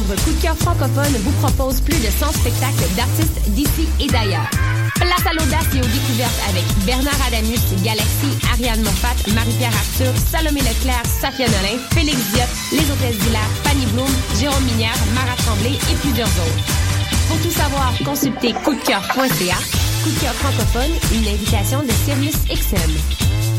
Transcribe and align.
novembre, 0.00 0.22
Coup 0.24 0.32
de 0.32 0.42
cœur 0.42 0.56
francophone 0.56 1.14
vous 1.22 1.32
propose 1.46 1.80
plus 1.80 1.98
de 1.98 2.10
100 2.10 2.32
spectacles 2.32 2.88
d'artistes 2.96 3.40
d'ici 3.48 3.88
et 4.00 4.06
d'ailleurs. 4.06 4.48
Place 4.96 5.26
à 5.26 5.32
l'audace 5.32 5.66
et 5.74 5.80
aux 5.80 5.92
découvertes 5.92 6.40
avec 6.48 6.64
Bernard 6.84 7.18
Adamus, 7.26 7.60
Galaxy, 7.82 8.36
Ariane 8.52 8.82
Moffat, 8.82 9.16
Marie-Pierre 9.34 9.72
Arthur, 9.72 10.12
Salomé 10.30 10.60
Leclerc, 10.60 11.02
Safia 11.06 11.46
Nolin, 11.46 11.78
Félix 11.92 12.18
Diot, 12.32 12.50
Les 12.72 12.90
Hôtesses 12.90 13.18
d'Hilaire, 13.18 13.50
Fanny 13.64 13.86
Bloom, 13.86 14.10
Jérôme 14.38 14.64
Minière, 14.64 14.96
Marat 15.14 15.36
Tremblay 15.44 15.72
et 15.90 15.94
plusieurs 16.00 16.28
autres. 16.28 16.64
Pour 17.28 17.38
tout 17.40 17.50
savoir, 17.50 17.92
consultez 18.04 18.52
coupdecoeur.ca. 18.64 19.56
Coup 20.04 20.10
de 20.10 20.20
cœur 20.20 20.34
francophone, 20.34 20.92
une 21.14 21.28
invitation 21.28 21.82
de 21.82 21.92
Sirius 22.04 22.36
XM. 22.48 23.49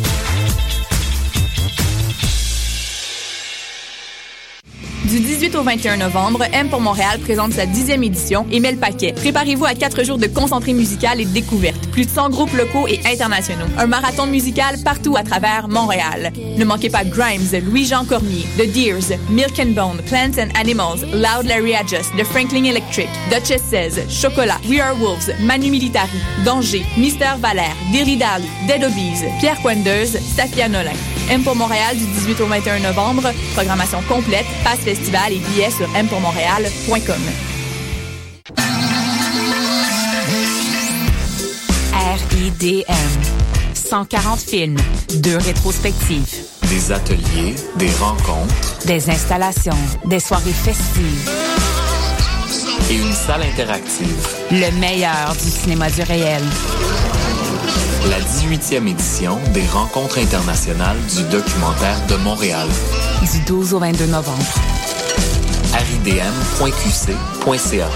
Du 5.11 5.19
18 5.19 5.55
au 5.55 5.63
21 5.63 5.97
novembre, 5.97 6.45
M 6.53 6.69
pour 6.69 6.79
Montréal 6.79 7.19
présente 7.19 7.51
sa 7.51 7.65
dixième 7.65 8.01
édition 8.01 8.45
et 8.49 8.61
met 8.61 8.71
le 8.71 8.77
paquet. 8.77 9.11
Préparez-vous 9.11 9.65
à 9.65 9.73
quatre 9.73 10.05
jours 10.05 10.17
de 10.17 10.27
concentré 10.27 10.71
musical 10.71 11.19
et 11.19 11.25
de 11.25 11.31
découverte. 11.31 11.85
Plus 11.91 12.05
de 12.05 12.09
100 12.09 12.29
groupes 12.29 12.53
locaux 12.53 12.87
et 12.87 13.01
internationaux. 13.05 13.65
Un 13.77 13.87
marathon 13.87 14.25
musical 14.25 14.77
partout 14.85 15.17
à 15.17 15.23
travers 15.23 15.67
Montréal. 15.67 16.31
Ne 16.57 16.63
manquez 16.63 16.89
pas 16.89 17.03
Grimes, 17.03 17.41
Louis-Jean 17.61 18.05
Cormier, 18.05 18.45
The 18.57 18.71
Deers, 18.71 19.17
Milk 19.29 19.59
and 19.59 19.71
Bone, 19.71 20.01
Plants 20.05 20.39
and 20.41 20.57
Animals, 20.57 21.01
Loud 21.11 21.45
Larry 21.45 21.75
Adjust, 21.75 22.15
The 22.17 22.23
Franklin 22.23 22.63
Electric, 22.63 23.09
Duchess 23.29 23.63
16, 23.69 24.09
Chocolat, 24.09 24.61
We 24.69 24.79
Are 24.79 24.95
Wolves, 24.95 25.29
Manu 25.41 25.71
Militari, 25.71 26.21
Danger, 26.45 26.85
Mister 26.95 27.35
Valère, 27.37 27.75
Dally, 27.91 28.15
Dead 28.15 28.81
Obies, 28.81 29.25
Pierre 29.41 29.61
Quenders, 29.61 30.17
Safia 30.37 30.69
Nolin. 30.69 31.20
M 31.31 31.43
pour 31.43 31.55
Montréal 31.55 31.95
du 31.97 32.05
18 32.05 32.41
au 32.41 32.45
21 32.45 32.79
novembre. 32.79 33.31
Programmation 33.53 34.01
complète, 34.09 34.45
passe 34.65 34.79
festival 34.79 35.31
et 35.31 35.37
billets 35.37 35.71
sur 35.71 35.87
mpourmontréal.com. 35.87 37.21
RIDM. 42.31 42.91
140 43.73 44.39
films, 44.39 44.77
deux 45.21 45.37
rétrospectives, 45.37 46.25
Des 46.69 46.91
ateliers, 46.91 47.55
des 47.77 47.91
rencontres 47.99 48.85
des 48.85 49.09
installations, 49.09 49.77
des 50.05 50.19
soirées 50.19 50.51
festives, 50.51 51.29
et 52.89 52.95
une 52.95 53.13
salle 53.13 53.43
interactive. 53.43 54.27
le 54.51 54.71
meilleur 54.79 55.33
du 55.33 55.49
cinéma 55.49 55.89
du 55.89 56.01
réel. 56.03 56.41
La 58.09 58.19
18e 58.19 58.87
édition 58.87 59.37
des 59.53 59.65
rencontres 59.67 60.17
internationales 60.17 60.97
du 61.15 61.21
documentaire 61.29 62.03
de 62.07 62.15
Montréal. 62.15 62.67
Du 63.31 63.39
12 63.41 63.75
au 63.75 63.79
22 63.79 64.07
novembre. 64.07 64.43
ridm.qc.ca. 65.73 67.89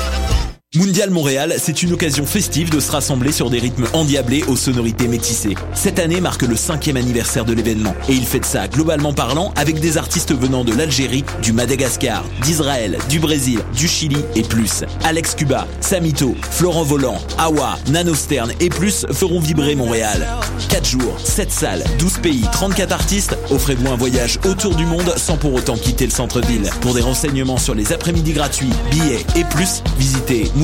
Mondial 0.76 1.10
Montréal, 1.10 1.56
c'est 1.58 1.84
une 1.84 1.94
occasion 1.94 2.26
festive 2.26 2.70
de 2.70 2.82
se 2.82 2.92
rassembler 2.92 3.32
sur 3.32 3.50
des 3.50 3.60
rythmes 3.60 3.86
endiablés 3.94 4.44
aux 4.44 4.58
sonorités 4.58 5.08
métissées. 5.08 5.56
Cette 5.74 6.00
année 6.00 6.20
marque 6.20 6.42
le 6.42 6.58
cinquième 6.58 6.98
anniversaire 6.98 7.46
de 7.46 7.54
l'événement 7.54 7.96
et 8.10 8.14
il 8.14 8.26
fait 8.26 8.42
de 8.42 8.46
ça, 8.46 8.68
globalement 8.68 9.14
parlant, 9.14 9.54
avec 9.56 9.80
des 9.80 9.98
artistes 9.98 10.34
venant 10.34 10.66
de 10.66 10.74
l'Algérie, 10.74 11.24
du 11.42 11.54
Madagascar, 11.54 12.26
d'Israël, 12.42 12.98
du 13.08 13.20
Brésil, 13.20 13.60
du 13.74 13.88
Chili 13.88 14.18
et 14.36 14.42
plus. 14.42 14.84
Alex 15.06 15.36
Cuba, 15.36 15.66
Samito, 15.80 16.36
Florent 16.52 16.84
Volant, 16.84 17.20
Awa, 17.38 17.78
Nano 17.90 18.14
Stern 18.14 18.52
et 18.60 18.70
plus 18.70 19.06
feront 19.14 19.40
vibrer 19.40 19.76
Montréal. 19.76 20.28
4 20.70 20.86
jours, 20.86 21.20
7 21.24 21.52
salles, 21.52 21.84
12 22.00 22.18
pays, 22.20 22.46
34 22.52 22.92
artistes, 22.92 23.38
offrez-vous 23.50 23.88
un 23.90 23.96
voyage 23.96 24.40
autour 24.46 24.76
du 24.76 24.86
monde 24.86 25.14
sans 25.16 25.38
pour 25.38 25.54
autant 25.54 25.78
quitter 25.78 26.06
le 26.06 26.12
centre-ville. 26.12 26.70
Pour 26.82 26.94
des 26.94 27.02
renseignements 27.02 27.58
sur 27.58 27.76
les 27.76 27.94
après-midi 27.94 28.34
gratuits, 28.34 28.74
billets 28.92 29.26
et 29.38 29.46
plus, 29.46 29.82
visitez 29.98 30.52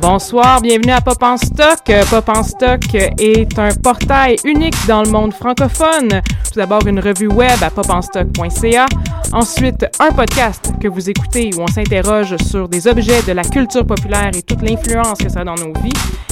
Bonsoir, 0.00 0.60
bienvenue 0.60 0.92
à 0.92 1.00
Pop 1.00 1.20
en 1.22 1.36
Stock. 1.36 1.90
Euh, 1.90 2.04
Pop 2.08 2.28
en 2.28 2.44
Stock 2.44 2.94
est 2.94 3.58
un 3.58 3.74
portail 3.74 4.36
unique 4.44 4.76
dans 4.86 5.02
le 5.02 5.10
monde 5.10 5.34
francophone. 5.34 6.22
Tout 6.44 6.54
d'abord, 6.54 6.86
une 6.86 7.00
revue 7.00 7.26
web 7.26 7.60
à 7.62 7.70
popenstock.ca. 7.70 8.86
Ensuite, 9.32 9.86
un 9.98 10.12
podcast 10.12 10.72
que 10.80 10.86
vous 10.86 11.10
écoutez 11.10 11.50
où 11.56 11.62
on 11.62 11.66
s'interroge 11.66 12.36
sur 12.36 12.68
des 12.68 12.86
objets 12.86 13.22
de 13.22 13.32
la 13.32 13.42
culture 13.42 13.84
populaire 13.84 14.30
et 14.36 14.42
toute 14.42 14.62
l'influence 14.62 15.18
que 15.18 15.28
ça 15.28 15.40
a 15.40 15.44
dans 15.44 15.56
nos 15.56 15.72
vies. 15.80 15.90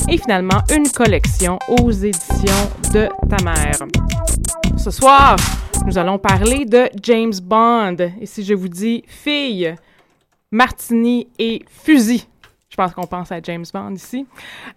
Et 0.08 0.16
finalement, 0.16 0.62
une 0.72 0.88
collection 0.88 1.58
aux 1.80 1.90
éditions 1.90 2.70
de 2.92 3.08
ta 3.28 3.42
mère. 3.42 3.78
Ce 4.76 4.92
soir, 4.92 5.34
nous 5.86 5.98
allons 5.98 6.18
parler 6.18 6.66
de 6.66 6.88
James 7.02 7.34
Bond. 7.42 7.96
Et 8.20 8.26
si 8.26 8.44
je 8.44 8.54
vous 8.54 8.68
dis 8.68 9.02
fille, 9.08 9.74
martini 10.52 11.26
et 11.40 11.64
fusil, 11.68 12.28
je 12.76 12.82
pense 12.82 12.92
qu'on 12.92 13.06
pense 13.06 13.32
à 13.32 13.40
James 13.42 13.64
Bond 13.72 13.94
ici. 13.94 14.26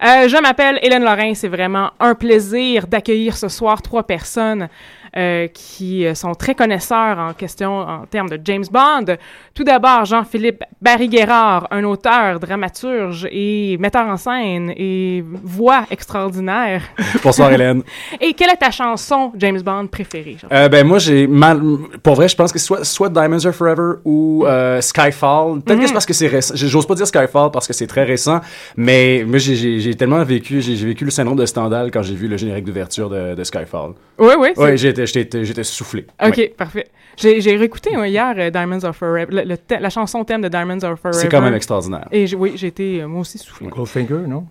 Euh, 0.02 0.26
je 0.26 0.40
m'appelle 0.40 0.78
Hélène 0.80 1.04
Lorrain. 1.04 1.34
C'est 1.34 1.48
vraiment 1.48 1.90
un 2.00 2.14
plaisir 2.14 2.86
d'accueillir 2.86 3.36
ce 3.36 3.48
soir 3.48 3.82
trois 3.82 4.04
personnes 4.04 4.70
euh, 5.16 5.46
qui 5.48 6.06
euh, 6.06 6.14
sont 6.14 6.34
très 6.34 6.54
connaisseurs 6.54 7.18
en 7.18 7.32
question 7.32 7.78
en 7.80 8.06
termes 8.06 8.28
de 8.28 8.38
James 8.44 8.64
Bond. 8.70 9.16
Tout 9.54 9.64
d'abord, 9.64 10.04
Jean-Philippe 10.04 10.62
Barry-Guerrard, 10.80 11.66
un 11.70 11.84
auteur, 11.84 12.38
dramaturge 12.40 13.26
et 13.30 13.76
metteur 13.78 14.06
en 14.06 14.16
scène 14.16 14.72
et 14.76 15.24
voix 15.44 15.84
extraordinaire. 15.90 16.82
Bonsoir 17.24 17.52
Hélène. 17.52 17.82
Et 18.20 18.32
quelle 18.34 18.50
est 18.50 18.56
ta 18.56 18.70
chanson 18.70 19.32
James 19.36 19.60
Bond 19.62 19.86
préférée? 19.86 20.36
Euh, 20.52 20.68
ben 20.68 20.86
moi 20.86 20.98
j'ai 20.98 21.26
mal 21.26 21.60
pour 22.02 22.14
vrai 22.14 22.28
je 22.28 22.36
pense 22.36 22.52
que 22.52 22.58
soit 22.58 22.84
soit 22.84 23.08
Diamonds 23.08 23.44
Are 23.46 23.52
Forever 23.54 23.94
ou 24.04 24.44
euh, 24.46 24.80
Skyfall. 24.80 25.60
Peut-être 25.62 25.80
que 25.80 25.86
c'est 25.86 25.92
parce 25.92 26.06
que 26.06 26.12
c'est 26.14 26.26
récent. 26.28 26.54
J'ose 26.56 26.86
pas 26.86 26.94
dire 26.94 27.06
Skyfall 27.06 27.50
parce 27.50 27.66
que 27.66 27.72
c'est 27.72 27.86
très 27.86 28.04
récent, 28.04 28.40
mais 28.76 29.24
moi 29.26 29.38
j'ai- 29.38 29.56
j'ai 29.56 29.80
j'ai 29.80 29.94
tellement 29.94 30.22
vécu 30.24 30.60
j'ai 30.60 30.76
j'ai 30.76 30.86
vécu 30.86 31.04
le 31.04 31.10
syndrome 31.10 31.38
de 31.38 31.46
Stendhal 31.46 31.90
quand 31.90 32.02
j'ai 32.02 32.14
vu 32.14 32.28
le 32.28 32.36
générique 32.36 32.64
d'ouverture 32.64 33.08
de, 33.10 33.34
de 33.34 33.44
Skyfall. 33.44 33.92
Oui, 34.18 34.32
oui. 34.38 34.48
c'est- 34.54 34.60
Ouais, 34.62 34.76
j'étais 35.06 35.20
j'étais 35.22 35.44
j'étais 35.44 35.64
soufflé. 35.64 36.06
OK, 36.24 36.36
Ouais. 36.36 36.48
parfait. 36.56 36.86
J'ai 37.16 37.40
j'ai 37.40 37.56
réécouté 37.56 37.90
hier 38.06 38.34
euh, 38.38 38.50
Diamonds 38.50 38.82
Are 38.84 38.94
Forever, 38.94 39.26
le- 39.30 39.56
la 39.80 39.90
chanson 39.90 40.24
thème 40.24 40.40
de 40.42 40.48
Diamonds 40.48 40.78
Are 40.82 40.96
Forever. 40.98 41.18
C'est 41.20 41.28
quand 41.28 41.42
même 41.42 41.54
extraordinaire. 41.54 42.08
Et 42.12 42.26
j'ai- 42.26 42.36
oui, 42.36 42.52
j'ai 42.56 42.68
été 42.68 43.02
euh, 43.02 43.08
moi 43.08 43.20
aussi 43.22 43.36
soufflé. 43.38 43.66
Goldfinger, 43.68 44.26
non? 44.26 44.46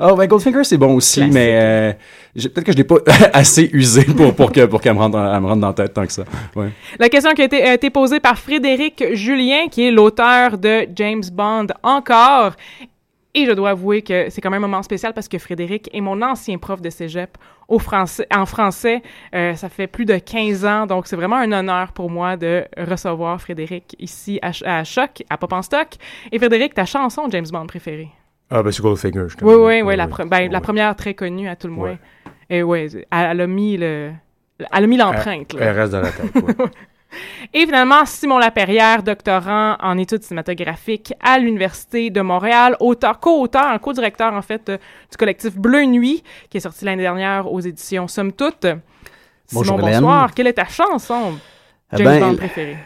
Oh 0.00 0.14
ben 0.16 0.26
Goldfinger 0.26 0.64
c'est 0.64 0.78
bon 0.78 0.94
aussi, 0.94 1.16
Classique. 1.20 1.34
mais 1.34 1.50
euh, 1.52 1.92
j'ai- 2.34 2.48
peut-être 2.48 2.64
que 2.66 2.72
je 2.72 2.76
l'ai 2.78 2.84
pas 2.84 2.96
assez 3.34 3.68
usé 3.72 4.04
pour 4.04 4.34
pour 4.34 4.50
que 4.52 4.64
pour 4.64 4.80
qu'elle 4.80 4.94
me 4.94 4.98
rentre 5.00 5.18
dans, 5.18 5.34
elle 5.34 5.40
me 5.40 5.46
rentre 5.46 5.60
dans 5.60 5.66
la 5.68 5.74
tête 5.74 5.92
tant 5.92 6.06
que 6.06 6.12
ça. 6.12 6.24
Ouais. 6.54 6.70
La 6.98 7.08
question 7.10 7.32
qui 7.34 7.42
a 7.42 7.44
été, 7.44 7.62
a 7.62 7.74
été 7.74 7.90
posée 7.90 8.20
par 8.20 8.38
Frédéric 8.38 9.04
Julien, 9.12 9.68
qui 9.70 9.86
est 9.86 9.90
l'auteur 9.90 10.56
de 10.56 10.86
James 10.94 11.24
Bond 11.32 11.66
encore. 11.82 12.52
Et 13.38 13.44
je 13.44 13.52
dois 13.52 13.70
avouer 13.70 14.00
que 14.00 14.30
c'est 14.30 14.40
quand 14.40 14.48
même 14.50 14.64
un 14.64 14.66
moment 14.66 14.82
spécial 14.82 15.12
parce 15.12 15.28
que 15.28 15.38
Frédéric 15.38 15.90
est 15.92 16.00
mon 16.00 16.22
ancien 16.22 16.56
prof 16.56 16.80
de 16.80 16.88
cégep 16.88 17.36
au 17.68 17.78
français, 17.78 18.26
en 18.34 18.46
français. 18.46 19.02
Euh, 19.34 19.54
ça 19.54 19.68
fait 19.68 19.86
plus 19.86 20.06
de 20.06 20.16
15 20.16 20.64
ans, 20.64 20.86
donc 20.86 21.06
c'est 21.06 21.16
vraiment 21.16 21.36
un 21.36 21.52
honneur 21.52 21.92
pour 21.92 22.10
moi 22.10 22.36
de 22.38 22.64
recevoir 22.78 23.38
Frédéric 23.40 23.94
ici 23.98 24.38
à, 24.40 24.52
Ch- 24.54 24.62
à 24.66 24.82
Choc, 24.84 25.22
à 25.28 25.36
Pop 25.36 25.52
en 25.52 25.60
Stock. 25.60 25.88
Et 26.32 26.38
Frédéric, 26.38 26.72
ta 26.72 26.86
chanson 26.86 27.28
James 27.30 27.44
Bond 27.52 27.66
préférée? 27.66 28.08
Ah, 28.48 28.62
ben 28.62 28.72
c'est 28.72 28.80
Goldfinger. 28.82 29.26
je 29.28 29.44
Oui, 29.44 29.54
oui, 29.54 29.82
oui, 29.82 29.96
la, 29.96 30.06
pre- 30.06 30.26
ben, 30.28 30.50
la 30.50 30.60
première 30.62 30.96
très 30.96 31.12
connue 31.14 31.46
à 31.48 31.56
tout 31.56 31.66
le 31.66 31.74
moins. 31.74 31.90
Ouais. 31.90 31.98
Et 32.48 32.62
ouais, 32.62 32.86
elle, 32.94 33.04
elle 33.10 33.40
a 33.42 33.46
mis 33.46 33.76
le... 33.76 34.12
Elle 34.72 34.84
a 34.84 34.86
mis 34.86 34.96
l'empreinte. 34.96 35.52
là. 35.52 35.60
Elle 35.66 35.78
reste 35.78 35.92
dans 35.92 36.00
la 36.00 36.10
tête. 36.12 36.32
Et 37.54 37.60
finalement, 37.64 38.04
Simon 38.04 38.38
Laperrière, 38.38 39.02
doctorant 39.02 39.76
en 39.80 39.96
études 39.96 40.22
cinématographiques 40.22 41.14
à 41.22 41.38
l'Université 41.38 42.10
de 42.10 42.20
Montréal, 42.20 42.76
auteur, 42.80 43.20
co-auteur, 43.20 43.80
co-directeur 43.80 44.32
en 44.34 44.42
fait 44.42 44.68
euh, 44.68 44.76
du 45.10 45.16
collectif 45.16 45.56
Bleu 45.56 45.84
Nuit, 45.84 46.22
qui 46.50 46.56
est 46.58 46.60
sorti 46.60 46.84
l'année 46.84 47.02
dernière 47.02 47.50
aux 47.50 47.60
éditions 47.60 48.08
Somme 48.08 48.32
Toute. 48.32 48.66
Bonjour, 49.52 49.76
Simon, 49.76 49.86
Hélène. 49.88 50.00
bonsoir. 50.00 50.34
Quelle 50.34 50.48
est 50.48 50.52
ta 50.54 50.64
chanson, 50.66 51.34
Eh 51.92 51.96
James 51.98 52.06
ben, 52.06 52.20
Bond 52.20 52.36
préférée? 52.36 52.76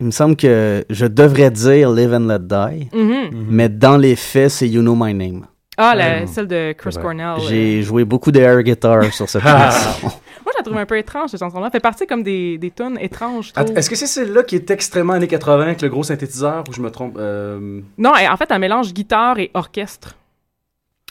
Il 0.00 0.06
me 0.06 0.10
semble 0.10 0.36
que 0.36 0.84
je 0.90 1.06
devrais 1.06 1.50
dire 1.50 1.90
Live 1.90 2.12
and 2.12 2.26
Let 2.28 2.40
Die, 2.40 2.88
Mhm. 2.92 3.46
mais 3.48 3.68
dans 3.68 3.96
les 3.96 4.16
faits, 4.16 4.50
c'est 4.50 4.68
You 4.68 4.82
Know 4.82 4.94
My 4.94 5.14
Name. 5.14 5.46
Ah, 5.76 5.94
la- 5.96 6.22
Mm. 6.22 6.26
celle 6.28 6.46
de 6.46 6.72
Chris. 6.78 6.94
Cornell. 7.00 7.26
euh. 7.38 7.48
J'ai 7.48 7.82
joué 7.82 8.04
beaucoup 8.04 8.30
de 8.30 8.38
air 8.38 8.62
guitar 8.62 9.02
sur 9.12 9.28
cette 9.28 9.42
Ah. 9.44 9.70
chanson. 10.02 10.16
Moi, 10.44 10.52
trouve 10.62 10.76
un 10.76 10.86
peu 10.86 10.98
étrange, 10.98 11.30
cette 11.30 11.40
chanson-là. 11.40 11.70
fait 11.70 11.80
partie 11.80 12.06
comme 12.06 12.22
des, 12.22 12.58
des 12.58 12.70
tunes 12.70 12.98
étranges. 13.00 13.52
je. 13.56 13.72
Est-ce 13.74 13.88
que 13.90 13.96
c'est 13.96 14.06
celle-là 14.06 14.42
qui 14.42 14.56
est 14.56 14.70
extrêmement 14.70 15.14
années 15.14 15.26
80 15.26 15.62
avec 15.62 15.82
le 15.82 15.88
gros 15.88 16.02
synthétiseur 16.02 16.64
ou 16.68 16.72
je 16.72 16.80
me 16.80 16.90
trompe 16.90 17.16
euh, 17.18 17.80
Non, 17.98 18.14
et 18.16 18.28
en 18.28 18.36
fait, 18.36 18.50
un 18.52 18.58
mélange 18.58 18.92
guitare 18.92 19.38
et 19.38 19.50
orchestre. 19.54 20.16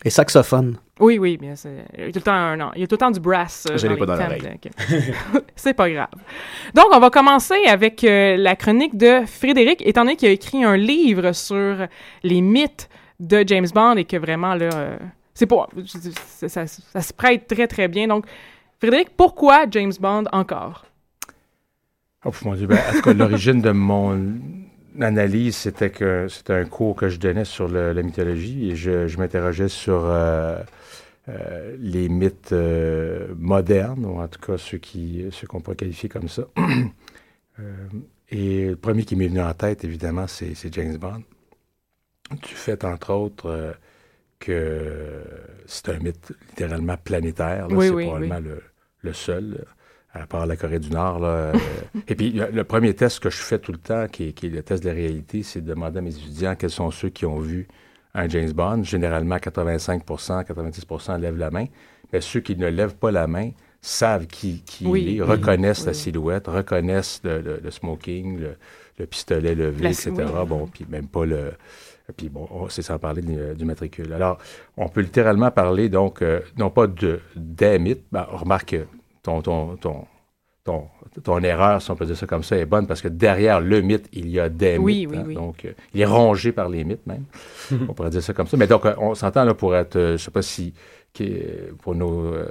Et 0.05 0.09
saxophone. 0.09 0.77
Oui, 0.99 1.17
oui, 1.17 1.37
bien 1.37 1.55
c'est- 1.55 1.85
il 1.97 2.03
y 2.05 2.07
a 2.07 2.11
tout 2.11 2.19
le 2.19 2.21
temps 2.21 2.33
un- 2.33 2.57
non, 2.57 2.71
il 2.75 2.81
y 2.81 2.83
a 2.83 2.87
tout 2.87 2.95
le 2.95 2.99
temps 2.99 3.11
du 3.11 3.19
brass. 3.21 3.65
euh, 3.71 3.77
Je 3.77 3.87
l'ai 3.87 3.93
les 3.93 3.99
pas 3.99 4.05
dans 4.05 4.15
l'oreille. 4.17 4.41
de- 4.41 4.47
ok. 5.37 5.43
c'est 5.55 5.73
pas 5.73 5.89
grave. 5.89 6.09
Donc, 6.73 6.85
on 6.91 6.99
va 6.99 7.09
commencer 7.09 7.55
avec 7.67 8.03
euh, 8.03 8.35
la 8.35 8.55
chronique 8.57 8.97
de 8.97 9.21
Frédéric, 9.25 9.81
étant 9.85 10.01
donné 10.01 10.15
qu'il 10.17 10.27
a 10.27 10.31
écrit 10.31 10.63
un 10.63 10.75
livre 10.75 11.31
sur 11.31 11.87
les 12.23 12.41
mythes 12.41 12.89
de 13.19 13.43
James 13.47 13.67
Bond 13.73 13.95
et 13.95 14.03
que 14.05 14.17
vraiment, 14.17 14.55
là, 14.55 14.69
euh, 14.73 14.97
c'est 15.33 15.45
pas... 15.45 15.67
Ça, 15.85 16.49
ça- 16.49 16.67
ça 16.67 17.01
se 17.01 17.13
prête 17.13 17.47
très, 17.47 17.67
très 17.67 17.87
bien. 17.87 18.07
Donc, 18.07 18.25
Frédéric, 18.83 19.15
pourquoi 19.15 19.65
James 19.71 19.93
Bond 19.97 20.25
encore? 20.33 20.85
Oh, 22.25 22.31
mon 22.43 22.53
Dieu. 22.53 22.67
Ben, 22.67 22.79
en 22.79 22.93
tout 22.93 23.01
cas, 23.01 23.13
l'origine 23.13 23.61
de 23.61 23.71
mon 23.71 24.41
analyse, 24.99 25.55
c'était 25.55 25.89
que 25.89 26.27
c'était 26.27 26.51
un 26.51 26.65
cours 26.65 26.97
que 26.97 27.07
je 27.07 27.17
donnais 27.17 27.45
sur 27.45 27.69
le- 27.69 27.93
la 27.93 28.01
mythologie 28.03 28.71
et 28.71 28.75
je, 28.75 29.07
je 29.07 29.17
m'interrogeais 29.19 29.69
sur 29.69 30.03
euh, 30.03 30.61
euh, 31.29 31.77
les 31.79 32.09
mythes 32.09 32.51
euh, 32.51 33.33
modernes, 33.37 34.03
ou 34.05 34.19
en 34.19 34.27
tout 34.27 34.41
cas 34.41 34.57
ceux 34.57 34.79
qui 34.79 35.27
ceux 35.31 35.47
qu'on 35.47 35.61
pourrait 35.61 35.77
qualifier 35.77 36.09
comme 36.09 36.27
ça. 36.27 36.43
Et 38.31 38.65
le 38.65 38.75
premier 38.75 39.05
qui 39.05 39.15
m'est 39.15 39.29
venu 39.29 39.41
en 39.41 39.53
tête, 39.53 39.85
évidemment, 39.85 40.27
c'est 40.27 40.73
James 40.73 40.97
Bond. 40.97 41.23
Du 42.31 42.53
fait, 42.53 42.83
entre 42.83 43.13
autres, 43.13 43.77
que 44.39 45.23
c'est 45.67 45.87
un 45.87 45.99
mythe 45.99 46.33
littéralement 46.49 46.97
planétaire. 46.97 47.67
Oui, 47.69 47.87
c'est 47.87 47.93
oui, 47.93 48.03
probablement 48.03 48.39
le, 48.39 48.61
le 49.03 49.13
seul, 49.13 49.57
euh, 50.15 50.19
à 50.21 50.25
part 50.27 50.45
la 50.45 50.55
Corée 50.55 50.79
du 50.79 50.89
Nord. 50.89 51.19
là, 51.19 51.27
euh, 51.27 51.53
et 52.07 52.15
puis, 52.15 52.31
le, 52.31 52.63
premier 52.63 52.93
test 52.93 53.19
que 53.19 53.29
je 53.29 53.37
fais 53.37 53.59
tout 53.59 53.71
le 53.71 53.77
temps, 53.77 54.07
qui 54.07 54.29
est, 54.29 54.31
qui 54.33 54.47
est 54.47 54.49
le 54.49 54.63
test 54.63 54.83
de 54.83 54.89
la 54.89 54.95
réalité, 54.95 55.43
c'est 55.43 55.61
de 55.61 55.67
demander 55.67 55.99
à 55.99 56.01
mes 56.01 56.15
étudiants 56.15 56.55
quels 56.55 56.69
sont 56.69 56.91
ceux 56.91 57.09
qui 57.09 57.25
ont 57.25 57.39
vu 57.39 57.67
un 58.15 58.27
James 58.29 58.51
Bond. 58.51 58.83
Généralement, 58.83 59.37
85% 59.37 60.45
90% 60.45 61.19
lèvent 61.19 61.37
la 61.37 61.51
main. 61.51 61.65
Mais 62.11 62.21
ceux 62.21 62.41
qui 62.41 62.55
ne 62.55 62.67
lèvent 62.67 62.95
pas 62.95 63.11
la 63.11 63.25
main 63.27 63.51
savent 63.81 64.27
qui, 64.27 64.61
qui 64.63 64.85
Oui, 64.85 65.01
il 65.01 65.07
est, 65.17 65.21
oui, 65.21 65.27
reconnaissent 65.27 65.81
oui, 65.81 65.87
la 65.87 65.93
silhouette, 65.93 66.47
reconnaissent 66.47 67.21
le, 67.23 67.41
le- 67.41 67.59
le 67.63 67.71
smoking, 67.71 68.39
le, 68.39 68.55
le 68.99 69.05
pistolet 69.07 69.55
levé, 69.55 69.83
La- 69.83 69.89
etc. 69.89 70.11
Bon, 70.47 70.67
puis 70.67 70.85
même 70.89 71.07
pas 71.07 71.25
le... 71.25 71.53
Puis 72.17 72.29
bon, 72.29 72.47
on- 72.51 72.69
c'est 72.69 72.81
sans 72.81 72.99
parler 72.99 73.21
du, 73.21 73.37
du 73.55 73.65
matricule. 73.65 74.11
Alors, 74.13 74.37
on 74.77 74.89
peut 74.89 75.01
littéralement 75.01 75.51
parler, 75.51 75.89
donc, 75.89 76.21
euh, 76.21 76.41
non 76.57 76.69
pas 76.69 76.87
de 76.87 77.19
des 77.35 77.79
mythes, 77.79 78.03
ben, 78.11 78.23
remarque, 78.29 78.73
euh, 78.73 78.83
ton, 79.23 79.41
ton, 79.41 79.77
ton, 79.77 80.05
ton, 80.65 80.87
ton 81.23 81.39
erreur, 81.43 81.81
si 81.81 81.91
on 81.91 81.95
peut 81.95 82.05
dire 82.05 82.17
ça 82.17 82.27
comme 82.27 82.43
ça, 82.43 82.57
est 82.57 82.65
bonne 82.65 82.87
parce 82.87 83.01
que 83.01 83.07
derrière 83.07 83.61
le 83.61 83.81
mythe, 83.81 84.09
il 84.13 84.29
y 84.29 84.39
a 84.39 84.49
des 84.49 84.77
Oui, 84.77 85.05
mythes. 85.07 85.09
oui, 85.11 85.17
hein. 85.17 85.23
oui. 85.27 85.33
Donc, 85.35 85.65
euh, 85.65 85.71
il 85.93 86.01
est 86.01 86.05
rongé 86.05 86.51
par 86.51 86.67
les 86.69 86.83
mythes 86.83 87.05
même. 87.07 87.23
on 87.89 87.93
pourrait 87.93 88.09
dire 88.09 88.21
ça 88.23 88.33
comme 88.33 88.47
ça. 88.47 88.57
Mais 88.57 88.67
donc, 88.67 88.85
euh, 88.85 88.93
on 88.97 89.15
s'entend 89.15 89.45
là 89.45 89.53
pour 89.53 89.73
être, 89.75 89.95
euh, 89.95 90.17
je 90.17 90.23
sais 90.23 90.31
pas 90.31 90.41
si, 90.41 90.73
pour 91.81 91.95
nos, 91.95 92.25
euh, 92.33 92.49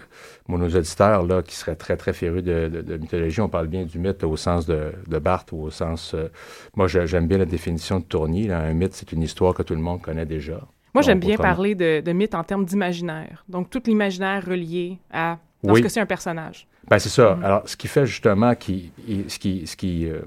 nos 0.58 0.68
auditeurs 0.68 1.22
là, 1.24 1.42
qui 1.42 1.54
seraient 1.54 1.76
très, 1.76 1.96
très 1.96 2.12
férus 2.12 2.42
de, 2.42 2.68
de- 2.68 2.82
de 2.82 2.96
mythologie, 2.96 3.40
on 3.40 3.48
parle 3.48 3.68
bien 3.68 3.84
du 3.84 3.98
mythe 3.98 4.24
au 4.24 4.36
sens 4.36 4.66
de, 4.66 4.92
de 5.06 5.18
Barthes 5.18 5.52
ou 5.52 5.62
au 5.62 5.70
sens. 5.70 6.14
euh, 6.14 6.28
moi, 6.76 6.88
j'aime 6.88 7.26
bien 7.26 7.38
la 7.38 7.44
définition 7.44 8.00
de 8.00 8.04
Tournier. 8.04 8.48
là. 8.48 8.58
Un 8.60 8.72
mythe, 8.74 8.94
c'est 8.94 9.12
une 9.12 9.22
histoire 9.22 9.54
que 9.54 9.62
tout 9.62 9.74
le 9.74 9.80
monde 9.80 10.02
connaît 10.02 10.26
déjà. 10.26 10.60
Moi, 10.94 11.02
j'aime 11.02 11.20
bien 11.20 11.34
autrement- 11.34 11.48
parler 11.54 11.74
de, 11.74 12.12
mythes 12.12 12.34
en 12.34 12.44
termes 12.44 12.64
d'imaginaire. 12.64 13.44
Donc, 13.48 13.70
tout 13.70 13.82
l'imaginaire 13.86 14.44
relié 14.44 14.98
à, 15.10 15.38
dans 15.62 15.70
ce 15.74 15.78
Oui. 15.78 15.82
cas-ci, 15.82 16.00
un 16.00 16.06
personnage. 16.06 16.66
Ben, 16.88 16.98
c'est 16.98 17.08
ça. 17.08 17.34
Mhm. 17.36 17.44
Alors, 17.44 17.62
ce 17.68 17.76
qui 17.76 17.88
fait 17.88 18.04
justement, 18.04 18.54
qui, 18.54 18.92
ce 19.28 19.38
qui, 19.38 19.66
ce 19.66 19.76
qui 19.76 20.06
euh, 20.08 20.20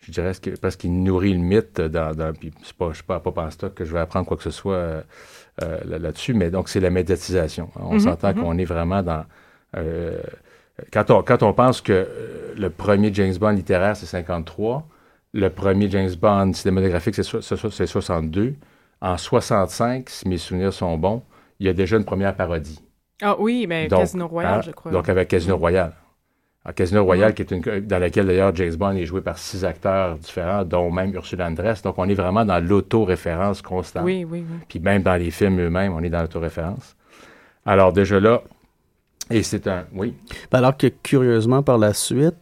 je 0.00 0.12
dirais, 0.12 0.34
ce 0.34 0.40
que- 0.40 0.50
parce 0.50 0.76
qu'il 0.76 1.02
nourrit 1.02 1.32
le 1.32 1.40
mythe 1.40 1.80
dans, 1.80 2.14
dans 2.14 2.32
puis 2.32 2.52
c'est 2.62 2.76
pas, 2.76 2.90
je 2.90 2.96
suis 2.96 3.02
pas 3.04 3.18
Pop 3.18 3.36
en 3.38 3.50
stock 3.50 3.74
que 3.74 3.84
je 3.84 3.92
vais 3.92 3.98
apprendre 4.00 4.26
quoi 4.26 4.36
que 4.36 4.42
ce 4.44 4.50
soit 4.52 4.74
euh, 4.74 5.02
là- 5.60 5.98
là-dessus, 5.98 6.34
mais 6.34 6.50
donc 6.50 6.68
c'est 6.68 6.78
la 6.80 6.90
médiatisation. 6.90 7.70
On 7.76 7.94
Mhm, 7.94 8.00
s'entend 8.00 8.28
mhm. 8.34 8.42
qu'on 8.42 8.58
est 8.58 8.64
vraiment 8.66 9.02
dans, 9.02 9.24
euh, 9.76 10.20
quand 10.92 11.10
on, 11.10 11.22
quand 11.22 11.42
on 11.42 11.52
pense 11.52 11.80
que 11.80 11.92
euh, 11.92 12.54
le 12.56 12.70
premier 12.70 13.12
James 13.14 13.34
Bond 13.38 13.50
littéraire, 13.50 13.96
c'est 13.96 14.06
53, 14.06 14.86
le 15.32 15.48
premier 15.50 15.90
James 15.90 16.10
Bond 16.20 16.52
cinématographique, 16.52 17.14
c'est 17.14 17.22
so- 17.22 17.40
c'est 17.40 17.56
so- 17.56 17.70
c'est 17.70 17.86
62, 17.86 18.54
en 19.00 19.16
65, 19.16 20.08
si 20.08 20.28
mes 20.28 20.38
souvenirs 20.38 20.72
sont 20.72 20.96
bons, 20.96 21.22
il 21.60 21.66
y 21.66 21.68
a 21.68 21.72
déjà 21.72 21.96
une 21.96 22.04
première 22.04 22.34
parodie. 22.34 22.80
Ah 23.22 23.36
oui, 23.38 23.66
mais 23.68 23.88
Donc, 23.88 24.00
Casino 24.00 24.26
Royale, 24.28 24.58
hein, 24.58 24.62
je 24.62 24.70
crois. 24.72 24.92
Donc, 24.92 25.08
avec 25.08 25.28
Casino 25.28 25.56
Royale. 25.56 25.92
Alors, 26.64 26.74
Casino 26.74 27.04
Royale, 27.04 27.30
Mhm. 27.30 27.34
qui 27.34 27.42
est 27.42 27.50
une, 27.52 27.86
dans 27.86 27.98
laquelle 27.98 28.26
d'ailleurs 28.26 28.54
James 28.54 28.74
Bond 28.74 28.92
est 28.96 29.06
joué 29.06 29.20
par 29.20 29.38
six 29.38 29.64
acteurs 29.64 30.16
différents, 30.18 30.64
dont 30.64 30.90
même 30.90 31.14
Ursula 31.14 31.46
Andress. 31.46 31.80
Donc, 31.82 31.96
on 31.98 32.08
est 32.08 32.14
vraiment 32.14 32.44
dans 32.44 32.58
l'auto-référence 32.62 33.62
constante. 33.62 34.02
Oui, 34.04 34.24
oui, 34.28 34.44
oui. 34.50 34.58
Puis 34.68 34.80
même 34.80 35.02
dans 35.02 35.14
les 35.16 35.30
films 35.30 35.60
eux-mêmes, 35.60 35.92
on 35.94 36.02
est 36.02 36.10
dans 36.10 36.20
l'auto-référence. 36.22 36.96
Alors, 37.64 37.92
déjà 37.92 38.18
là, 38.20 38.42
et 39.30 39.42
c'est 39.42 39.66
un. 39.66 39.84
Oui. 39.94 40.14
Ben 40.50 40.58
alors 40.58 40.76
que 40.76 40.86
curieusement, 40.86 41.62
par 41.62 41.78
la 41.78 41.94
suite, 41.94 42.34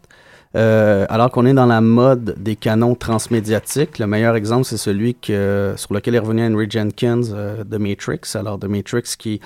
euh, 0.56 1.04
alors 1.08 1.30
qu'on 1.30 1.46
est 1.46 1.54
dans 1.54 1.66
la 1.66 1.80
mode 1.80 2.36
des 2.38 2.54
canons 2.54 2.94
transmédiatiques, 2.94 3.98
le 3.98 4.06
meilleur 4.06 4.36
exemple, 4.36 4.64
c'est 4.64 4.76
celui 4.76 5.14
que, 5.14 5.74
sur 5.76 5.94
lequel 5.94 6.14
est 6.14 6.20
revenu 6.20 6.46
Henry 6.46 6.70
Jenkins 6.70 7.22
euh, 7.32 7.64
de 7.64 7.76
Matrix. 7.76 8.20
Alors, 8.34 8.58
de 8.58 8.68
Matrix 8.68 9.16
qui 9.18 9.40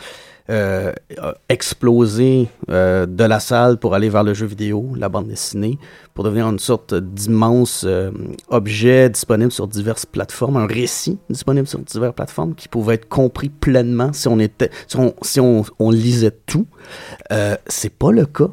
euh, 0.50 0.92
a 1.18 1.34
explosé 1.48 2.48
de 2.68 3.24
la 3.24 3.40
salle 3.40 3.78
pour 3.78 3.94
aller 3.94 4.08
vers 4.08 4.24
le 4.24 4.34
jeu 4.34 4.46
vidéo, 4.46 4.92
la 4.96 5.08
bande 5.08 5.28
dessinée, 5.28 5.78
pour 6.18 6.24
devenir 6.24 6.48
une 6.48 6.58
sorte 6.58 6.96
d'immense 6.96 7.84
euh, 7.86 8.10
objet 8.48 9.08
disponible 9.08 9.52
sur 9.52 9.68
diverses 9.68 10.04
plateformes, 10.04 10.56
un 10.56 10.66
récit 10.66 11.16
disponible 11.30 11.68
sur 11.68 11.78
diverses 11.78 12.16
plateformes 12.16 12.56
qui 12.56 12.66
pouvait 12.66 12.94
être 12.94 13.08
compris 13.08 13.50
pleinement 13.50 14.12
si 14.12 14.26
on 14.26 14.40
était, 14.40 14.72
si 14.88 14.96
on, 14.96 15.14
si 15.22 15.38
on, 15.38 15.64
on 15.78 15.92
lisait 15.92 16.32
tout. 16.32 16.66
Euh, 17.30 17.54
c'est 17.68 17.96
pas 17.96 18.10
le 18.10 18.26
cas 18.26 18.50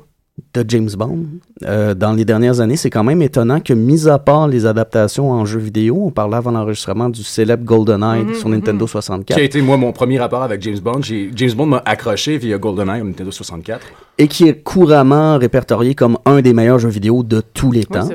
de 0.54 0.66
James 0.68 0.90
Bond. 0.98 1.20
Euh, 1.64 1.94
dans 1.94 2.12
les 2.12 2.26
dernières 2.26 2.60
années, 2.60 2.76
c'est 2.76 2.90
quand 2.90 3.04
même 3.06 3.22
étonnant 3.22 3.62
que, 3.62 3.74
mis 3.74 4.08
à 4.10 4.20
part 4.20 4.48
les 4.50 4.66
adaptations 4.66 5.32
en 5.32 5.46
jeux 5.46 5.60
vidéo, 5.60 5.98
on 6.06 6.12
parlait 6.12 6.36
avant 6.36 6.52
l'enregistrement 6.52 7.08
du 7.10 7.24
célèbre 7.24 7.64
GoldenEye 7.64 8.24
Mhm, 8.26 8.34
sur 8.36 8.50
Nintendo 8.50 8.86
64. 8.86 9.36
Qui 9.38 9.42
a 9.42 9.46
été, 9.46 9.62
moi, 9.62 9.78
mon 9.78 9.94
premier 9.94 10.20
rapport 10.20 10.44
avec 10.44 10.62
James 10.62 10.80
Bond. 10.80 11.00
James 11.02 11.52
Bond 11.56 11.68
m'a 11.68 11.82
accroché 11.86 12.38
via 12.38 12.58
GoldenEye 12.58 13.02
au 13.02 13.06
Nintendo 13.06 13.32
64. 13.32 13.86
et 14.18 14.28
qui 14.28 14.48
est 14.48 14.62
couramment 14.64 15.38
répertorié 15.38 15.94
comme 15.96 16.18
un 16.26 16.42
des 16.42 16.54
meilleurs 16.54 16.80
jeux 16.80 16.90
vidéo 16.90 17.24
de 17.24 17.42
tous 17.42 17.72
les 17.72 17.86
temps. 17.86 18.10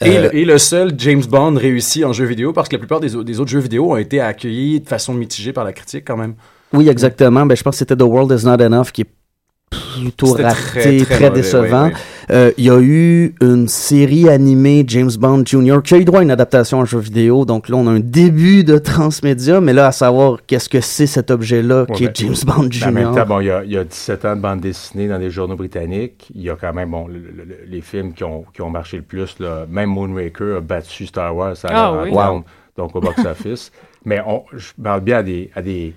Et, 0.00 0.08
Euh, 0.18 0.22
le, 0.22 0.36
et 0.36 0.44
le 0.44 0.58
seul 0.58 0.92
James 0.98 1.22
Bond 1.30 1.54
réussi 1.54 2.04
en 2.04 2.12
jeu 2.12 2.24
vidéo, 2.24 2.52
parce 2.52 2.68
que 2.68 2.74
la 2.76 2.78
plupart 2.80 3.00
des 3.00 3.14
autres 3.16 3.46
jeux 3.46 3.60
vidéo 3.60 3.92
ont 3.92 3.96
été 3.96 4.20
accueillis 4.20 4.80
de 4.80 4.88
façon 4.88 5.14
mitigée 5.14 5.52
par 5.52 5.64
la 5.64 5.72
critique 5.72 6.04
quand 6.06 6.16
même. 6.16 6.34
Oui, 6.72 6.88
exactement. 6.88 7.46
Ben, 7.46 7.54
je 7.56 7.62
pense 7.62 7.74
que 7.74 7.78
c'était 7.78 7.96
The 7.96 8.02
World 8.02 8.38
Is 8.38 8.44
Not 8.44 8.60
Enough 8.62 8.90
qui 8.92 9.02
est 9.02 9.08
plutôt 9.70 10.32
raté, 10.34 10.54
très, 10.54 10.80
très, 10.98 11.04
très 11.04 11.20
mauvais, 11.30 11.30
décevant. 11.42 11.84
oui, 11.86 11.90
oui. 11.94 12.00
Euh, 12.30 12.50
Il 12.56 12.64
y 12.64 12.70
a 12.70 12.80
eu 12.80 13.34
une 13.42 13.68
série 13.68 14.28
animée 14.30 14.84
James 14.86 15.10
Bond 15.18 15.42
Jr. 15.44 15.78
qui 15.84 15.94
a 15.94 15.98
eu 15.98 16.04
droit 16.04 16.20
à 16.20 16.22
une 16.22 16.30
adaptation 16.30 16.78
en 16.78 16.84
jeu 16.84 16.98
vidéo. 16.98 17.44
Donc 17.44 17.68
là, 17.68 17.76
on 17.76 17.86
a 17.86 17.90
un 17.90 18.00
début 18.00 18.64
de 18.64 18.78
transmédia, 18.78 19.60
mais 19.60 19.72
là, 19.72 19.88
à 19.88 19.92
savoir 19.92 20.38
qu'est-ce 20.46 20.68
que 20.68 20.80
c'est 20.80 21.06
cet 21.06 21.30
objet-là 21.30 21.86
qui 21.94 22.04
est 22.04 22.06
ben, 22.06 22.14
James 22.14 22.36
Bond 22.46 22.68
Jr. 22.70 22.86
En 22.86 22.92
même 22.92 23.14
temps, 23.14 23.26
bon, 23.26 23.40
il 23.40 23.46
y, 23.46 23.50
a, 23.50 23.62
il 23.64 23.72
y 23.72 23.76
a 23.76 23.84
17 23.84 24.24
ans 24.24 24.36
de 24.36 24.40
bande 24.40 24.60
dessinée 24.60 25.06
dans 25.08 25.18
les 25.18 25.30
journaux 25.30 25.56
britanniques. 25.56 26.30
Il 26.34 26.42
y 26.42 26.50
a 26.50 26.56
quand 26.58 26.72
même, 26.72 26.90
bon, 26.90 27.06
le- 27.08 27.14
le- 27.18 27.44
le- 27.44 27.58
les 27.68 27.80
films 27.82 28.14
qui 28.14 28.24
ont, 28.24 28.44
qui 28.54 28.62
ont 28.62 28.70
marché 28.70 28.96
le 28.98 29.02
plus, 29.02 29.38
là, 29.38 29.66
même 29.68 29.90
Moonraker 29.90 30.56
a 30.56 30.60
battu 30.60 31.06
Star 31.06 31.34
Wars 31.36 31.56
à 31.64 31.68
Ah 31.70 31.92
oui. 32.04 32.10
donc 32.76 32.96
au 32.96 33.00
box-office. 33.00 33.70
Mais 34.06 34.20
on, 34.26 34.44
je 34.54 34.68
parle 34.82 35.00
bien 35.00 35.18
à 35.18 35.22
des, 35.22 35.50
à 35.54 35.62
des, 35.62 35.94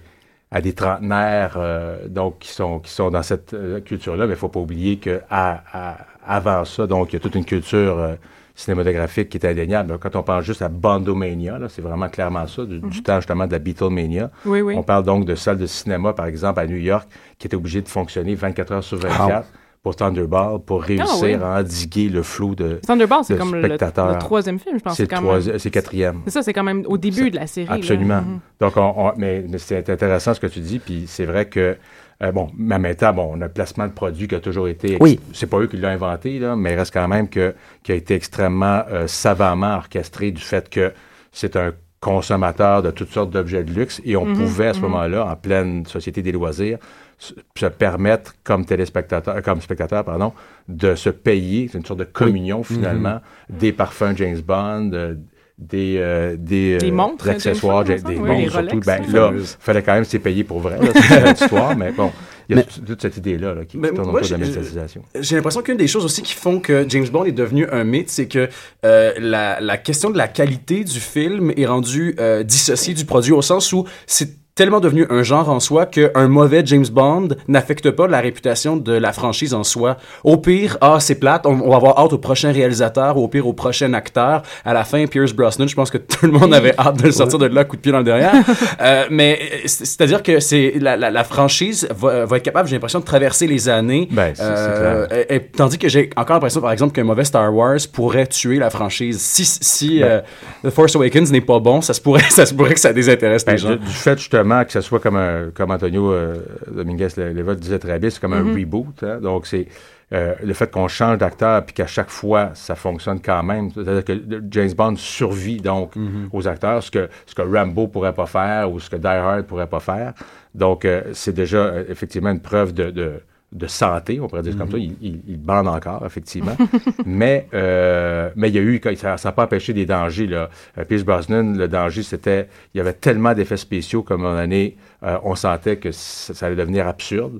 à 0.51 0.61
des 0.61 0.73
trentenaires 0.73 1.55
euh, 1.57 2.07
donc, 2.07 2.39
qui, 2.39 2.49
sont, 2.49 2.79
qui 2.79 2.91
sont 2.91 3.11
dans 3.11 3.23
cette 3.23 3.53
euh, 3.53 3.81
culture-là, 3.81 4.25
mais 4.25 4.31
il 4.31 4.35
ne 4.35 4.39
faut 4.39 4.47
pas 4.47 4.59
oublier 4.59 4.97
qu'avant 4.97 6.65
ça, 6.65 6.87
donc, 6.87 7.11
il 7.11 7.13
y 7.13 7.15
a 7.17 7.19
toute 7.19 7.35
une 7.35 7.43
culture 7.45 7.99
euh, 7.99 8.15
cinématographique 8.55 9.29
qui 9.29 9.37
est 9.37 9.45
indéniable. 9.45 9.97
Quand 9.99 10.15
on 10.15 10.23
pense 10.23 10.45
juste 10.45 10.61
à 10.61 10.69
Bondomania, 10.69 11.59
là, 11.59 11.67
c'est 11.69 11.81
vraiment 11.81 12.07
clairement 12.07 12.47
ça, 12.47 12.63
du, 12.63 12.79
du 12.79 13.03
temps 13.03 13.17
justement 13.17 13.45
de 13.45 13.51
la 13.51 13.59
Beatlemania. 13.59 14.31
Oui, 14.45 14.61
oui. 14.61 14.75
On 14.77 14.83
parle 14.83 15.03
donc 15.03 15.25
de 15.25 15.35
salles 15.35 15.57
de 15.57 15.67
cinéma, 15.67 16.13
par 16.13 16.27
exemple, 16.27 16.59
à 16.61 16.65
New 16.65 16.77
York, 16.77 17.07
qui 17.37 17.47
étaient 17.47 17.57
obligées 17.57 17.81
de 17.81 17.89
fonctionner 17.89 18.33
24 18.33 18.71
heures 18.71 18.83
sur 18.83 18.97
24 18.97 19.47
pour 19.87 19.95
Thunderball, 19.95 20.59
pour 20.65 20.83
réussir 20.83 21.23
oui. 21.23 21.33
à 21.35 21.59
endiguer 21.59 22.09
le 22.09 22.21
flou 22.21 22.55
de, 22.55 22.81
Thunderball, 22.85 23.19
c'est 23.23 23.37
comme 23.37 23.55
le, 23.55 23.63
spectateurs. 23.63 24.11
le 24.11 24.17
troisième 24.19 24.59
film, 24.59 24.77
je 24.77 24.83
pense. 24.83 24.97
C'est 24.97 25.03
le 25.03 25.07
quand 25.07 25.21
troisi- 25.21 25.47
même- 25.49 25.59
c'est 25.59 25.69
quatrième. 25.71 26.19
C'est 26.25 26.31
ça, 26.31 26.43
c'est 26.43 26.51
quand 26.51 26.63
même 26.65 26.83
au 26.87 26.97
début 26.97 27.31
de 27.31 27.37
la 27.37 27.47
série. 27.47 27.69
Absolument. 27.71 28.19
Mhm. 28.21 28.39
Donc, 28.59 28.75
on, 28.75 28.93
on- 28.97 29.13
mais, 29.15 29.45
mais 29.47 29.57
c'est 29.59 29.89
intéressant 29.89 30.33
ce 30.33 30.41
que 30.41 30.47
tu 30.47 30.59
dis, 30.59 30.79
puis 30.79 31.05
c'est 31.07 31.23
vrai 31.23 31.45
que, 31.45 31.77
euh, 32.21 32.31
bon, 32.33 32.49
mais 32.57 32.75
en 32.75 32.79
même 32.79 32.95
temps, 32.95 33.13
bon, 33.13 33.29
on 33.33 33.39
a 33.41 33.45
le 33.45 33.51
placement 33.53 33.87
de 33.87 33.93
produit 33.93 34.27
qui 34.27 34.35
a 34.35 34.41
toujours 34.41 34.67
été... 34.67 34.97
Oui. 34.99 35.21
C'est 35.33 35.47
pas 35.49 35.57
eux 35.59 35.67
qui 35.67 35.77
l'ont 35.77 35.87
inventé, 35.87 36.37
là, 36.37 36.57
mais 36.57 36.73
il 36.73 36.75
reste 36.77 36.93
quand 36.93 37.07
même 37.07 37.29
que, 37.29 37.55
qui 37.81 37.93
a 37.93 37.95
été 37.95 38.13
extrêmement 38.15 38.81
euh, 38.91 39.07
savamment 39.07 39.77
orchestré 39.77 40.31
du 40.31 40.41
fait 40.41 40.69
que 40.69 40.91
c'est 41.31 41.55
un 41.55 41.71
consommateur 42.01 42.81
de 42.83 42.91
toutes 42.91 43.11
sortes 43.13 43.29
d'objets 43.31 43.63
de 43.63 43.71
luxe 43.71 44.01
et 44.05 44.17
on 44.17 44.25
Mhm, 44.25 44.35
pouvait 44.35 44.67
à 44.67 44.73
ce 44.73 44.79
mhm. 44.79 44.85
moment-là, 44.87 45.25
en 45.31 45.35
pleine 45.37 45.85
société 45.85 46.21
des 46.21 46.31
loisirs, 46.33 46.77
se- 47.17 47.65
permettre 47.67 48.35
comme 48.43 48.65
téléspectateur, 48.65 49.41
comme 49.41 49.61
spectateur, 49.61 50.03
pardon, 50.03 50.33
de 50.67 50.95
se 50.95 51.09
payer, 51.09 51.67
c'est 51.71 51.77
une 51.77 51.85
sorte 51.85 51.99
de 51.99 52.05
communion 52.05 52.63
finalement, 52.63 53.19
des 53.49 53.71
parfums 53.71 54.13
James 54.15 54.39
Bond, 54.41 54.91
euh, 54.93 55.15
des, 55.57 55.95
euh, 55.97 56.35
des, 56.37 56.77
Des 56.77 56.91
euh, 56.91 56.93
montres, 56.93 57.25
des 57.25 57.31
accessoires, 57.31 57.83
James 57.85 57.97
des, 57.97 58.03
Bond, 58.03 58.09
des 58.11 58.19
oui, 58.19 58.41
montres 58.45 58.51
surtout. 58.51 58.79
Ben, 58.85 59.01
les 59.07 59.11
là, 59.13 59.31
fallait 59.59 59.81
quand 59.81 59.93
même 59.95 60.03
s'y 60.05 60.19
payer 60.19 60.43
pour 60.43 60.59
vrai, 60.59 60.77
histoire, 61.33 61.75
mais 61.75 61.91
bon, 61.91 62.11
il 62.47 62.55
y 62.55 62.59
a 62.59 62.63
Mais- 62.63 62.85
toute, 62.85 63.01
cette 63.01 63.17
idée-là 63.17 63.55
là, 63.55 63.65
qui 63.65 63.77
Mais 63.79 63.87
tourne 63.89 64.01
autour 64.01 64.13
de 64.13 64.19
la 64.19 64.27
j'ai- 64.27 64.37
médiatisation. 64.37 65.01
J'ai 65.19 65.35
l'impression 65.35 65.63
qu'une 65.63 65.77
des 65.77 65.87
choses 65.87 66.05
aussi 66.05 66.21
qui 66.21 66.35
font 66.35 66.59
que 66.59 66.85
James 66.87 67.07
Bond 67.11 67.25
est 67.25 67.31
devenu 67.31 67.67
un 67.71 67.83
mythe, 67.83 68.11
c'est 68.11 68.27
que 68.27 68.47
euh, 68.85 69.13
la, 69.17 69.59
la 69.59 69.77
question 69.77 70.11
de 70.11 70.17
la 70.19 70.27
qualité 70.27 70.83
du 70.83 70.99
film 70.99 71.51
est 71.57 71.65
rendue 71.65 72.15
euh, 72.19 72.43
dissociée 72.43 72.93
du 72.93 73.05
produit 73.05 73.31
au 73.33 73.41
sens 73.41 73.73
où 73.73 73.85
c'est 74.05 74.29
tellement 74.57 74.81
devenu 74.81 75.05
un 75.09 75.23
genre 75.23 75.47
en 75.49 75.61
soi 75.61 75.85
qu'un 75.85 76.27
mauvais 76.27 76.61
James 76.65 76.85
Bond 76.91 77.29
n'affecte 77.47 77.91
pas 77.91 78.07
la 78.07 78.19
réputation 78.19 78.75
de 78.75 78.91
la 78.91 79.13
franchise 79.13 79.53
en 79.53 79.63
soi. 79.63 79.95
Au 80.25 80.35
pire, 80.37 80.77
ah, 80.81 80.97
c'est 80.99 81.15
plate, 81.15 81.45
on, 81.45 81.61
on 81.61 81.69
va 81.69 81.75
avoir 81.77 81.97
hâte 81.99 82.11
au 82.11 82.17
prochain 82.17 82.51
réalisateur 82.51 83.15
ou 83.17 83.23
au 83.23 83.27
pire 83.29 83.47
au 83.47 83.53
prochain 83.53 83.93
acteur. 83.93 84.41
À 84.65 84.73
la 84.73 84.83
fin, 84.83 85.05
Pierce 85.05 85.31
Brosnan, 85.31 85.67
je 85.67 85.75
pense 85.75 85.89
que 85.91 85.97
tout 86.13 86.25
le 86.25 86.31
monde 86.33 86.53
avait 86.53 86.73
hâte 86.77 86.97
de 86.97 87.03
le 87.03 87.11
sortir 87.11 87.39
de 87.39 87.45
là, 87.45 87.63
coup 87.63 87.75
de 87.77 87.81
pied 87.81 87.91
dans 87.93 87.99
le 87.99 88.03
derrière. 88.03 88.33
Euh, 88.81 89.05
mais 89.09 89.39
c'est- 89.65 89.85
c'est-à-dire 89.85 90.21
que 90.21 90.39
c'est 90.39 90.73
la, 90.79 90.97
la, 90.97 91.09
la 91.09 91.23
franchise 91.23 91.87
va, 91.95 92.25
va 92.25 92.37
être 92.37 92.43
capable, 92.43 92.67
j'ai 92.67 92.75
l'impression, 92.75 92.99
de 92.99 93.05
traverser 93.05 93.47
les 93.47 93.69
années. 93.69 94.07
Ben, 94.11 94.33
Euh, 94.39 95.07
et- 95.29 95.35
et- 95.35 95.39
tandis 95.41 95.77
que 95.77 95.87
j'ai 95.89 96.09
encore 96.15 96.35
l'impression, 96.35 96.61
par 96.61 96.71
exemple, 96.71 96.93
qu'un 96.93 97.03
mauvais 97.03 97.23
Star 97.23 97.53
Wars 97.53 97.77
pourrait 97.93 98.27
tuer 98.27 98.57
la 98.57 98.69
franchise. 98.69 99.19
Si, 99.19 99.45
si 99.45 99.99
Ben. 99.99 100.05
euh, 100.05 100.21
The 100.63 100.69
Force 100.71 100.95
Awakens 100.95 101.31
n'est 101.31 101.41
pas 101.41 101.59
bon, 101.59 101.81
ça 101.81 101.93
se 101.93 102.01
pourrait, 102.01 102.23
ça 102.29 102.45
se 102.45 102.53
pourrait 102.53 102.73
que 102.73 102.79
ça 102.79 102.93
désintéresse 102.93 103.45
Ben, 103.45 103.53
les 103.53 103.57
gens. 103.57 103.69
du, 103.71 103.77
du 103.77 103.85
fait 103.91 104.17
justement 104.17 104.46
que 104.65 104.71
ce 104.71 104.81
soit 104.81 104.99
comme, 104.99 105.15
un, 105.17 105.49
comme 105.53 105.71
Antonio 105.71 106.11
euh, 106.11 106.37
Dominguez 106.71 107.07
Leva 107.17 107.55
disait 107.55 107.79
très 107.79 107.99
bien, 107.99 108.09
c'est 108.09 108.19
comme 108.21 108.33
un 108.33 108.43
Mhm. 108.43 108.55
reboot. 108.55 109.03
hein. 109.03 109.19
Donc, 109.21 109.45
c'est 109.47 109.67
euh, 110.13 110.33
le 110.43 110.53
fait 110.53 110.71
qu'on 110.71 110.87
change 110.87 111.17
d'acteur 111.17 111.65
puis 111.65 111.73
qu'à 111.73 111.85
chaque 111.87 112.09
fois, 112.09 112.51
ça 112.53 112.75
fonctionne 112.75 113.19
quand 113.21 113.43
même. 113.43 113.71
C'est-à-dire 113.71 114.05
que 114.05 114.13
James 114.51 114.71
Bond 114.77 114.95
survit 114.95 115.57
donc 115.57 115.95
Mhm. 115.95 116.29
aux 116.31 116.47
acteurs, 116.47 116.81
ce 116.81 116.89
que, 116.91 117.09
ce 117.25 117.35
que 117.35 117.41
Rambo 117.41 117.87
pourrait 117.87 118.13
pas 118.13 118.25
faire 118.25 118.71
ou 118.71 118.79
ce 118.79 118.89
que 118.89 118.95
Die 118.95 119.05
Hard 119.07 119.43
pourrait 119.45 119.67
pas 119.67 119.81
faire. 119.81 120.13
Donc, 120.55 120.85
euh, 120.85 121.01
c'est 121.13 121.33
déjà 121.33 121.57
euh, 121.57 121.83
effectivement 121.89 122.29
une 122.31 122.39
preuve 122.39 122.73
de, 122.73 122.89
de, 122.89 123.13
de 123.53 123.67
santé, 123.67 124.19
on 124.19 124.27
pourrait 124.27 124.41
dire 124.41 124.57
comme 124.57 124.69
ça. 124.69 124.77
Il, 124.77 124.95
il, 125.01 125.21
il 125.27 125.37
bande 125.37 125.67
encore, 125.69 126.05
effectivement. 126.05 126.55
mais, 127.05 127.47
euh, 127.53 128.29
mais 128.35 128.49
il 128.49 128.55
y 128.55 128.59
a 128.59 128.61
eu, 128.61 128.81
ça 128.97 129.15
n'a 129.23 129.31
pas 129.31 129.45
empêché 129.45 129.73
des 129.73 129.85
dangers. 129.85 130.27
Là. 130.27 130.49
Euh, 130.77 130.83
Pierce 130.83 131.03
Brosnan, 131.03 131.55
le 131.57 131.67
danger, 131.67 132.03
c'était, 132.03 132.49
il 132.73 132.77
y 132.77 132.81
avait 132.81 132.93
tellement 132.93 133.33
d'effets 133.33 133.55
spéciaux 133.57 134.05
un 134.09 134.17
moment 134.17 134.35
donné, 134.35 134.75
euh, 135.03 135.17
on 135.23 135.35
sentait 135.35 135.77
que 135.77 135.91
ça, 135.91 136.33
ça 136.33 136.45
allait 136.47 136.55
devenir 136.55 136.87
absurde. 136.87 137.39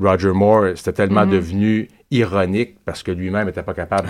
Roger 0.00 0.30
Moore, 0.32 0.68
c'était 0.76 0.92
tellement 0.92 1.26
Mhm. 1.26 1.32
devenu 1.32 1.88
ironique 2.12 2.76
parce 2.84 3.02
que 3.02 3.10
lui-même 3.10 3.46
n'était 3.46 3.62
pas 3.62 3.74
capable 3.74 4.08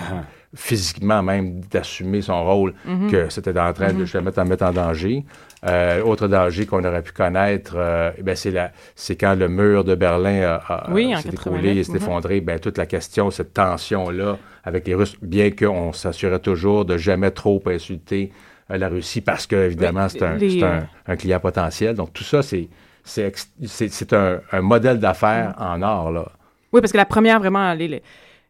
physiquement 0.55 1.23
même 1.23 1.61
d'assumer 1.61 2.21
son 2.21 2.43
rôle 2.43 2.73
Mhm. 2.85 3.09
que 3.11 3.29
c'était 3.29 3.57
en 3.59 3.73
train 3.73 3.93
de 3.93 3.99
Mhm. 4.01 4.05
se 4.05 4.17
mettre 4.19 4.39
en, 4.39 4.45
mettre 4.45 4.65
en 4.65 4.71
danger. 4.73 5.23
Euh, 5.65 6.01
autre 6.03 6.27
danger 6.27 6.65
qu'on 6.65 6.83
aurait 6.83 7.01
pu 7.01 7.13
connaître, 7.13 7.73
euh, 7.77 8.11
ben 8.21 8.35
c'est 8.35 8.51
la, 8.51 8.71
c'est 8.95 9.15
quand 9.15 9.33
le 9.35 9.47
mur 9.47 9.83
de 9.85 9.95
Berlin 9.95 10.41
a, 10.43 10.55
a- 10.55 10.91
Oui, 10.91 11.05
s'est 11.15 11.29
89, 11.29 11.33
écroulé 11.33 11.77
et 11.77 11.83
s'est 11.83 11.91
mhm. 11.93 11.97
effondré. 11.97 12.41
Ben, 12.41 12.59
toute 12.59 12.77
la 12.77 12.85
question, 12.85 13.31
cette 13.31 13.53
tension-là 13.53 14.37
avec 14.65 14.85
les 14.87 14.93
Russes, 14.95 15.15
bien 15.21 15.51
qu'on 15.51 15.93
s'assurait 15.93 16.39
toujours 16.39 16.83
de 16.85 16.97
jamais 16.97 17.31
trop 17.31 17.61
insulter 17.67 18.31
euh, 18.71 18.77
la 18.77 18.89
Russie 18.89 19.21
parce 19.21 19.47
que, 19.47 19.55
évidemment, 19.55 20.09
c'est 20.09 20.21
un, 20.23 20.35
les, 20.35 20.59
c'est 20.59 20.63
un- 20.65 20.67
euh, 20.79 20.81
un 21.07 21.15
client 21.15 21.39
potentiel. 21.39 21.95
Donc, 21.95 22.11
tout 22.13 22.23
ça, 22.23 22.41
c'est, 22.43 22.67
c'est, 23.03 23.27
ex- 23.27 23.49
c'est, 23.65 23.89
c'est 23.91 24.11
un, 24.13 24.39
un 24.51 24.61
modèle 24.61 24.99
d'affaires 24.99 25.53
en 25.57 25.81
or, 25.81 26.11
là. 26.11 26.25
Oui, 26.73 26.81
parce 26.81 26.91
que 26.91 26.97
la 26.97 27.05
première, 27.05 27.39
vraiment, 27.39 27.73
les, 27.73 27.87
les, 27.87 28.01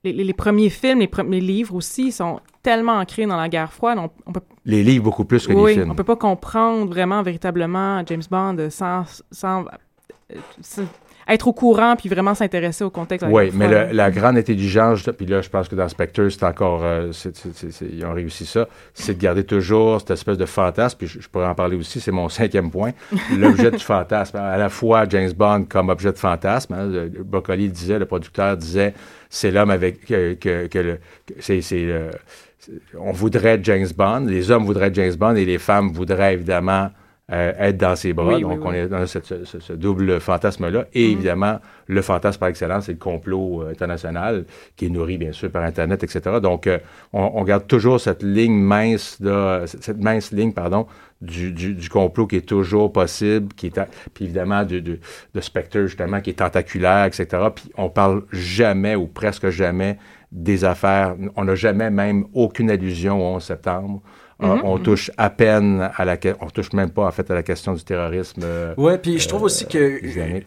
les- 0.03 0.23
les 0.23 0.33
premiers 0.33 0.69
films, 0.69 0.99
les 0.99 1.07
premiers 1.07 1.39
livres 1.41 1.75
aussi 1.75 2.11
sont 2.11 2.39
tellement 2.61 2.93
ancrés 2.93 3.25
dans 3.25 3.37
la 3.37 3.49
guerre 3.49 3.71
froide. 3.71 3.97
On, 3.99 4.09
on 4.25 4.31
peut, 4.31 4.41
Les 4.65 4.83
livres 4.83 5.03
beaucoup 5.05 5.25
plus 5.25 5.45
que 5.45 5.53
oui, 5.53 5.71
les 5.71 5.81
films. 5.81 5.91
on 5.91 5.95
peut 5.95 6.03
pas 6.03 6.15
comprendre 6.15 6.87
vraiment, 6.87 7.21
véritablement 7.21 8.01
James 8.05 8.23
Bond 8.29 8.57
sans, 8.69 9.03
sans, 9.31 9.65
euh, 10.31 10.35
sans 10.61 10.83
être 11.27 11.47
au 11.47 11.53
courant 11.53 11.95
puis 11.95 12.09
vraiment 12.09 12.33
s'intéresser 12.35 12.83
au 12.83 12.89
contexte. 12.89 13.25
Oui, 13.29 13.51
mais 13.53 13.67
le- 13.67 13.93
la 13.93 14.11
grande 14.11 14.37
intelligence, 14.37 15.03
puis 15.17 15.25
là, 15.25 15.41
je 15.41 15.49
pense 15.49 15.67
que 15.67 15.75
dans 15.75 15.87
Spectre, 15.87 16.27
c'est 16.29 16.43
encore. 16.43 16.81
euh, 16.83 17.11
c'est- 17.11 17.35
c'est- 17.35 17.53
c'est- 17.55 17.71
c'est- 17.71 17.89
ils 17.91 18.05
ont 18.05 18.13
réussi 18.13 18.45
ça. 18.45 18.67
C'est 18.93 19.15
de 19.17 19.21
garder 19.21 19.43
toujours 19.43 19.99
cette 19.99 20.11
espèce 20.11 20.37
de 20.37 20.45
fantasme, 20.45 20.97
puis 20.97 21.07
je, 21.07 21.19
je 21.21 21.27
pourrais 21.29 21.47
en 21.47 21.55
parler 21.55 21.75
aussi, 21.77 21.99
c'est 21.99 22.11
mon 22.11 22.29
cinquième 22.29 22.69
point. 22.71 22.91
L'objet 23.37 23.71
du 23.71 23.79
fantasme. 23.79 24.37
À 24.37 24.57
la 24.57 24.69
fois 24.69 25.05
James 25.09 25.31
Bond 25.33 25.65
comme 25.69 25.89
objet 25.89 26.11
de 26.11 26.17
fantasme. 26.17 26.73
hein, 26.73 26.85
le- 26.87 27.07
le 27.07 27.23
Broccoli 27.23 27.65
le 27.67 27.71
disait, 27.73 27.99
le 27.99 28.05
producteur 28.05 28.57
disait 28.57 28.93
c'est 29.29 29.51
l'homme 29.51 29.69
avec. 29.71 30.05
que, 30.05 30.33
que- 30.33 30.67
que 30.67 30.79
le- 30.79 30.99
que 31.25 31.33
c'est. 31.39 31.61
c'est 31.61 31.85
le- 31.85 32.11
c'est- 32.59 32.71
on 32.99 33.11
voudrait 33.11 33.59
James 33.63 33.87
Bond, 33.95 34.25
les 34.27 34.51
hommes 34.51 34.65
voudraient 34.65 34.93
James 34.93 35.15
Bond 35.15 35.35
et 35.35 35.45
les 35.45 35.57
femmes 35.57 35.91
voudraient 35.91 36.33
évidemment 36.33 36.89
euh, 37.31 37.53
être 37.57 37.77
dans 37.77 37.95
ses 37.95 38.11
bras. 38.11 38.35
Oui, 38.35 38.43
oui, 38.43 38.55
Donc, 38.55 38.65
on 38.65 38.73
est 38.73 38.87
dans 38.89 39.07
ce, 39.07 39.19
ce- 39.23 39.59
ce 39.59 39.73
double 39.73 40.19
fantasme-là. 40.19 40.85
Et 40.93 41.05
Mhm. 41.07 41.11
évidemment, 41.13 41.59
le 41.87 42.01
fantasme 42.01 42.37
par 42.39 42.49
excellence, 42.49 42.85
c'est 42.87 42.91
le 42.91 42.97
complot 42.97 43.63
euh, 43.63 43.71
international 43.71 44.43
qui 44.75 44.87
est 44.87 44.89
nourri, 44.89 45.17
bien 45.17 45.31
sûr, 45.31 45.49
par 45.49 45.63
Internet, 45.63 46.03
etc. 46.03 46.39
Donc, 46.41 46.67
euh, 46.67 46.79
on, 47.13 47.31
on 47.35 47.43
garde 47.45 47.65
toujours 47.65 48.01
cette 48.01 48.23
ligne 48.23 48.53
mince, 48.59 49.19
cette 49.65 49.99
mince 50.03 50.31
ligne, 50.33 50.51
pardon, 50.51 50.85
du, 51.21 51.53
du, 51.53 51.73
du 51.75 51.87
complot 51.89 52.27
qui 52.27 52.35
est 52.35 52.41
toujours 52.45 52.91
possible, 52.91 53.53
qui 53.53 53.67
est, 53.67 53.79
puis 54.13 54.25
évidemment, 54.25 54.65
de, 54.65 54.79
de, 54.79 54.99
de 55.33 55.41
Spectre, 55.41 55.79
justement, 55.83 56.19
qui 56.19 56.31
est 56.31 56.39
tentaculaire, 56.39 57.05
etc. 57.05 57.25
Puis 57.55 57.71
on 57.77 57.89
parle 57.89 58.23
jamais 58.33 58.95
ou 58.95 59.07
presque 59.07 59.47
jamais 59.49 59.97
des 60.33 60.65
affaires. 60.65 61.15
On 61.37 61.45
n'a 61.45 61.55
jamais 61.55 61.89
même 61.89 62.25
aucune 62.33 62.69
allusion 62.69 63.21
au 63.21 63.35
11 63.35 63.43
septembre. 63.43 64.01
Euh, 64.43 64.47
Mhm. 64.55 64.61
on 64.63 64.77
touche 64.77 65.09
à 65.17 65.29
peine 65.29 65.89
à 65.95 66.05
la 66.05 66.17
on 66.41 66.47
touche 66.49 66.73
même 66.73 66.89
pas 66.89 67.05
en 67.05 67.11
fait 67.11 67.29
à 67.31 67.33
la 67.35 67.43
question 67.43 67.73
du 67.73 67.83
terrorisme. 67.83 68.41
euh, 68.43 68.73
Ouais, 68.77 68.97
puis 68.97 69.19
je 69.19 69.27
trouve 69.27 69.41
euh, 69.43 69.45
aussi 69.45 69.65
que 69.67 69.99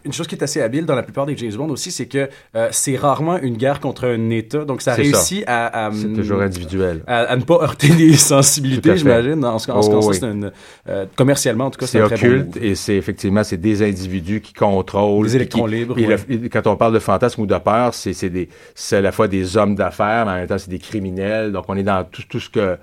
une 0.05 0.13
chose 0.13 0.27
qui 0.27 0.35
est 0.35 0.43
assez 0.43 0.61
habile 0.61 0.85
dans 0.85 0.95
la 0.95 1.03
plupart 1.03 1.25
des 1.25 1.35
James 1.37 1.53
Bond 1.55 1.69
aussi, 1.69 1.91
c'est 1.91 2.05
que 2.05 2.29
euh, 2.55 2.67
c'est 2.71 2.95
rarement 2.95 3.37
une 3.39 3.57
guerre 3.57 3.79
contre 3.79 4.05
un 4.07 4.29
État, 4.29 4.65
donc 4.65 4.81
ça 4.81 4.95
C'est 4.95 5.01
réussit 5.03 5.45
ça. 5.45 5.67
à, 5.67 5.87
à, 5.87 5.91
C'est 5.91 6.13
toujours 6.13 6.41
individuel. 6.41 7.01
à, 7.07 7.19
à 7.21 7.35
ne 7.35 7.43
pas 7.43 7.55
heurter 7.61 7.87
les 7.89 8.13
sensibilités, 8.13 8.97
j'imagine. 8.97 9.43
En 9.45 9.59
ce, 9.59 9.71
en 9.71 9.81
ce 9.81 9.89
Oh, 9.91 9.99
oui. 10.09 10.15
c'est 10.19 10.25
une 10.27 10.51
euh, 10.89 11.05
commercialement 11.15 11.65
en 11.65 11.69
tout 11.71 11.79
cas, 11.79 11.87
C'est 11.87 11.97
c'est 11.97 12.03
un 12.03 12.07
très 12.07 12.17
bon 12.29 12.35
occulte 12.41 12.57
et 12.57 12.75
c'est 12.75 12.95
effectivement 12.95 13.43
c'est 13.43 13.57
des 13.57 13.81
individus 13.81 14.41
qui 14.41 14.53
contrôlent 14.53 15.25
Des 15.25 15.29
puis 15.31 15.35
électrons 15.37 15.65
qui- 15.65 15.71
libres, 15.75 15.95
ouais. 15.97 16.17
le- 16.29 16.49
quand 16.49 16.67
on 16.67 16.75
parle 16.75 16.93
de 16.93 16.99
fantasme 16.99 17.41
ou 17.41 17.45
de 17.45 17.57
peur, 17.57 17.93
c'est 17.93 18.13
c'est 18.13 18.29
des 18.29 18.49
c'est 18.75 18.97
à 18.97 19.01
la 19.01 19.11
fois 19.11 19.27
des 19.27 19.57
hommes 19.57 19.75
d'affaires, 19.75 20.25
mais 20.25 20.31
en 20.33 20.35
même 20.35 20.47
temps 20.47 20.57
c'est 20.57 20.69
des 20.69 20.79
criminels. 20.79 21.51
Donc 21.51 21.65
on 21.67 21.75
est 21.75 21.83
dans 21.83 22.03
tout, 22.03 22.21
tout 22.29 22.39
ce 22.39 22.49
que 22.49 22.77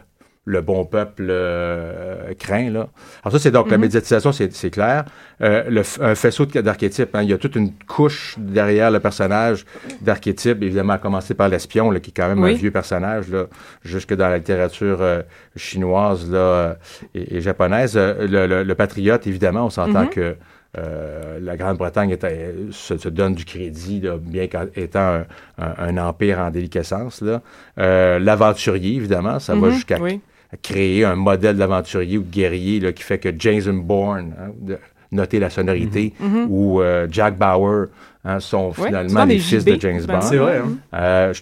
le 0.46 0.60
bon 0.60 0.84
peuple 0.84 1.26
euh, 1.30 2.34
craint 2.38 2.70
là. 2.70 2.88
Alors 3.22 3.32
ça 3.32 3.38
c'est 3.38 3.50
donc 3.50 3.70
la 3.70 3.76
Mhm. 3.78 3.82
médiatisation 3.82 4.30
c'est 4.32 4.52
c'est 4.52 4.70
clair. 4.70 5.04
Euh, 5.40 5.64
le 5.70 5.82
un 6.02 6.14
faisceau 6.14 6.44
d'archétypes. 6.46 7.14
hein. 7.14 7.22
Il 7.22 7.30
y 7.30 7.32
a 7.32 7.38
toute 7.38 7.56
une 7.56 7.72
couche 7.86 8.34
derrière 8.38 8.90
le 8.90 9.00
personnage 9.00 9.64
d'archétypes. 10.02 10.62
Évidemment 10.62 10.92
à 10.94 10.98
commencer 10.98 11.32
par 11.34 11.48
l'espion 11.48 11.90
qui 11.98 12.10
est 12.10 12.14
quand 12.14 12.28
même 12.28 12.42
Oui. 12.42 12.50
un 12.52 12.54
vieux 12.56 12.70
personnage 12.70 13.28
là, 13.30 13.46
jusque 13.84 14.14
dans 14.14 14.28
la 14.28 14.36
littérature 14.36 14.98
euh, 15.00 15.22
chinoise 15.56 16.30
là 16.30 16.38
euh, 16.38 16.74
et, 17.14 17.36
et 17.36 17.40
japonaise. 17.40 17.96
Le, 17.96 18.46
le- 18.46 18.62
le 18.64 18.74
patriote 18.74 19.26
évidemment 19.26 19.64
on 19.66 19.70
s'entend 19.70 20.02
Mhm. 20.04 20.10
que 20.10 20.36
euh, 20.76 21.38
la 21.40 21.56
Grande-Bretagne 21.56 22.16
se, 22.72 22.98
se 22.98 23.08
donne 23.08 23.34
du 23.36 23.44
crédit, 23.44 24.00
là, 24.00 24.16
bien 24.20 24.48
qu'étant 24.48 24.98
un, 24.98 25.24
un- 25.56 25.74
un 25.78 25.96
empire 25.98 26.40
en 26.40 26.50
déliquescence. 26.50 27.22
là. 27.22 27.42
Euh, 27.78 28.18
L'aventurier, 28.18 28.96
évidemment, 28.96 29.38
ça 29.38 29.54
va 29.54 29.68
Mhm, 29.68 29.72
jusqu'à 29.72 29.98
oui. 30.00 30.20
Créer 30.62 31.04
un 31.04 31.14
modèle 31.16 31.56
d'aventurier 31.56 32.18
ou 32.18 32.22
de 32.22 32.30
guerrier 32.32 32.80
là, 32.80 32.92
qui 32.92 33.02
fait 33.02 33.18
que 33.18 33.28
Jason 33.38 33.74
Bourne, 33.74 34.32
hein, 34.38 34.50
de- 34.60 34.78
notez 35.12 35.38
la 35.38 35.50
sonorité, 35.50 36.12
Mhm. 36.20 36.28
Mhm. 36.28 36.46
ou 36.50 36.80
euh, 36.82 37.06
Jack 37.10 37.36
Bauer 37.38 37.86
hein, 38.24 38.40
sont 38.40 38.72
finalement 38.72 39.24
les 39.26 39.38
fils 39.38 39.60
JB, 39.62 39.76
de 39.76 39.80
James 39.80 40.00
ben, 40.08 40.14
Bond. 40.14 40.20
c'est 40.22 40.36
vrai, 40.38 40.58
hein. 40.58 40.76
Euh, 40.94 41.32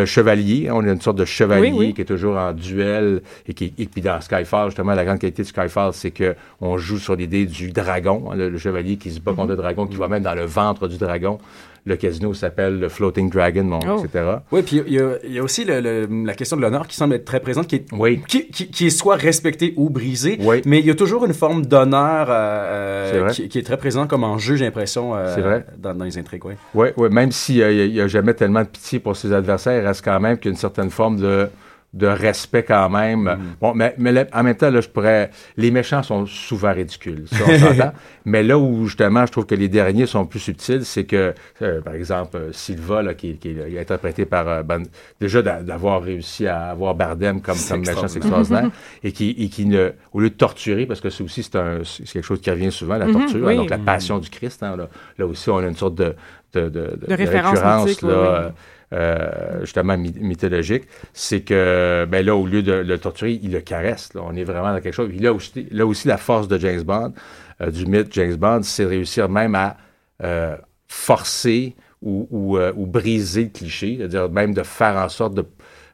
le 0.00 0.04
chevalier, 0.04 0.68
on 0.70 0.80
a 0.80 0.92
une 0.92 1.00
sorte 1.00 1.16
de 1.16 1.24
chevalier 1.24 1.70
Oui, 1.70 1.76
oui. 1.78 1.94
qui 1.94 2.02
est 2.02 2.04
toujours 2.04 2.36
en 2.36 2.52
duel 2.52 3.22
et 3.48 3.54
qui 3.54 3.72
et 3.78 3.86
puis 3.86 4.02
dans 4.02 4.20
Skyfall 4.20 4.66
justement 4.70 4.92
la 4.94 5.04
grande 5.06 5.20
qualité 5.20 5.42
de 5.42 5.46
Skyfall 5.48 5.92
c'est 5.94 6.10
que 6.10 6.34
on 6.60 6.76
joue 6.76 6.98
sur 6.98 7.14
l'idée 7.16 7.46
du 7.46 7.70
dragon, 7.70 8.30
hein, 8.30 8.34
le, 8.36 8.50
le 8.50 8.58
chevalier 8.58 8.96
qui 8.96 9.10
se 9.10 9.20
bat 9.20 9.32
contre 9.32 9.50
le 9.50 9.56
dragon, 9.56 9.86
qui 9.86 9.96
va 9.96 10.08
même 10.08 10.22
dans 10.24 10.34
le 10.34 10.44
ventre 10.44 10.86
du 10.88 10.98
dragon. 10.98 11.38
Le 11.86 11.96
casino 11.96 12.32
s'appelle 12.32 12.78
le 12.80 12.88
Floating 12.88 13.28
Dragon, 13.28 13.64
bon, 13.64 13.78
Oh. 13.86 14.02
etc. 14.02 14.24
Oui, 14.52 14.62
puis 14.62 14.80
il 14.86 14.94
y, 14.94 14.98
a- 14.98 15.18
y 15.26 15.38
a 15.38 15.42
aussi 15.42 15.66
le- 15.66 15.80
le- 15.80 16.08
la 16.24 16.32
question 16.32 16.56
de 16.56 16.62
l'honneur 16.62 16.86
qui 16.88 16.96
semble 16.96 17.14
être 17.14 17.26
très 17.26 17.40
présente, 17.40 17.66
qui 17.66 17.76
est, 17.76 17.86
Oui. 17.92 18.22
qui, 18.26 18.46
qui- 18.48 18.70
qui 18.70 18.86
est 18.86 18.90
soit 18.90 19.16
respectée 19.16 19.74
ou 19.76 19.90
brisée, 19.90 20.38
Oui. 20.40 20.62
mais 20.64 20.80
il 20.80 20.86
y 20.86 20.90
a 20.90 20.94
toujours 20.94 21.26
une 21.26 21.34
forme 21.34 21.66
d'honneur 21.66 22.28
euh, 22.30 23.20
vrai. 23.24 23.32
qui, 23.32 23.48
qui 23.50 23.58
est 23.58 23.62
très 23.62 23.76
présent 23.76 24.06
comme 24.06 24.24
enjeu, 24.24 24.56
j'ai 24.56 24.64
l'impression, 24.64 25.14
euh, 25.14 25.34
C'est 25.34 25.42
vrai. 25.42 25.66
Dans, 25.76 25.94
dans 25.94 26.04
les 26.06 26.16
intrigues. 26.16 26.42
Oui, 26.74 26.88
ouais, 26.96 27.08
même 27.10 27.32
s'il 27.32 27.56
n'y 27.90 28.00
a, 28.00 28.08
jamais 28.08 28.32
tellement 28.32 28.62
de 28.62 28.68
pitié 28.68 28.98
pour 28.98 29.14
ses 29.16 29.32
adversaires, 29.34 29.78
il 29.82 29.86
reste 29.86 30.02
quand 30.02 30.18
même 30.20 30.38
qu'une 30.38 30.56
certaine 30.56 30.88
forme 30.90 31.18
de, 31.20 31.48
de 31.94 32.06
respect 32.08 32.64
quand 32.64 32.90
même. 32.90 33.38
Bon, 33.60 33.72
mais, 33.72 33.94
mais 33.98 34.10
là, 34.12 34.26
en 34.32 34.42
même 34.42 34.56
temps, 34.56 34.68
là, 34.70 34.80
je 34.80 34.88
pourrais. 34.88 35.30
Les 35.56 35.70
méchants 35.70 36.02
sont 36.02 36.26
souvent 36.26 36.72
ridicules, 36.74 37.24
ça, 37.30 37.36
on 37.48 37.58
s'entend. 37.58 37.92
mais 38.24 38.42
là 38.42 38.58
où 38.58 38.86
justement, 38.86 39.24
je 39.24 39.32
trouve 39.32 39.46
que 39.46 39.54
les 39.54 39.68
derniers 39.68 40.06
sont 40.06 40.26
plus 40.26 40.40
subtils, 40.40 40.84
c'est 40.84 41.04
que, 41.04 41.32
euh, 41.62 41.80
par 41.80 41.94
exemple, 41.94 42.36
euh, 42.36 42.52
Silva, 42.52 43.00
là, 43.02 43.14
qui, 43.14 43.36
qui 43.38 43.50
est 43.50 43.78
interprété 43.80 44.26
par 44.26 44.48
euh, 44.48 44.62
Ben- 44.64 44.82
déjà 45.20 45.40
d'a- 45.40 45.62
d'avoir 45.62 46.02
réussi 46.02 46.46
à 46.48 46.70
avoir 46.70 46.94
Bardem 46.96 47.40
comme, 47.40 47.54
comme 47.68 47.80
méchant, 47.80 48.08
c'est 48.08 48.16
extraordinaire. 48.18 48.64
extraordinaire, 48.66 48.70
et 49.04 49.12
qui, 49.12 49.30
et 49.38 49.48
qui 49.48 49.66
ne, 49.66 49.92
au 50.12 50.20
lieu 50.20 50.30
de 50.30 50.34
torturer, 50.34 50.86
parce 50.86 51.00
que 51.00 51.10
c'est 51.10 51.22
aussi 51.22 51.42
c'est 51.44 51.56
un, 51.56 51.78
c'est 51.84 52.04
quelque 52.04 52.24
chose 52.26 52.40
qui 52.40 52.50
revient 52.50 52.72
souvent, 52.72 52.96
la 52.96 53.06
torture, 53.06 53.46
oui. 53.46 53.56
donc 53.56 53.70
la 53.70 53.78
passion 53.78 54.18
du 54.18 54.28
Christ. 54.30 54.62
hein, 54.64 54.76
là, 54.76 54.88
là 55.16 55.26
aussi, 55.26 55.48
on 55.48 55.58
a 55.58 55.66
une 55.66 55.76
sorte 55.76 55.94
de 55.94 56.14
de, 56.58 56.68
de, 56.68 57.06
De 57.08 57.14
référence 57.14 57.58
mythique, 57.84 58.02
là, 58.02 58.46
oui. 58.48 58.52
euh, 58.92 59.60
justement 59.62 59.96
my- 59.96 60.14
mythologique, 60.20 60.84
c'est 61.12 61.40
que 61.42 62.06
ben 62.08 62.24
là, 62.24 62.34
au 62.36 62.46
lieu 62.46 62.62
de 62.62 62.72
le 62.72 62.98
torturer, 62.98 63.38
il 63.42 63.52
le 63.52 63.60
caresse. 63.60 64.14
Là. 64.14 64.22
On 64.24 64.34
est 64.34 64.44
vraiment 64.44 64.72
dans 64.72 64.80
quelque 64.80 64.94
chose. 64.94 65.08
Puis 65.08 65.18
là 65.18 65.32
aussi, 65.32 65.66
là 65.70 65.86
aussi 65.86 66.08
la 66.08 66.16
force 66.16 66.48
de 66.48 66.58
James 66.58 66.82
Bond, 66.82 67.12
euh, 67.60 67.70
du 67.70 67.86
mythe 67.86 68.12
James 68.12 68.36
Bond, 68.36 68.62
c'est 68.62 68.84
réussir 68.84 69.28
même 69.28 69.54
à 69.54 69.76
euh, 70.22 70.56
forcer 70.88 71.74
ou, 72.02 72.26
ou, 72.30 72.58
euh, 72.58 72.72
ou 72.76 72.86
briser 72.86 73.44
le 73.44 73.48
cliché, 73.50 73.96
c'est-à-dire 73.98 74.28
même 74.30 74.54
de 74.54 74.62
faire 74.62 74.96
en 74.96 75.08
sorte 75.08 75.34
de, 75.34 75.44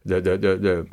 de, 0.06 0.18
de, 0.20 0.36
de- 0.36 0.56
de- 0.56 0.84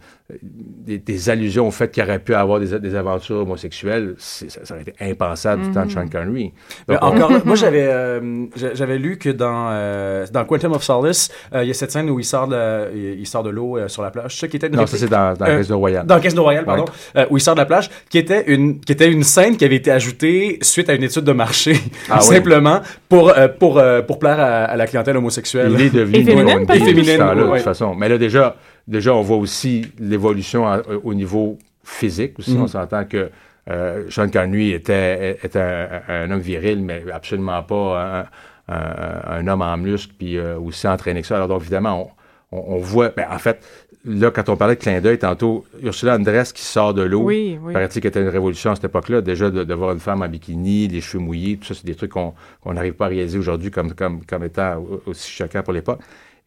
des, 0.41 0.97
des 0.97 1.29
allusions 1.29 1.67
au 1.67 1.71
fait 1.71 1.89
qu'il 1.89 2.03
aurait 2.03 2.19
pu 2.19 2.33
avoir 2.35 2.59
des, 2.59 2.77
des 2.79 2.95
aventures 2.95 3.37
homosexuelles, 3.37 4.15
ça, 4.17 4.45
ça 4.65 4.73
aurait 4.73 4.81
été 4.83 4.93
impensable 4.99 5.61
du 5.63 5.71
temps 5.71 5.85
de 5.85 5.91
Sean 5.91 6.07
Connery. 6.09 6.51
Mais 6.89 6.95
Donc, 6.95 7.03
on- 7.03 7.07
encore 7.15 7.31
moi 7.45 7.55
j'avais 7.55 7.87
euh, 7.87 8.45
j'a- 8.57 8.73
j'avais 8.73 8.97
lu 8.97 9.17
que 9.17 9.29
dans 9.29 9.69
euh, 9.71 10.25
dans 10.33 10.43
Quantum 10.43 10.73
of 10.73 10.83
Solace, 10.83 11.29
euh, 11.53 11.63
il 11.63 11.67
y 11.69 11.71
a 11.71 11.73
cette 11.73 11.91
scène 11.91 12.09
où 12.09 12.19
il 12.19 12.25
sort 12.25 12.49
de 12.49 12.93
il 12.93 13.25
sort 13.25 13.43
de 13.43 13.49
l'eau 13.49 13.77
euh, 13.77 13.87
sur 13.87 14.01
la 14.03 14.11
plage. 14.11 14.35
Ça 14.37 14.49
qui 14.49 14.57
était 14.57 14.67
une 14.67 14.73
Non, 14.73 14.79
réplique- 14.81 14.97
ça, 14.99 15.05
c'est 15.05 15.09
dans- 15.09 15.33
dans 15.33 15.45
euh, 15.45 15.57
Casino 15.59 15.77
Royale. 15.77 16.05
Dans 16.05 16.19
Casino 16.19 16.43
Royale, 16.43 16.65
pardon, 16.65 16.83
Ouais. 17.15 17.21
euh, 17.21 17.25
où 17.29 17.37
il 17.37 17.41
sort 17.41 17.55
de 17.55 17.59
la 17.61 17.65
plage, 17.65 17.89
qui 18.09 18.17
était 18.17 18.43
une 18.51 18.81
qui 18.81 18.91
était 18.91 19.09
une 19.09 19.23
scène 19.23 19.55
qui 19.55 19.63
avait 19.63 19.77
été 19.77 19.91
ajoutée 19.91 20.59
suite 20.61 20.89
à 20.89 20.93
une 20.93 21.03
étude 21.03 21.23
de 21.23 21.31
marché, 21.31 21.75
Ah 22.09 22.17
oui. 22.19 22.35
simplement 22.35 22.81
pour 23.07 23.29
euh, 23.29 23.47
pour 23.47 23.77
euh, 23.79 24.01
pour 24.01 24.19
plaire 24.19 24.41
à, 24.41 24.65
à 24.65 24.75
la 24.75 24.87
clientèle 24.87 25.15
homosexuelle. 25.15 25.71
Il 25.73 25.81
est 25.81 25.89
devenu 25.89 26.17
Et 26.17 26.23
féminine, 26.25 26.59
depuis 26.65 26.79
ce 26.79 26.83
Féminine, 26.85 27.17
de 27.17 27.43
toute 27.53 27.59
façon. 27.61 27.95
Mais 27.95 28.09
là, 28.09 28.17
déjà, 28.17 28.57
déjà 28.87 29.13
on 29.13 29.21
voit 29.21 29.37
aussi 29.37 29.85
l'évolution 29.99 30.65
en- 30.65 30.81
au 31.03 31.13
niveau 31.13 31.57
physique 31.83 32.39
aussi. 32.39 32.55
Mhm. 32.55 32.61
On 32.63 32.67
s'entend 32.67 33.05
que 33.05 33.29
euh, 33.69 34.05
Sean 34.09 34.29
Connery 34.29 34.71
était, 34.71 35.37
était 35.43 35.59
un, 35.59 36.01
un 36.07 36.31
homme 36.31 36.39
viril, 36.39 36.81
mais 36.81 37.03
absolument 37.13 37.61
pas 37.63 38.27
un, 38.69 38.73
un- 38.73 39.39
un 39.39 39.47
homme 39.47 39.61
en 39.61 39.77
muscle, 39.77 40.13
puis 40.17 40.37
euh, 40.37 40.57
aussi 40.57 40.87
entraîné 40.87 41.21
que 41.21 41.27
ça. 41.27 41.35
Alors, 41.35 41.47
donc, 41.49 41.61
évidemment, 41.61 42.13
on, 42.51 42.57
on- 42.57 42.75
on 42.75 42.77
voit... 42.77 43.09
Ben, 43.09 43.25
en 43.29 43.37
fait, 43.39 43.59
là, 44.05 44.31
quand 44.31 44.47
on 44.47 44.55
parlait 44.55 44.75
de 44.75 44.79
clin 44.81 45.01
d'œil 45.01 45.19
tantôt, 45.19 45.65
Ursula 45.83 46.15
Andress 46.15 46.53
qui 46.53 46.61
sort 46.63 46.93
de 46.93 47.01
l'eau, 47.01 47.23
Oui, 47.23 47.57
oui. 47.61 47.73
paraît-il 47.73 47.99
qu'il 48.01 48.07
était 48.07 48.21
une 48.21 48.29
révolution 48.29 48.71
à 48.71 48.75
cette 48.75 48.85
époque-là. 48.85 49.19
Déjà, 49.21 49.49
de, 49.49 49.63
de 49.65 49.73
voir 49.73 49.91
une 49.91 49.99
femme 49.99 50.21
en 50.21 50.29
bikini, 50.29 50.87
les 50.87 51.01
cheveux 51.01 51.21
mouillés, 51.23 51.57
tout 51.57 51.65
ça, 51.67 51.73
c'est 51.73 51.85
des 51.85 51.95
trucs 51.95 52.11
qu'on 52.11 52.33
n'arrive 52.65 52.93
pas 52.93 53.05
à 53.05 53.09
réaliser 53.09 53.37
aujourd'hui 53.37 53.69
comme, 53.71 53.93
comme, 53.93 54.23
comme 54.25 54.43
étant 54.45 54.77
au- 54.77 55.01
aussi 55.07 55.29
choquant 55.29 55.61
pour 55.63 55.73
l'époque. 55.73 55.99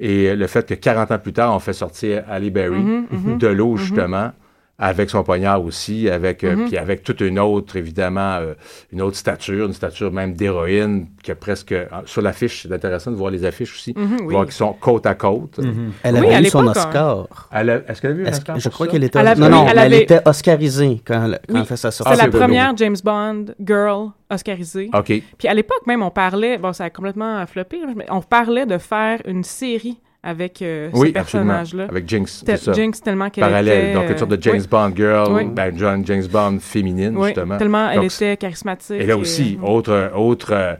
Et 0.03 0.35
le 0.35 0.47
fait 0.47 0.67
que 0.67 0.75
40 0.75 1.11
ans 1.13 1.19
plus 1.19 1.35
tard, 1.35 1.55
on 1.55 1.59
fait 1.59 1.75
sortir 1.75 2.25
Ali 2.29 2.51
Berry 2.51 2.79
Mhm, 2.81 3.07
mhm. 3.11 3.39
de 3.39 3.47
l'eau, 3.49 3.77
justement, 3.77 4.33
avec 4.83 5.11
son 5.11 5.23
poignard 5.23 5.63
aussi, 5.63 6.09
avec, 6.09 6.43
euh, 6.43 6.57
Mhm. 6.57 6.65
puis 6.69 6.79
avec 6.79 7.03
toute 7.05 7.21
une 7.21 7.39
autre, 7.39 7.77
évidemment, 7.77 8.37
euh, 8.41 8.55
une 8.93 9.03
autre 9.03 9.17
stature, 9.17 9.67
une 9.67 9.75
stature 9.75 10.11
même 10.11 10.33
d'héroïne, 10.35 11.07
qui 11.23 11.31
est 11.31 11.35
presque... 11.35 11.75
ah, 11.93 12.03
Sur 12.07 12.23
l'affiche, 12.23 12.63
c'est 12.63 12.73
intéressant 12.73 13.11
de 13.11 13.17
voir 13.17 13.31
les 13.31 13.45
affiches 13.45 13.75
aussi, 13.75 13.93
Mhm, 13.97 14.17
oui. 14.25 14.33
voir 14.33 14.45
qu'ils 14.47 14.55
sont 14.55 14.73
côte 14.73 15.05
à 15.07 15.15
côte. 15.15 15.61
Elle 16.03 16.15
Oui, 16.15 16.19
avait 16.27 16.35
à 16.35 16.41
eu 16.41 16.47
son 16.47 16.67
hein. 16.67 16.71
Oscar. 16.75 17.27
Elle 17.53 17.71
a- 17.71 17.91
Est-ce 17.91 18.01
qu'elle 18.01 18.11
a 18.13 18.15
vu 18.15 18.27
un 18.27 18.31
Oscar 18.31 18.59
je 18.59 18.69
crois 18.71 18.87
qu'elle 18.87 19.05
était. 19.05 19.19
Elle 19.19 19.27
avait- 19.29 19.41
non, 19.41 19.51
non, 19.51 19.65
elle 19.67 19.73
elle 19.73 19.79
avait- 19.79 20.03
était 20.03 20.21
oscarisée 20.27 21.01
quand 21.05 21.25
elle, 21.27 21.41
quand 21.47 21.55
Oui. 21.55 21.61
elle 21.61 21.67
fait 21.67 21.77
sa 21.77 21.91
C'est 21.91 22.03
sortie. 22.03 22.19
la 22.19 22.29
première 22.29 22.77
James 22.77 22.97
Bond 23.05 23.45
girl 23.63 24.09
oscarisée. 24.31 24.89
OK. 24.95 25.07
Puis 25.39 25.49
à 25.49 25.55
l'époque 25.55 25.87
même, 25.87 26.03
on 26.03 26.11
parlait, 26.11 26.57
bon, 26.57 26.73
ça 26.73 26.85
a 26.85 26.91
complètement 26.91 27.47
floppé, 27.47 27.79
mais 27.97 28.07
on 28.11 28.23
parlait 28.23 28.67
de 28.67 28.79
faire 28.79 29.21
une 29.27 29.45
série 29.45 29.99
avec 30.23 30.61
euh, 30.61 30.91
Oui, 30.93 31.09
ce 31.09 31.13
personnage-là. 31.15 31.87
Avec 31.89 32.09
Jinx, 32.09 32.43
c'est 32.45 32.57
ça. 32.59 32.73
Jinx, 32.73 33.01
tellement 33.01 33.31
qu'elle 33.31 33.45
Parallèle, 33.45 33.85
était... 33.85 33.95
donc 33.95 34.11
une 34.11 34.19
sorte 34.19 34.31
de 34.31 34.37
euh, 34.37 34.41
James 34.43 34.61
oui. 34.61 34.67
Bond 34.69 34.93
girl, 34.95 35.33
Oui. 35.33 35.45
ben, 35.47 35.73
John, 35.79 36.05
James 36.07 36.27
Bond 36.31 36.59
féminine, 36.61 37.17
Oui, 37.17 37.29
justement. 37.29 37.57
tellement 37.57 37.89
elle 37.91 38.01
Donc, 38.01 38.13
était 38.13 38.37
charismatique. 38.37 39.01
Et 39.01 39.07
là 39.07 39.17
aussi, 39.17 39.59
euh, 39.63 39.67
autre, 39.67 40.11
autre 40.15 40.51
euh, 40.53 40.75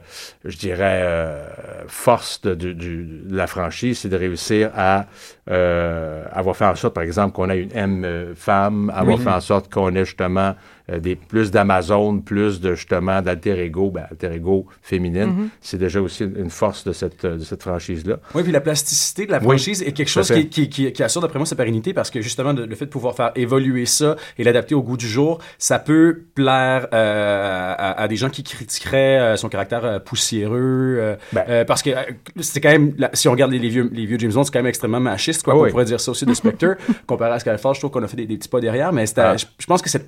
je 0.45 0.57
dirais, 0.57 0.99
euh, 1.03 1.47
force 1.87 2.41
de, 2.41 2.53
du- 2.53 2.73
de 2.73 3.35
la 3.35 3.47
franchise, 3.47 3.99
c'est 3.99 4.09
de 4.09 4.15
réussir 4.17 4.69
à 4.75 5.05
euh, 5.49 6.23
avoir 6.31 6.55
fait 6.55 6.65
en 6.65 6.75
sorte, 6.75 6.93
par 6.93 7.03
exemple, 7.03 7.33
qu'on 7.35 7.49
ait 7.49 7.61
une 7.61 7.71
M 7.75 8.03
euh, 8.05 8.33
femme, 8.35 8.91
avoir 8.95 9.19
fait 9.19 9.29
en 9.31 9.41
sorte 9.41 9.73
qu'on 9.73 9.93
ait 9.95 10.05
justement 10.05 10.49
euh, 10.51 10.53
des, 10.99 11.15
plus 11.15 11.51
d'Amazon, 11.51 12.19
plus 12.19 12.59
de 12.61 12.75
justement 12.75 13.21
d'alter 13.21 13.57
ego, 13.63 13.91
ben, 13.91 14.05
alter 14.09 14.31
ego 14.33 14.65
féminine. 14.81 15.25
Mhm. 15.27 15.49
C'est 15.61 15.77
déjà 15.77 16.01
aussi 16.01 16.23
une 16.23 16.49
force 16.49 16.83
de 16.83 16.91
cette, 16.91 17.25
euh, 17.25 17.37
de 17.37 17.43
cette 17.43 17.61
franchise-là. 17.63 18.17
Oui, 18.35 18.43
puis 18.43 18.51
la 18.51 18.61
plasticité 18.61 19.25
de 19.25 19.31
la 19.31 19.37
Oui, 19.39 19.43
franchise 19.45 19.81
est 19.83 19.91
quelque 19.93 20.09
chose 20.09 20.31
qui, 20.31 20.47
qui, 20.49 20.69
qui, 20.69 20.91
qui 20.91 21.03
assure, 21.03 21.21
d'après 21.21 21.39
moi, 21.39 21.45
sa 21.45 21.55
pérennité 21.55 21.93
parce 21.93 22.09
que 22.09 22.21
justement, 22.21 22.53
le, 22.53 22.73
fait 22.75 22.85
de 22.85 22.89
pouvoir 22.91 23.15
faire 23.15 23.31
évoluer 23.35 23.85
ça 23.85 24.15
et 24.37 24.43
l'adapter 24.43 24.75
au 24.75 24.81
goût 24.83 24.97
du 24.97 25.07
jour, 25.07 25.39
ça 25.57 25.79
peut 25.79 26.21
plaire 26.35 26.87
euh, 26.93 27.73
à, 27.77 28.01
à 28.01 28.07
des 28.07 28.15
gens 28.15 28.29
qui 28.29 28.43
critiqueraient 28.43 29.19
euh, 29.19 29.35
son 29.37 29.49
caractère 29.49 29.85
euh, 29.85 29.99
poussiéreux. 29.99 30.97
euh, 30.99 31.15
Ben. 31.33 31.43
euh, 31.49 31.65
parce 31.65 31.81
que 31.81 31.89
euh, 31.91 32.01
c'est 32.39 32.61
quand 32.61 32.69
même, 32.71 32.95
si 33.13 33.27
on 33.27 33.31
regarde 33.31 33.51
les, 33.51 33.59
les 33.59 33.69
vieux, 33.69 33.89
les 33.93 34.05
vieux 34.05 34.17
James 34.19 34.31
Bond, 34.33 34.43
c'est 34.43 34.51
quand 34.51 34.59
même 34.59 34.67
extrêmement 34.67 34.99
machiste, 34.99 35.43
quoi. 35.43 35.53
Ah 35.55 35.57
on 35.57 35.69
pourrait 35.69 35.85
dire 35.85 35.99
ça 35.99 36.11
aussi 36.11 36.25
de 36.25 36.33
Spectre. 36.33 36.75
comparé 37.07 37.31
à 37.33 37.39
Skyfall, 37.39 37.75
je 37.75 37.79
trouve 37.79 37.91
qu'on 37.91 38.03
a 38.03 38.07
fait 38.07 38.17
des, 38.17 38.25
des 38.25 38.37
petits 38.37 38.49
pas 38.49 38.59
derrière, 38.59 38.91
mais 38.93 39.05
Ah. 39.17 39.35
je, 39.37 39.45
je 39.57 39.65
pense 39.65 39.81
que 39.81 39.89
cette 39.89 40.07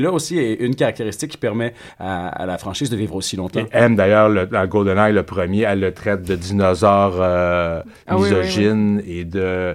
plasticité-là 0.00 0.12
aussi 0.12 0.38
est 0.38 0.54
une 0.64 0.74
caractéristique 0.74 1.30
qui 1.32 1.36
permet 1.38 1.74
à, 1.98 2.28
à 2.28 2.46
la 2.46 2.58
franchise 2.58 2.90
de 2.90 2.96
vivre 2.96 3.14
aussi 3.14 3.36
longtemps. 3.36 3.60
Et 3.60 3.66
M, 3.72 3.96
d'ailleurs, 3.96 4.28
le- 4.28 4.46
dans 4.46 4.66
GoldenEye, 4.66 5.12
le 5.12 5.22
premier, 5.22 5.62
elle 5.62 5.80
le 5.80 5.92
traite 5.92 6.22
de 6.22 6.34
dinosaure 6.36 7.16
euh, 7.20 7.82
Ah 8.06 8.16
oui, 8.16 8.22
oui, 8.30 8.36
misogyne 8.36 9.02
et 9.06 9.24
de... 9.24 9.74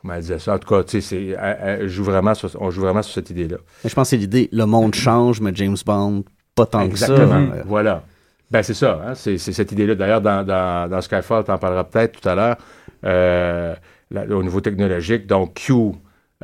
Comment 0.00 0.14
elle 0.14 0.20
disait 0.20 0.38
ça? 0.38 0.54
En 0.54 0.58
tout 0.58 0.68
cas, 0.68 0.82
tu 0.84 1.00
sais, 1.00 1.00
c'est- 1.00 1.36
elle- 1.40 1.58
elle 1.80 1.88
joue 1.88 2.04
vraiment 2.04 2.34
sur- 2.34 2.50
on 2.60 2.70
joue 2.70 2.82
vraiment 2.82 3.02
sur 3.02 3.14
cette 3.14 3.30
idée-là. 3.30 3.56
Mais 3.82 3.90
je 3.90 3.94
pense 3.94 4.06
que 4.06 4.10
c'est 4.10 4.16
l'idée, 4.16 4.48
le 4.52 4.64
monde 4.64 4.94
change, 4.94 5.40
mais 5.40 5.50
James 5.54 5.76
Bond, 5.84 6.24
pas 6.54 6.66
tant 6.66 6.82
Exactement. 6.82 7.46
que 7.46 7.52
ça. 7.52 7.56
Euh, 7.58 7.62
Voilà. 7.66 8.02
Ben, 8.50 8.62
c'est 8.62 8.74
ça. 8.74 9.02
hein, 9.06 9.14
C'est 9.14 9.36
cette 9.38 9.72
idée-là. 9.72 9.94
D'ailleurs, 9.94 10.20
dans, 10.22 10.42
dans, 10.46 10.88
dans 10.88 11.00
Skyfall, 11.02 11.44
tu 11.44 11.50
en 11.50 11.58
parleras 11.58 11.84
peut-être 11.84 12.20
tout 12.20 12.28
à 12.28 12.34
l'heure, 12.34 12.56
euh, 13.04 13.74
là, 14.10 14.24
au 14.30 14.42
niveau 14.42 14.60
technologique. 14.60 15.26
Donc, 15.26 15.54
Q 15.54 15.72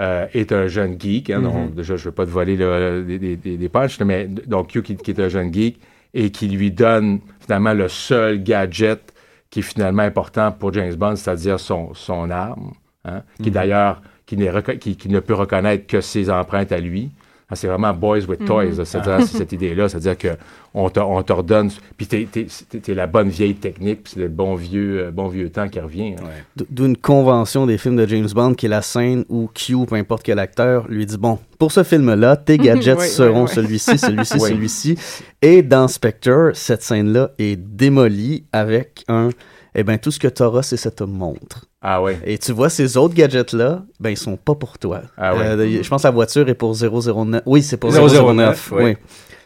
euh, 0.00 0.26
est 0.34 0.52
un 0.52 0.66
jeune 0.66 1.00
geek. 1.00 1.30
hein, 1.30 1.40
donc, 1.40 1.74
déjà, 1.74 1.96
je 1.96 2.02
ne 2.02 2.06
veux 2.06 2.12
pas 2.12 2.24
te 2.26 2.30
voler 2.30 2.56
le- 2.56 3.04
des, 3.06 3.68
punchs, 3.68 4.00
mais 4.00 4.26
donc 4.26 4.68
Q 4.68 4.82
qui, 4.82 4.96
qui 4.96 5.10
est 5.12 5.20
un 5.20 5.28
jeune 5.28 5.52
geek 5.52 5.78
et 6.12 6.30
qui 6.30 6.48
lui 6.48 6.70
donne 6.70 7.20
finalement 7.40 7.74
le 7.74 7.88
seul 7.88 8.42
gadget 8.42 9.12
qui 9.50 9.60
est 9.60 9.62
finalement 9.62 10.02
important 10.02 10.50
pour 10.52 10.72
James 10.72 10.94
Bond, 10.94 11.14
c'est-à-dire 11.16 11.60
son, 11.60 11.94
son 11.94 12.28
arme, 12.30 12.72
hein, 13.04 13.22
qui 13.42 13.50
d'ailleurs 13.52 14.02
reco- 14.28 14.78
qui, 14.78 14.96
qui 14.96 15.08
ne 15.08 15.20
peut 15.20 15.34
reconnaître 15.34 15.86
que 15.86 16.00
ses 16.00 16.28
empreintes 16.30 16.72
à 16.72 16.80
lui. 16.80 17.10
Ah, 17.50 17.56
C'est 17.56 17.66
vraiment 17.68 17.92
boys 17.92 18.20
with 18.26 18.44
toys, 18.46 18.70
là, 18.76 18.84
c'est-à-dire 18.84 19.26
c'est 19.26 19.36
cette 19.38 19.52
idée-là, 19.52 19.88
c'est-à-dire 19.88 20.16
que 20.16 20.28
on 20.72 20.88
te, 20.88 20.98
on 20.98 21.22
te 21.22 21.32
redonne, 21.32 21.70
puis 21.96 22.06
t'es, 22.06 22.26
t'es, 22.30 22.46
t'es- 22.68 22.78
t'es 22.78 22.94
la 22.94 23.06
bonne 23.06 23.28
vieille 23.28 23.54
technique, 23.54 24.02
puis 24.04 24.12
c'est 24.14 24.20
le 24.20 24.28
bon 24.28 24.54
vieux, 24.56 25.04
euh, 25.06 25.10
bon 25.10 25.28
vieux 25.28 25.50
temps 25.50 25.68
qui 25.68 25.78
revient. 25.78 26.14
hein. 26.18 26.26
d- 26.56 26.64
D'une 26.70 26.96
convention 26.96 27.66
des 27.66 27.78
films 27.78 27.96
de 27.96 28.06
James 28.06 28.28
Bond 28.34 28.54
qui 28.54 28.66
est 28.66 28.70
la 28.70 28.82
scène 28.82 29.24
où 29.28 29.48
Q, 29.54 29.84
peu 29.86 29.94
importe 29.96 30.22
quel 30.24 30.38
acteur, 30.38 30.88
lui 30.88 31.04
dit 31.06 31.18
Bon, 31.18 31.38
pour 31.58 31.70
ce 31.70 31.82
film-là, 31.84 32.36
tes 32.36 32.56
gadgets 32.58 32.98
Ouais, 32.98 33.06
seront 33.06 33.34
ouais, 33.34 33.40
ouais. 33.42 33.54
celui-ci, 33.54 33.98
celui-ci, 33.98 34.40
celui-ci. 34.40 34.98
Et 35.42 35.62
dans 35.62 35.86
Spectre, 35.86 36.50
cette 36.54 36.82
scène-là 36.82 37.30
est 37.38 37.56
démolie 37.56 38.44
avec 38.52 39.04
un 39.08 39.28
Eh 39.74 39.82
bien, 39.82 39.98
tout 39.98 40.10
ce 40.10 40.18
que 40.20 40.28
tu 40.28 40.42
auras, 40.42 40.62
c'est 40.62 40.76
cette 40.76 41.00
montre. 41.02 41.64
Ah 41.82 42.00
ouais. 42.00 42.18
Et 42.24 42.38
tu 42.38 42.52
vois, 42.52 42.68
ces 42.70 42.96
autres 42.96 43.14
gadgets-là, 43.14 43.82
ben, 44.00 44.10
ils 44.10 44.16
sont 44.16 44.36
pas 44.36 44.54
pour 44.54 44.78
toi. 44.78 45.02
Ah 45.16 45.34
ouais. 45.34 45.42
Euh, 45.44 45.82
je 45.82 45.88
pense 45.88 46.02
que 46.02 46.06
la 46.06 46.12
voiture 46.12 46.48
est 46.48 46.54
pour 46.54 46.74
009. 46.76 47.42
Oui, 47.46 47.62
c'est 47.62 47.76
pour 47.76 47.90
009, 47.90 48.12
009. 48.34 48.72
ouais. 48.72 48.84
oui. 48.84 48.96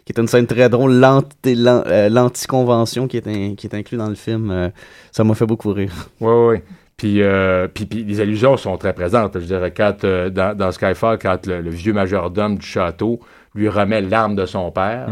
Qui 0.05 0.13
est 0.13 0.21
une 0.21 0.29
scène 0.29 0.47
très 0.47 0.69
drôle, 0.71 1.03
euh, 1.05 2.09
l'anti-convention 2.09 3.09
qui, 3.09 3.17
est 3.19 3.27
in- 3.27 3.55
qui 3.57 3.67
est 3.67 3.75
inclus 3.75 3.99
dans 3.99 4.09
le 4.09 4.15
film. 4.15 4.51
euh, 4.51 4.69
ça 5.13 5.25
m'a 5.25 5.35
fait 5.35 5.47
beaucoup 5.47 5.73
rire. 5.73 5.93
Oui, 6.21 6.33
oui. 6.33 6.57
Puis, 6.97 7.23
euh, 7.23 7.69
puis, 7.73 7.87
puis 7.87 8.03
les 8.05 8.21
allusions 8.21 8.57
sont 8.57 8.77
très 8.77 8.93
présentes. 8.93 9.39
Je 9.39 9.45
dirais, 9.45 9.73
quand, 9.77 10.03
euh, 10.05 10.31
dans, 10.31 10.57
dans 10.57 10.73
Skyfall, 10.73 11.19
quand 11.21 11.47
le, 11.47 11.61
le 11.61 11.71
vieux 11.71 11.93
majordome 11.93 12.59
du 12.59 12.67
château 12.67 13.21
lui 13.59 13.69
remet 13.69 14.01
l'arme 14.01 14.35
de 14.37 14.47
son 14.47 14.71
père, 14.71 15.09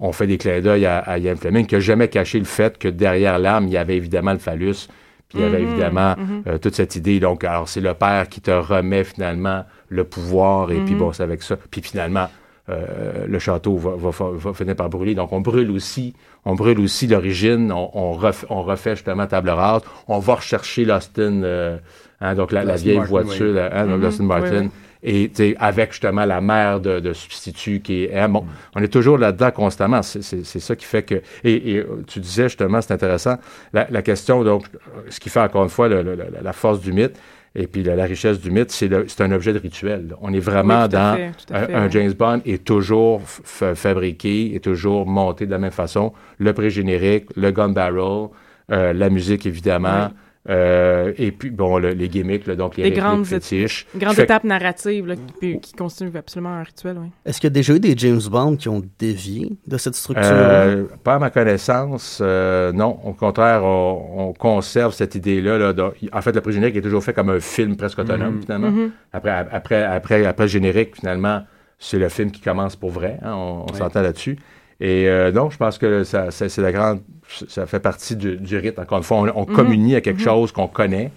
on 0.00 0.12
fait 0.12 0.26
des 0.26 0.38
clins 0.38 0.60
d'œil 0.60 0.86
à, 0.86 0.98
à 0.98 1.18
Ian 1.18 1.36
Fleming, 1.36 1.66
qui 1.66 1.74
n'a 1.74 1.80
jamais 1.80 2.08
caché 2.08 2.38
le 2.38 2.44
fait 2.44 2.78
que 2.78 2.88
derrière 2.88 3.38
l'arme, 3.38 3.66
il 3.66 3.72
y 3.72 3.76
avait 3.76 3.96
évidemment 3.96 4.32
le 4.32 4.38
phallus, 4.38 4.88
puis 5.28 5.38
il 5.38 5.40
y 5.40 5.44
avait 5.44 5.58
Mhm, 5.62 5.68
évidemment 5.68 6.14
mhm. 6.16 6.42
euh, 6.46 6.58
toute 6.58 6.74
cette 6.74 6.96
idée. 6.96 7.20
Donc, 7.20 7.44
alors, 7.44 7.68
c'est 7.68 7.80
le 7.82 7.94
père 7.94 8.28
qui 8.28 8.40
te 8.40 8.50
remet 8.50 9.04
finalement 9.04 9.64
le 9.88 10.04
pouvoir, 10.04 10.70
et 10.70 10.80
puis 10.80 10.94
bon, 10.94 11.12
c'est 11.12 11.22
avec 11.22 11.42
ça. 11.42 11.56
Puis 11.70 11.82
finalement, 11.82 12.28
euh, 12.70 13.26
le 13.26 13.38
château 13.38 13.76
va, 13.76 13.92
va, 13.96 14.12
fa- 14.12 14.30
va 14.30 14.52
finir 14.54 14.76
par 14.76 14.88
brûler. 14.88 15.14
Donc, 15.14 15.32
on 15.32 15.40
brûle 15.40 15.70
aussi, 15.70 16.14
on 16.44 16.54
brûle 16.54 16.78
aussi 16.80 17.06
l'origine, 17.06 17.72
on, 17.72 17.90
on, 17.94 18.12
refait, 18.12 18.46
on 18.50 18.62
refait 18.62 18.94
justement 18.96 19.26
table 19.26 19.50
rase, 19.50 19.82
on 20.06 20.18
va 20.18 20.34
rechercher 20.36 20.84
l'Austin, 20.84 21.42
euh, 21.42 21.78
hein, 22.20 22.34
donc 22.34 22.52
la, 22.52 22.64
vieille 22.76 22.96
Martin, 22.98 23.10
voiture, 23.10 23.46
oui. 23.48 23.54
la- 23.54 23.74
hein, 23.80 23.86
Mhm, 23.86 24.02
l'Aston 24.02 24.24
Martin, 24.24 24.62
oui, 24.64 24.70
et 25.02 25.30
avec 25.58 25.92
justement 25.92 26.24
la 26.24 26.40
mère 26.40 26.80
de, 26.80 26.98
de 27.00 27.12
substitut 27.12 27.80
qui 27.80 28.04
est 28.04 28.10
M. 28.12 28.32
Bon, 28.32 28.44
on 28.74 28.82
est 28.82 28.88
toujours 28.92 29.16
là-dedans 29.18 29.50
constamment. 29.52 30.02
C'est- 30.02 30.22
C'est 30.22 30.44
c'est 30.44 30.60
ça 30.60 30.74
qui 30.76 30.84
fait 30.84 31.02
que. 31.04 31.16
Et, 31.44 31.72
et, 31.72 31.76
euh, 31.78 32.02
tu 32.06 32.18
disais 32.20 32.44
justement, 32.44 32.80
c'est 32.80 32.92
intéressant, 32.94 33.36
la, 33.72 33.86
la 33.90 34.02
question, 34.02 34.42
donc, 34.44 34.64
euh, 34.74 35.00
ce 35.08 35.20
qui 35.20 35.28
fait 35.30 35.40
encore 35.40 35.62
une 35.62 35.70
fois 35.70 35.88
le- 35.88 36.02
le- 36.02 36.16
la 36.42 36.52
force 36.52 36.80
du 36.80 36.92
mythe. 36.92 37.16
Et 37.54 37.66
puis 37.66 37.82
la, 37.82 37.96
la 37.96 38.04
richesse 38.04 38.38
du 38.40 38.50
mythe, 38.50 38.70
c'est 38.70 39.20
un 39.20 39.32
objet 39.32 39.52
de 39.52 39.58
rituel. 39.58 40.08
là. 40.10 40.16
On 40.20 40.32
est 40.32 40.38
vraiment 40.38 40.82
Oui, 40.82 40.88
dans 40.90 41.16
fait, 41.16 41.74
un. 41.74 41.88
James 41.90 42.12
Bond 42.12 42.40
est 42.44 42.62
toujours 42.62 43.22
fabriqué, 43.24 44.54
est 44.54 44.62
toujours 44.62 45.06
monté 45.06 45.46
de 45.46 45.50
la 45.50 45.58
même 45.58 45.70
façon. 45.72 46.12
Le 46.38 46.52
pré-générique, 46.52 47.26
le 47.36 47.50
gun 47.50 47.70
barrel, 47.70 48.28
euh, 48.70 48.92
la 48.92 49.08
musique 49.10 49.46
évidemment, 49.46 50.10
euh, 50.48 51.12
et 51.18 51.30
puis 51.32 51.50
bon 51.50 51.78
le- 51.78 51.90
les 51.92 52.08
gimmicks, 52.08 52.46
là, 52.46 52.56
donc 52.56 52.76
les, 52.76 52.90
grandes, 52.90 53.26
fétiches. 53.26 53.86
grandes 53.96 54.14
Fait 54.14 54.22
que- 54.22 54.24
étapes 54.24 54.44
narratives 54.44 55.06
là, 55.06 55.14
qui, 55.40 55.60
qui 55.60 55.72
constituent 55.74 56.16
absolument 56.16 56.50
un 56.54 56.62
rituel. 56.62 56.96
Oui. 56.98 57.08
Est-ce 57.26 57.40
qu'il 57.40 57.48
y 57.48 57.52
a 57.52 57.54
déjà 57.54 57.74
eu 57.74 57.80
des 57.80 57.94
James 57.96 58.20
Bond 58.30 58.56
qui 58.56 58.68
ont 58.68 58.82
dévié 58.98 59.52
de 59.66 59.76
cette 59.76 59.94
structure 59.94 60.24
Euh, 60.26 60.84
pas 61.04 61.14
à 61.16 61.18
ma 61.18 61.30
connaissance, 61.30 62.20
euh, 62.22 62.72
non. 62.72 62.98
Au 63.04 63.12
contraire, 63.12 63.62
on, 63.64 64.28
on 64.28 64.32
conserve 64.32 64.92
cette 64.94 65.14
idée-là. 65.14 65.58
là, 65.58 65.72
de- 65.72 65.92
en 66.12 66.22
fait, 66.22 66.32
le 66.32 66.40
pré-générique 66.40 66.76
est 66.76 66.82
toujours 66.82 67.02
fait 67.04 67.12
comme 67.12 67.30
un 67.30 67.40
film 67.40 67.76
presque 67.76 67.98
autonome, 67.98 68.36
Mhm. 68.36 68.42
finalement. 68.42 68.70
Mhm. 68.70 68.90
Après, 69.12 69.30
après, 69.50 69.82
après, 69.84 70.24
après 70.26 70.44
le 70.44 70.48
générique, 70.48 70.96
finalement, 70.96 71.42
c'est 71.78 71.98
le 71.98 72.08
film 72.08 72.30
qui 72.30 72.40
commence 72.40 72.74
pour 72.76 72.90
vrai. 72.90 73.18
hein, 73.22 73.32
on 73.34 73.64
on 73.68 73.72
Ouais. 73.72 73.78
s'entend 73.78 74.02
là-dessus. 74.02 74.38
Et 74.80 75.08
euh, 75.08 75.32
non, 75.32 75.50
je 75.50 75.56
pense 75.56 75.76
que 75.76 76.04
ça- 76.04 76.30
c'est 76.30 76.56
la 76.58 76.70
grande, 76.72 77.00
ça 77.48 77.66
fait 77.66 77.80
partie 77.80 78.16
du, 78.16 78.36
du 78.36 78.56
rite. 78.56 78.78
Encore 78.78 78.98
une 78.98 79.04
fois, 79.04 79.18
on, 79.18 79.32
on 79.42 79.46
Mhm. 79.46 79.54
communie 79.54 79.94
à 79.94 80.00
quelque 80.00 80.18
Mhm. 80.20 80.24
chose 80.24 80.52
qu'on 80.52 80.66
connaît. 80.68 81.10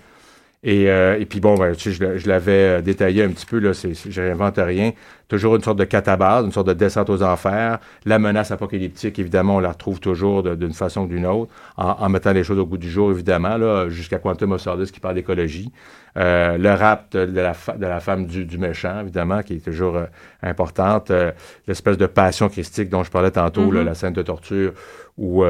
Et, 0.63 0.91
euh, 0.91 1.17
et 1.19 1.25
puis 1.25 1.39
bon, 1.39 1.55
ben, 1.57 1.73
tu 1.75 1.89
sais, 1.89 1.91
je, 1.91 2.03
l'a- 2.03 2.17
je 2.17 2.27
l'avais 2.27 2.51
euh, 2.77 2.81
détaillé 2.81 3.23
un 3.23 3.29
petit 3.29 3.47
peu, 3.47 3.57
là, 3.57 3.73
c'est, 3.73 3.93
je 3.95 4.21
n'invente 4.21 4.57
rien. 4.59 4.91
Toujours 5.27 5.55
une 5.55 5.63
sorte 5.63 5.79
de 5.79 5.85
catabase, 5.85 6.45
une 6.45 6.51
sorte 6.51 6.67
de 6.67 6.73
descente 6.73 7.09
aux 7.09 7.23
enfers. 7.23 7.79
La 8.05 8.19
menace 8.19 8.51
apocalyptique, 8.51 9.17
évidemment, 9.17 9.55
on 9.55 9.59
la 9.59 9.71
retrouve 9.71 9.99
toujours 9.99 10.43
d'une 10.55 10.73
façon 10.73 11.01
ou 11.05 11.07
d'une 11.07 11.25
autre, 11.25 11.51
en, 11.77 11.95
en 11.99 12.09
mettant 12.09 12.31
les 12.31 12.43
choses 12.43 12.59
au 12.59 12.67
goût 12.67 12.77
du 12.77 12.91
jour, 12.91 13.09
évidemment, 13.09 13.57
là, 13.57 13.89
jusqu'à 13.89 14.19
Quantum 14.19 14.51
of 14.51 14.61
Solace 14.61 14.91
qui 14.91 14.99
parle 14.99 15.15
d'écologie. 15.15 15.71
Euh, 16.17 16.59
le 16.59 16.69
rap 16.73 17.11
de, 17.13 17.21
la, 17.41 17.53
de 17.75 17.85
la 17.87 17.99
femme 17.99 18.27
du, 18.27 18.45
du 18.45 18.59
méchant, 18.59 18.99
évidemment, 19.01 19.41
qui 19.41 19.55
est 19.55 19.65
toujours 19.65 19.95
euh, 19.97 20.05
importante. 20.43 21.09
Euh, 21.09 21.31
l'espèce 21.67 21.97
de 21.97 22.05
passion 22.05 22.49
christique 22.49 22.89
dont 22.89 23.03
je 23.03 23.09
parlais 23.09 23.31
tantôt, 23.31 23.71
là, 23.71 23.79
Mhm. 23.79 23.85
la 23.87 23.95
scène 23.95 24.13
de 24.13 24.21
torture, 24.21 24.73
où... 25.17 25.43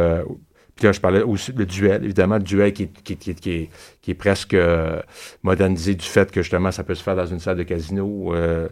là, 0.87 0.91
je 0.93 0.99
parlais 0.99 1.21
aussi 1.21 1.51
le 1.53 1.65
duel, 1.65 2.03
évidemment, 2.03 2.35
le 2.37 2.43
duel 2.43 2.73
qui, 2.73 2.83
est- 2.83 3.03
qui, 3.03 3.15
qui, 3.17 3.35
qui 3.35 3.51
est, 3.51 3.69
qui 4.01 4.11
est 4.11 4.15
presque 4.15 4.53
euh, 4.53 5.01
modernisé 5.43 5.95
du 5.95 6.05
fait 6.05 6.31
que 6.31 6.41
justement 6.41 6.71
ça 6.71 6.83
peut 6.83 6.95
se 6.95 7.03
faire 7.03 7.15
dans 7.15 7.25
une 7.25 7.39
salle 7.39 7.57
de 7.57 7.63
casino. 7.63 8.33
euh, 8.33 8.67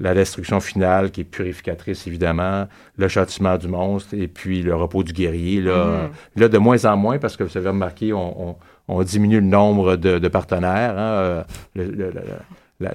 la 0.00 0.14
destruction 0.14 0.58
finale 0.58 1.12
qui 1.12 1.20
est 1.20 1.24
purificatrice, 1.24 2.08
évidemment, 2.08 2.66
le 2.96 3.06
châtiment 3.06 3.56
du 3.56 3.68
monstre 3.68 4.14
et 4.14 4.26
puis 4.26 4.60
le 4.62 4.74
repos 4.74 5.04
du 5.04 5.12
guerrier. 5.12 5.60
Là, 5.60 5.84
Mhm. 5.84 5.92
euh, 5.94 6.08
là 6.36 6.48
de 6.48 6.58
moins 6.58 6.84
en 6.86 6.96
moins, 6.96 7.18
parce 7.18 7.36
que 7.36 7.44
vous 7.44 7.56
avez 7.56 7.68
remarqué, 7.68 8.12
on, 8.12 8.48
on, 8.50 8.56
on 8.88 9.02
diminue 9.04 9.38
le 9.40 9.46
nombre 9.46 9.94
de, 9.96 10.18
de 10.18 10.28
partenaires. 10.28 10.98
hein, 10.98 11.12
euh, 11.12 11.42
le- 11.76 11.84
le- 11.84 12.10
le- 12.10 12.22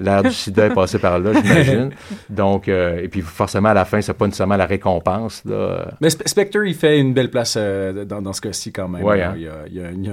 L'ère 0.00 0.22
du 0.22 0.30
sida 0.32 0.66
est 0.66 0.74
passée 0.74 0.98
par 0.98 1.18
là, 1.18 1.32
j'imagine. 1.32 1.90
Donc, 2.28 2.68
euh, 2.68 3.00
et 3.02 3.08
puis 3.08 3.20
forcément, 3.22 3.70
à 3.70 3.74
la 3.74 3.84
fin, 3.84 4.00
c'est 4.00 4.12
pas 4.14 4.26
nécessairement 4.26 4.56
la 4.56 4.66
récompense. 4.66 5.42
Là. 5.44 5.92
Mais 6.00 6.08
Sp- 6.08 6.26
Spectre, 6.28 6.64
il 6.64 6.74
fait 6.74 6.98
une 7.00 7.14
belle 7.14 7.30
place 7.30 7.54
euh, 7.58 8.04
dans, 8.04 8.20
dans 8.22 8.32
ce 8.32 8.40
cas-ci 8.40 8.72
quand 8.72 8.88
même. 8.88 9.02
Ouais, 9.02 9.22
hein. 9.22 9.34
il, 9.36 9.42
y 9.42 9.48
a, 9.48 9.52
il, 9.66 9.74
y 9.74 9.80
a, 9.80 9.90
il 9.90 10.04
y 10.06 10.08
a- 10.10 10.12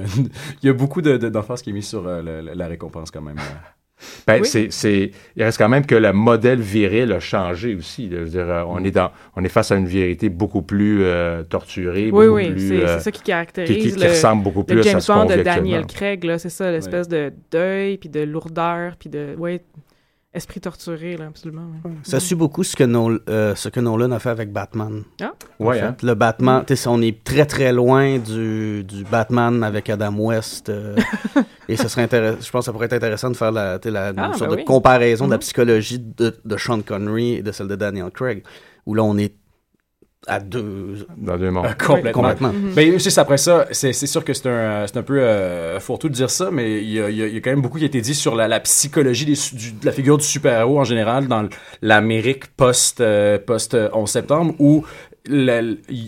il 0.63 0.65
y 0.65 0.69
a 0.69 0.73
beaucoup 0.73 1.01
de- 1.01 1.17
de- 1.17 1.29
d'emphase 1.29 1.61
qui 1.61 1.69
est 1.69 1.73
mis 1.73 1.83
sur 1.83 2.07
euh, 2.07 2.21
le- 2.21 2.41
le- 2.41 2.53
la 2.53 2.67
récompense 2.67 3.11
quand 3.11 3.21
même. 3.21 3.35
Ben, 4.27 4.41
Oui. 4.41 4.47
c'est, 4.47 4.67
c'est, 4.71 5.11
il 5.37 5.43
reste 5.43 5.57
quand 5.57 5.69
même 5.69 5.85
que 5.85 5.95
le 5.95 6.11
modèle 6.11 6.59
viril 6.59 7.11
a 7.13 7.19
changé 7.19 7.75
aussi. 7.75 8.09
Je 8.11 8.17
veux 8.17 8.25
dire, 8.29 8.49
euh, 8.49 8.63
on, 8.67 8.83
est 8.83 8.91
dans, 8.91 9.09
on 9.35 9.43
est 9.43 9.49
face 9.49 9.71
à 9.71 9.75
une 9.77 9.87
vérité 9.87 10.27
beaucoup 10.29 10.61
plus 10.63 11.03
euh, 11.03 11.43
torturée, 11.43 12.09
Oui, 12.11 12.25
beaucoup 12.25 12.35
oui, 12.35 12.51
plus, 12.51 12.67
c'est 12.67 12.83
euh, 12.83 12.97
c'est 12.97 13.03
ça 13.05 13.11
qui 13.11 13.19
qui, 13.19 13.23
caractérise 13.25 13.83
qui- 13.83 13.91
qui 13.99 14.03
le, 14.03 14.09
ressemble 14.09 14.43
beaucoup 14.43 14.63
plus 14.63 14.75
le 14.75 14.81
à 14.81 14.83
James 14.83 14.99
ce 14.99 15.11
qu'on 15.11 15.19
Bond 15.25 15.35
de 15.37 15.41
Daniel. 15.43 15.85
Craig. 15.85 16.23
là, 16.25 16.37
C'est 16.39 16.49
ça, 16.49 16.71
l'espèce 16.71 17.07
de 17.07 17.31
deuil, 17.51 17.97
puis 17.97 18.09
de 18.09 18.19
lourdeur, 18.21 18.95
puis 18.99 19.09
de 19.09 19.33
ouais, 19.37 19.63
esprit 20.33 20.59
torturé, 20.59 21.15
là, 21.15 21.27
absolument. 21.27 21.67
Ça 22.03 22.19
suit 22.19 22.35
beaucoup 22.35 22.65
ce 22.65 22.75
que, 22.75 22.83
Nol- 22.83 23.21
euh, 23.29 23.55
ce 23.55 23.69
que 23.69 23.79
Nolan 23.79 24.11
a 24.11 24.19
fait 24.19 24.29
avec 24.29 24.51
Batman. 24.51 25.03
Ah. 25.21 25.31
En 25.59 25.65
Ouais, 25.67 25.79
fait, 25.79 25.85
hein. 25.85 25.95
Le 26.03 26.13
Batman, 26.15 26.63
tu 26.67 26.75
sais, 26.75 26.89
on 26.89 27.01
est 27.01 27.23
très 27.23 27.45
très 27.45 27.71
loin 27.71 28.17
du, 28.19 28.83
du 28.83 29.05
Batman 29.05 29.63
avec 29.63 29.89
Adam 29.89 30.13
West. 30.17 30.69
et 31.69 31.75
ce 31.77 31.87
serait 31.87 32.03
intéressant, 32.03 32.37
je 32.41 32.51
pense 32.51 32.61
que 32.61 32.65
ça 32.65 32.71
pourrait 32.71 32.85
être 32.85 32.93
intéressant 32.93 33.29
de 33.29 33.35
faire 33.37 33.51
la, 33.51 33.79
une 33.85 33.95
Ah, 34.17 34.31
sorte 34.33 34.41
ben 34.49 34.55
de 34.55 34.55
oui. 34.61 34.65
comparaison 34.65 35.25
de 35.25 35.31
la 35.31 35.37
Mhm. 35.37 35.41
psychologie 35.41 35.99
de, 35.99 36.35
de 36.43 36.57
Sean 36.57 36.81
Connery 36.81 37.33
et 37.35 37.41
de 37.43 37.51
celle 37.51 37.67
de 37.67 37.75
Daniel 37.75 38.09
Craig. 38.11 38.43
Où 38.85 38.93
là, 38.93 39.03
on 39.03 39.17
est 39.17 39.33
à 40.27 40.39
deux. 40.39 41.05
Dans 41.17 41.37
deux 41.37 41.51
mondes. 41.51 41.65
Euh, 41.67 41.73
complètement. 41.73 42.21
Complètement. 42.23 42.51
Ben, 42.75 42.93
juste 42.99 43.19
après 43.19 43.37
ça, 43.37 43.67
c'est 43.71 43.93
sûr 43.93 44.23
que 44.25 44.33
c'est 44.33 44.49
un, 44.49 44.87
c'est 44.87 44.97
un 44.97 45.03
peu 45.03 45.19
euh, 45.19 45.79
fourre-tout 45.79 46.09
de 46.09 46.13
dire 46.15 46.31
ça, 46.31 46.49
mais 46.51 46.81
il 46.81 46.89
y, 46.93 46.99
a, 46.99 47.09
il 47.11 47.15
y 47.15 47.33
y 47.33 47.37
a 47.37 47.41
quand 47.41 47.51
même 47.51 47.61
beaucoup 47.61 47.77
qui 47.77 47.83
a 47.83 47.87
été 47.87 48.01
dit 48.01 48.15
sur 48.15 48.35
la, 48.35 48.47
la 48.47 48.59
psychologie 48.59 49.25
des 49.25 49.35
su- 49.35 49.55
du- 49.55 49.71
de 49.73 49.85
la 49.85 49.91
figure 49.91 50.17
du 50.17 50.23
super-héros 50.25 50.79
en 50.79 50.83
général 50.83 51.27
dans 51.27 51.47
l'Amérique 51.83 52.47
post, 52.57 53.01
euh, 53.01 53.37
post 53.37 53.75
euh, 53.75 53.89
11 53.93 54.09
septembre, 54.09 54.55
où 54.57 54.83
la- 55.27 55.61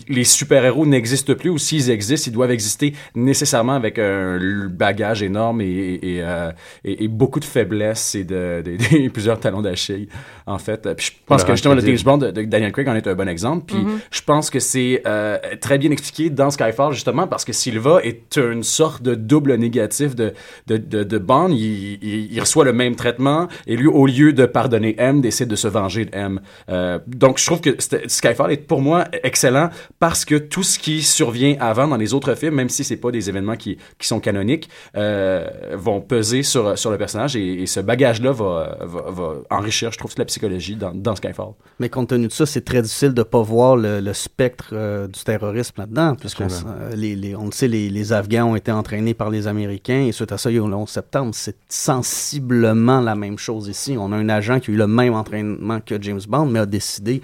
les 0.08 0.24
super-héros 0.24 0.86
n'existent 0.86 1.34
plus, 1.34 1.50
ou 1.50 1.58
s'ils 1.58 1.90
existent, 1.90 2.30
ils 2.30 2.34
doivent 2.34 2.50
exister 2.50 2.94
nécessairement 3.14 3.74
avec 3.74 3.98
un 3.98 4.38
bagage 4.70 5.22
énorme 5.22 5.60
et, 5.60 5.98
et, 6.02 6.22
euh, 6.22 6.50
et- 6.84 7.04
et 7.04 7.08
beaucoup 7.08 7.40
de 7.40 7.44
faiblesses 7.44 8.14
et 8.14 8.24
de, 8.24 8.62
de- 8.64 8.76
de- 9.04 9.08
plusieurs 9.08 9.40
talons 9.40 9.62
d'Achille, 9.62 10.08
en 10.46 10.58
fait. 10.58 10.88
Puis 10.96 11.06
je 11.06 11.12
pense 11.26 11.42
Le 11.42 11.46
que 11.46 11.52
justement, 11.54 11.74
le. 11.74 11.80
James 11.80 11.98
Bond 12.04 12.18
de, 12.18 12.30
de 12.30 12.42
Daniel 12.42 12.72
Craig 12.72 12.88
en 12.88 12.94
est 12.94 13.06
un 13.06 13.14
bon 13.14 13.28
exemple. 13.28 13.64
Puis 13.66 13.76
Mhm. 13.82 13.98
je 14.10 14.22
pense 14.22 14.50
que 14.50 14.60
c'est 14.60 15.02
euh, 15.06 15.38
très 15.60 15.78
bien 15.78 15.90
expliqué 15.90 16.30
dans 16.30 16.50
Skyfall, 16.50 16.92
justement, 16.92 17.26
parce 17.26 17.44
que 17.44 17.52
Silva 17.52 18.00
est 18.04 18.36
une 18.36 18.62
sorte 18.62 19.02
de 19.02 19.14
double 19.14 19.54
négatif 19.56 20.14
de, 20.14 20.32
de, 20.66 20.76
de, 20.76 21.02
de 21.04 21.18
Bond. 21.18 21.48
Il, 21.50 21.98
il, 22.02 22.32
il 22.32 22.40
reçoit 22.40 22.64
le 22.64 22.72
même 22.72 22.94
traitement 22.96 23.48
et 23.66 23.76
lui, 23.76 23.86
au 23.86 24.06
lieu 24.06 24.32
de 24.32 24.46
pardonner 24.46 24.94
M, 24.98 25.20
décide 25.20 25.48
de 25.48 25.56
se 25.56 25.68
venger 25.68 26.04
de 26.04 26.10
M. 26.14 26.40
Euh, 26.68 26.98
donc, 27.06 27.38
je 27.38 27.46
trouve 27.46 27.60
que 27.60 27.76
Skyfall 28.06 28.52
est 28.52 28.66
pour 28.66 28.80
moi 28.80 29.04
excellent 29.22 29.70
parce 29.98 30.24
que 30.24 30.34
tout 30.36 30.62
ce 30.62 30.78
qui 30.78 31.02
survient 31.02 31.56
avant 31.60 31.86
dans 31.88 31.96
les 31.96 32.14
autres 32.14 32.34
films, 32.34 32.54
même 32.54 32.68
si 32.68 32.84
c'est 32.84 32.96
pas 32.96 33.10
des 33.10 33.28
événements 33.28 33.56
qui, 33.56 33.78
qui 33.98 34.06
sont 34.06 34.20
canoniques, 34.20 34.68
euh, 34.96 35.48
vont 35.74 36.00
peser 36.00 36.42
sur, 36.42 36.78
sur 36.78 36.90
le 36.90 36.98
personnage 36.98 37.36
et, 37.36 37.62
et 37.62 37.66
ce 37.66 37.80
bagage-là 37.80 38.32
va, 38.32 38.78
va, 38.80 39.02
va 39.10 39.34
enrichir, 39.50 39.92
je 39.92 39.98
trouve, 39.98 40.12
la 40.18 40.24
psychologie 40.24 40.76
dans, 40.76 40.92
dans 40.94 41.14
Skyfall. 41.16 41.52
Mais 41.80 41.88
compte 41.88 42.08
tenu 42.08 42.28
de 42.28 42.32
ça, 42.32 42.46
c'est 42.46 42.64
très 42.64 42.82
difficile 42.82 43.14
de 43.14 43.22
pas 43.22 43.42
voir 43.42 43.76
le, 43.76 44.00
le 44.00 44.12
spectre 44.12 44.70
euh, 44.72 45.06
du 45.06 45.20
terrorisme 45.24 45.74
là-dedans, 45.78 46.14
puisqu'on 46.14 46.44
euh, 46.48 46.94
les, 46.96 47.14
les- 47.16 47.36
on 47.36 47.46
le 47.46 47.52
sait, 47.52 47.68
les, 47.68 47.90
les 47.90 48.12
Afghans 48.12 48.50
ont 48.50 48.56
été 48.56 48.72
entraînés 48.72 49.14
par 49.14 49.30
les 49.30 49.46
Américains, 49.46 50.02
et 50.06 50.12
suite 50.12 50.32
à 50.32 50.38
ça, 50.38 50.50
il 50.50 50.56
y 50.56 50.58
a 50.58 50.64
eu 50.64 50.68
le 50.68 50.74
11 50.74 50.88
septembre. 50.88 51.30
C'est 51.34 51.56
sensiblement 51.68 53.00
la 53.00 53.14
même 53.14 53.38
chose 53.38 53.68
ici. 53.68 53.96
On 53.98 54.12
a 54.12 54.16
un 54.16 54.28
agent 54.28 54.60
qui 54.60 54.70
a 54.70 54.74
eu 54.74 54.76
le 54.76 54.86
même 54.86 55.14
entraînement 55.14 55.80
que 55.80 56.00
James 56.00 56.20
Bond, 56.28 56.46
mais 56.46 56.58
a 56.60 56.66
décidé 56.66 57.20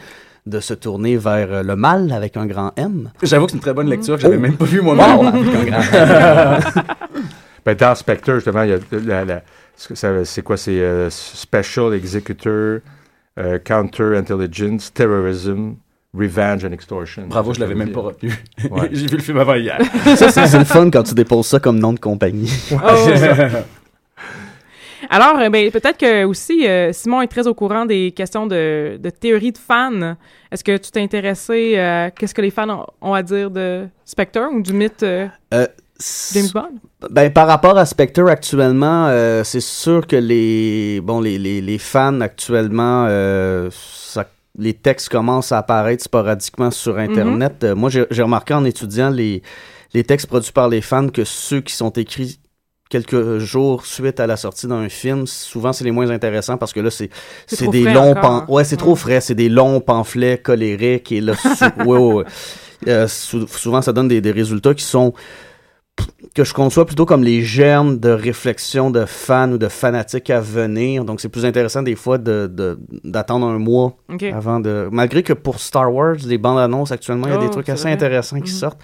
de 0.47 0.61
se 0.61 0.75
tourner 0.75 1.17
vers 1.17 1.51
euh, 1.53 1.63
le 1.63 1.75
mal 1.77 2.13
avec 2.13 2.37
un 2.37 2.47
grand 2.47 2.73
M. 2.77 3.11
J'avoue 3.23 3.47
que 3.47 3.53
c'est 3.53 3.57
une 3.57 3.63
très 3.63 3.73
bonne 3.75 3.89
lecture 3.89 4.17
que 4.17 4.23
j'avais 4.23 4.37
Oh. 4.37 4.41
même 4.41 4.57
pas 4.57 4.65
vue 4.67 4.83
moi-même. 4.83 5.17
Wow, 5.17 5.27
avec 5.29 5.55
un 5.55 5.65
grand 5.65 5.81
M. 5.81 6.61
Ben, 7.65 7.75
dans 7.75 7.95
Spectre, 7.95 8.35
justement, 8.35 8.63
il 8.63 8.71
y 8.71 9.13
a 9.13 9.25
la- 9.25 9.41
c'est 10.25 10.43
quoi? 10.43 10.57
C'est 10.59 10.79
euh, 10.81 11.09
Special 11.09 11.95
Executor, 11.95 12.81
euh, 13.39 13.59
Counter-Intelligence, 13.59 14.93
Terrorism, 14.93 15.77
Revenge 16.15 16.65
and 16.67 16.73
Extortion. 16.73 17.23
Bravo, 17.27 17.55
je 17.55 17.61
l'avais 17.61 17.75
même 17.75 17.91
pas 17.91 18.03
retenu. 18.03 18.33
Ouais. 18.71 18.89
J'ai 18.93 19.07
vu 19.07 19.17
le 19.17 19.23
film 19.23 19.39
avant 19.39 19.55
hier. 19.55 19.79
Ça, 20.17 20.31
c'est 20.31 20.47
c'est 20.47 20.59
le 20.59 20.65
fun 20.67 20.91
quand 20.91 21.05
tu 21.05 21.15
déposes 21.15 21.47
ça 21.47 21.59
comme 21.59 21.79
nom 21.79 21.95
de 21.95 21.99
compagnie. 22.01 22.53
Oh. 22.71 22.77
Alors, 25.11 25.39
euh, 25.39 25.49
ben, 25.51 25.71
peut-être 25.71 25.99
que 25.99 26.25
aussi, 26.25 26.67
euh, 26.67 26.93
Simon 26.93 27.23
est 27.23 27.27
très 27.29 27.47
au 27.47 27.55
courant 27.55 27.87
des 27.87 28.13
questions 28.13 28.47
de, 28.47 28.97
de 29.01 29.11
théorie 29.11 29.53
de 29.53 29.59
fans. 29.59 30.17
Est-ce 30.51 30.63
que 30.65 30.77
tu 30.77 30.91
t'es 30.91 31.01
intéressé 31.01 31.77
à 31.79 32.11
qu'est-ce 32.11 32.35
que 32.35 32.43
les 32.43 32.51
fans 32.51 32.69
ont, 32.69 32.87
ont 33.11 33.15
à 33.15 33.23
dire 33.23 33.51
de 33.51 33.87
Spectre 34.05 34.49
ou 34.53 34.61
du 34.63 34.73
mythe 34.73 35.03
euh, 35.03 35.27
Euh, 35.53 35.67
James 36.33 36.49
Bond? 36.53 37.09
Ben, 37.11 37.33
par 37.33 37.47
rapport 37.47 37.77
à 37.79 37.87
Spectre 37.87 38.27
actuellement, 38.29 39.07
euh, 39.09 39.45
c'est 39.45 39.61
sûr 39.61 40.07
que 40.07 40.17
les, 40.17 41.01
bon, 41.03 41.21
les, 41.21 41.39
les, 41.39 41.61
les 41.61 41.79
fans 41.79 42.21
actuellement, 42.21 43.07
euh, 43.09 43.69
ça- 43.73 44.27
les 44.59 44.75
textes 44.75 45.09
commencent 45.09 45.51
à 45.53 45.59
apparaître 45.59 46.03
sporadiquement 46.05 46.71
sur 46.71 46.99
Internet. 46.99 47.65
Euh, 47.65 47.75
moi, 47.75 47.91
j'ai 47.91 48.07
j'ai 48.11 48.23
remarqué 48.23 48.55
en 48.55 48.65
étudiant 48.65 49.11
les, 49.11 49.43
les 49.93 50.05
textes 50.05 50.29
produits 50.29 50.53
par 50.53 50.69
les 50.69 50.81
fans 50.81 51.09
que 51.09 51.25
ceux 51.25 51.61
qui 51.61 51.75
sont 51.75 51.91
écrits 51.91 52.39
quelques 52.95 53.39
jours 53.39 53.85
suite 53.87 54.21
à 54.21 54.27
la 54.27 54.37
sortie 54.37 54.67
d'un 54.69 54.89
film, 54.89 55.27
souvent 55.27 55.73
c'est 55.73 55.85
les 55.85 55.91
moins 55.91 56.11
intéressants 56.11 56.57
parce 56.59 56.73
que 56.73 56.81
là 56.81 56.91
c'est 56.91 57.11
C'est 57.47 57.69
des 57.69 57.83
frais 57.83 57.95
longs 57.95 58.15
pan- 58.15 58.45
ouais 58.49 58.63
c'est 58.65 58.77
Ouais. 58.77 58.79
trop 58.85 58.95
frais, 58.95 59.21
c'est 59.21 59.35
des 59.35 59.49
longs 59.49 59.81
pamphlets 59.81 60.39
colériques 60.39 61.11
et 61.13 61.21
là 61.21 61.35
sou- 61.59 61.65
ouais, 61.89 61.99
ouais, 61.99 62.15
ouais. 62.15 62.25
Euh, 62.89 63.09
sou- 63.09 63.47
souvent 63.49 63.83
ça 63.83 63.93
donne 63.93 64.09
des, 64.09 64.21
des 64.21 64.31
résultats 64.31 64.75
qui 64.75 64.85
sont 64.85 65.13
que 66.35 66.43
je 66.45 66.53
conçois 66.53 66.85
plutôt 66.87 67.07
comme 67.07 67.23
les 67.23 67.43
germes 67.43 67.99
de 67.99 68.11
réflexion 68.11 68.91
de 68.91 69.05
fans 69.05 69.53
ou 69.53 69.59
de 69.59 69.69
fanatiques 69.69 70.29
à 70.31 70.41
venir. 70.41 71.05
Donc, 71.05 71.21
c'est 71.21 71.29
plus 71.29 71.45
intéressant 71.45 71.83
des 71.83 71.95
fois 71.95 72.19
de, 72.19 72.51
de- 72.53 72.77
d'attendre 73.05 73.47
un 73.47 73.59
mois 73.61 73.97
avant 74.33 74.59
de... 74.59 74.89
Malgré 74.91 75.23
que 75.23 75.33
pour 75.33 75.61
Star 75.61 75.93
Wars, 75.95 76.17
les 76.27 76.37
bandes 76.39 76.59
annonces 76.59 76.91
actuellement, 76.91 77.29
il 77.29 77.31
y 77.31 77.37
a 77.37 77.39
Oh, 77.39 77.45
des 77.45 77.51
trucs 77.51 77.67
c'est 77.67 77.73
assez 77.73 77.83
vrai. 77.85 77.93
intéressants 77.93 78.41
qui 78.41 78.51
Mhm. 78.53 78.59
sortent. 78.59 78.81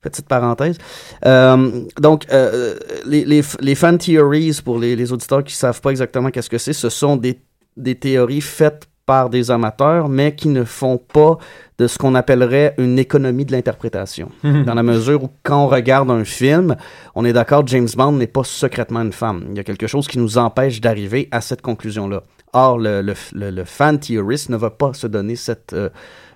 Petite 0.00 0.28
parenthèse. 0.28 0.78
Euh, 1.26 1.82
donc, 2.00 2.26
euh, 2.32 2.76
les, 3.04 3.24
les, 3.24 3.42
les 3.60 3.74
fan 3.74 3.98
theories, 3.98 4.60
pour 4.64 4.78
les, 4.78 4.94
les 4.94 5.12
auditeurs 5.12 5.42
qui 5.42 5.54
savent 5.54 5.80
pas 5.80 5.90
exactement 5.90 6.30
qu'est-ce 6.30 6.48
que 6.50 6.58
c'est, 6.58 6.72
ce 6.72 6.88
sont 6.88 7.16
des, 7.16 7.40
des 7.76 7.96
théories 7.96 8.40
faites 8.40 8.84
par 9.06 9.28
des 9.30 9.50
amateurs, 9.50 10.08
mais 10.08 10.34
qui 10.36 10.48
ne 10.48 10.62
font 10.64 10.98
pas 10.98 11.38
de 11.78 11.86
ce 11.88 11.98
qu'on 11.98 12.14
appellerait 12.14 12.74
une 12.78 12.98
économie 12.98 13.44
de 13.44 13.52
l'interprétation. 13.52 14.30
Dans 14.44 14.74
la 14.74 14.82
mesure 14.84 15.24
où, 15.24 15.30
quand 15.42 15.64
on 15.64 15.66
regarde 15.68 16.10
un 16.12 16.24
film, 16.24 16.76
on 17.16 17.24
est 17.24 17.32
d'accord, 17.32 17.66
James 17.66 17.88
Bond 17.96 18.12
n'est 18.12 18.26
pas 18.28 18.44
secrètement 18.44 19.00
une 19.00 19.12
femme. 19.12 19.46
Il 19.50 19.56
y 19.56 19.60
a 19.60 19.64
quelque 19.64 19.86
chose 19.88 20.06
qui 20.06 20.18
nous 20.18 20.38
empêche 20.38 20.80
d'arriver 20.80 21.26
à 21.32 21.40
cette 21.40 21.62
conclusion-là. 21.62 22.22
Or, 22.52 22.78
le, 22.78 23.02
le, 23.02 23.14
le- 23.32 23.50
le 23.50 23.64
fan 23.64 23.98
theorist 23.98 24.48
ne 24.50 24.56
va 24.56 24.70
pas 24.70 24.92
se 24.92 25.06
donner 25.08 25.34
cette... 25.36 25.72
euh, 25.72 25.88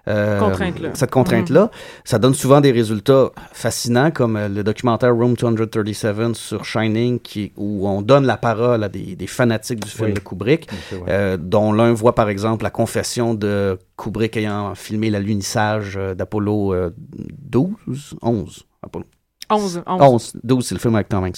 euh, 0.08 0.38
Contrainte-là. 0.40 0.90
cette 0.94 1.10
contrainte-là. 1.10 1.70
Ça 2.04 2.18
donne 2.18 2.34
souvent 2.34 2.60
des 2.60 2.72
résultats 2.72 3.30
fascinants, 3.52 4.10
comme 4.10 4.36
euh, 4.36 4.48
le 4.48 4.64
documentaire 4.64 5.14
Room 5.14 5.34
237 5.34 6.34
sur 6.34 6.64
Shining, 6.64 7.20
qui, 7.20 7.52
où 7.56 7.88
on 7.88 8.02
donne 8.02 8.26
la 8.26 8.36
parole 8.36 8.82
à 8.84 8.88
des, 8.88 9.14
des 9.16 9.26
fanatiques 9.26 9.80
du 9.80 9.88
film 9.90 10.08
Oui. 10.08 10.14
de 10.14 10.20
Kubrick, 10.20 10.68
C'est 10.90 10.96
vrai. 10.96 11.06
euh, 11.10 11.36
dont 11.36 11.72
l'un 11.72 11.92
voit 11.92 12.14
par 12.14 12.28
exemple 12.28 12.64
la 12.64 12.70
confession 12.70 13.34
de 13.34 13.78
Kubrick 13.96 14.36
ayant 14.36 14.74
filmé 14.74 15.10
l'alunissage 15.10 15.96
euh, 15.96 16.14
d'Apollo 16.14 16.74
euh, 16.74 16.90
12, 16.98 18.14
11. 18.22 18.64
Apollo. 18.82 19.04
11. 19.50 19.82
11. 19.86 20.00
11, 20.00 20.32
12, 20.44 20.66
c'est 20.66 20.74
le 20.74 20.80
film 20.80 20.94
avec 20.94 21.08
Tom 21.10 21.24
Hanks. 21.24 21.36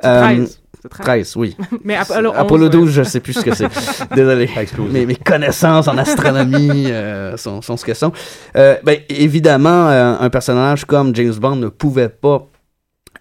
C'est 0.00 0.06
Euh, 0.06 0.20
13. 0.36 0.60
C'est 0.94 1.02
13. 1.02 1.04
13, 1.06 1.36
oui. 1.36 1.56
Mais 1.84 1.96
Apollo 1.96 2.30
11, 2.30 2.36
Apollo 2.38 2.64
ouais. 2.64 2.70
12, 2.70 2.90
je 2.90 3.02
sais 3.02 3.20
plus 3.20 3.32
ce 3.32 3.40
que 3.44 3.54
c'est. 3.54 3.68
Désolé. 4.14 4.48
Mes, 4.90 5.06
mes 5.06 5.16
connaissances 5.16 5.88
en 5.88 5.98
astronomie 5.98 6.86
euh, 6.90 7.36
sont, 7.36 7.60
sont 7.62 7.76
ce 7.76 7.84
qu'elles 7.84 7.96
sont. 7.96 8.12
Euh, 8.56 8.76
ben, 8.84 8.98
évidemment, 9.08 9.88
euh, 9.88 10.16
un 10.20 10.30
personnage 10.30 10.84
comme 10.84 11.14
James 11.14 11.34
Bond 11.34 11.56
ne 11.56 11.68
pouvait 11.68 12.08
pas 12.08 12.46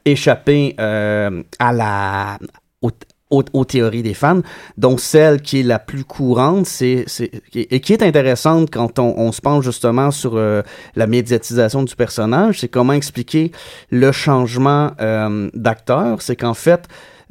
échapper 0.05 0.75
euh, 0.79 1.43
à 1.59 1.73
la 1.73 2.37
aux, 2.81 2.91
aux- 3.31 3.43
aux 3.53 3.65
théories 3.65 4.03
des 4.03 4.13
fans, 4.13 4.41
dont 4.77 4.97
celle 4.97 5.41
qui 5.41 5.61
est 5.61 5.63
la 5.63 5.79
plus 5.79 6.03
courante, 6.03 6.67
c'est, 6.67 7.05
c'est- 7.07 7.31
et 7.55 7.79
qui 7.79 7.93
est 7.93 8.03
intéressante 8.03 8.69
quand 8.71 8.99
on, 8.99 9.15
on 9.17 9.31
se 9.31 9.41
penche 9.41 9.65
justement 9.65 10.11
sur 10.11 10.33
euh, 10.35 10.61
la 10.95 11.07
médiatisation 11.07 11.81
du 11.83 11.95
personnage, 11.95 12.59
c'est 12.59 12.67
comment 12.67 12.93
expliquer 12.93 13.51
le 13.89 14.11
changement 14.11 14.91
euh, 15.01 15.49
d'acteur. 15.55 16.21
C'est 16.21 16.35
qu'en 16.35 16.53
fait, 16.53 16.83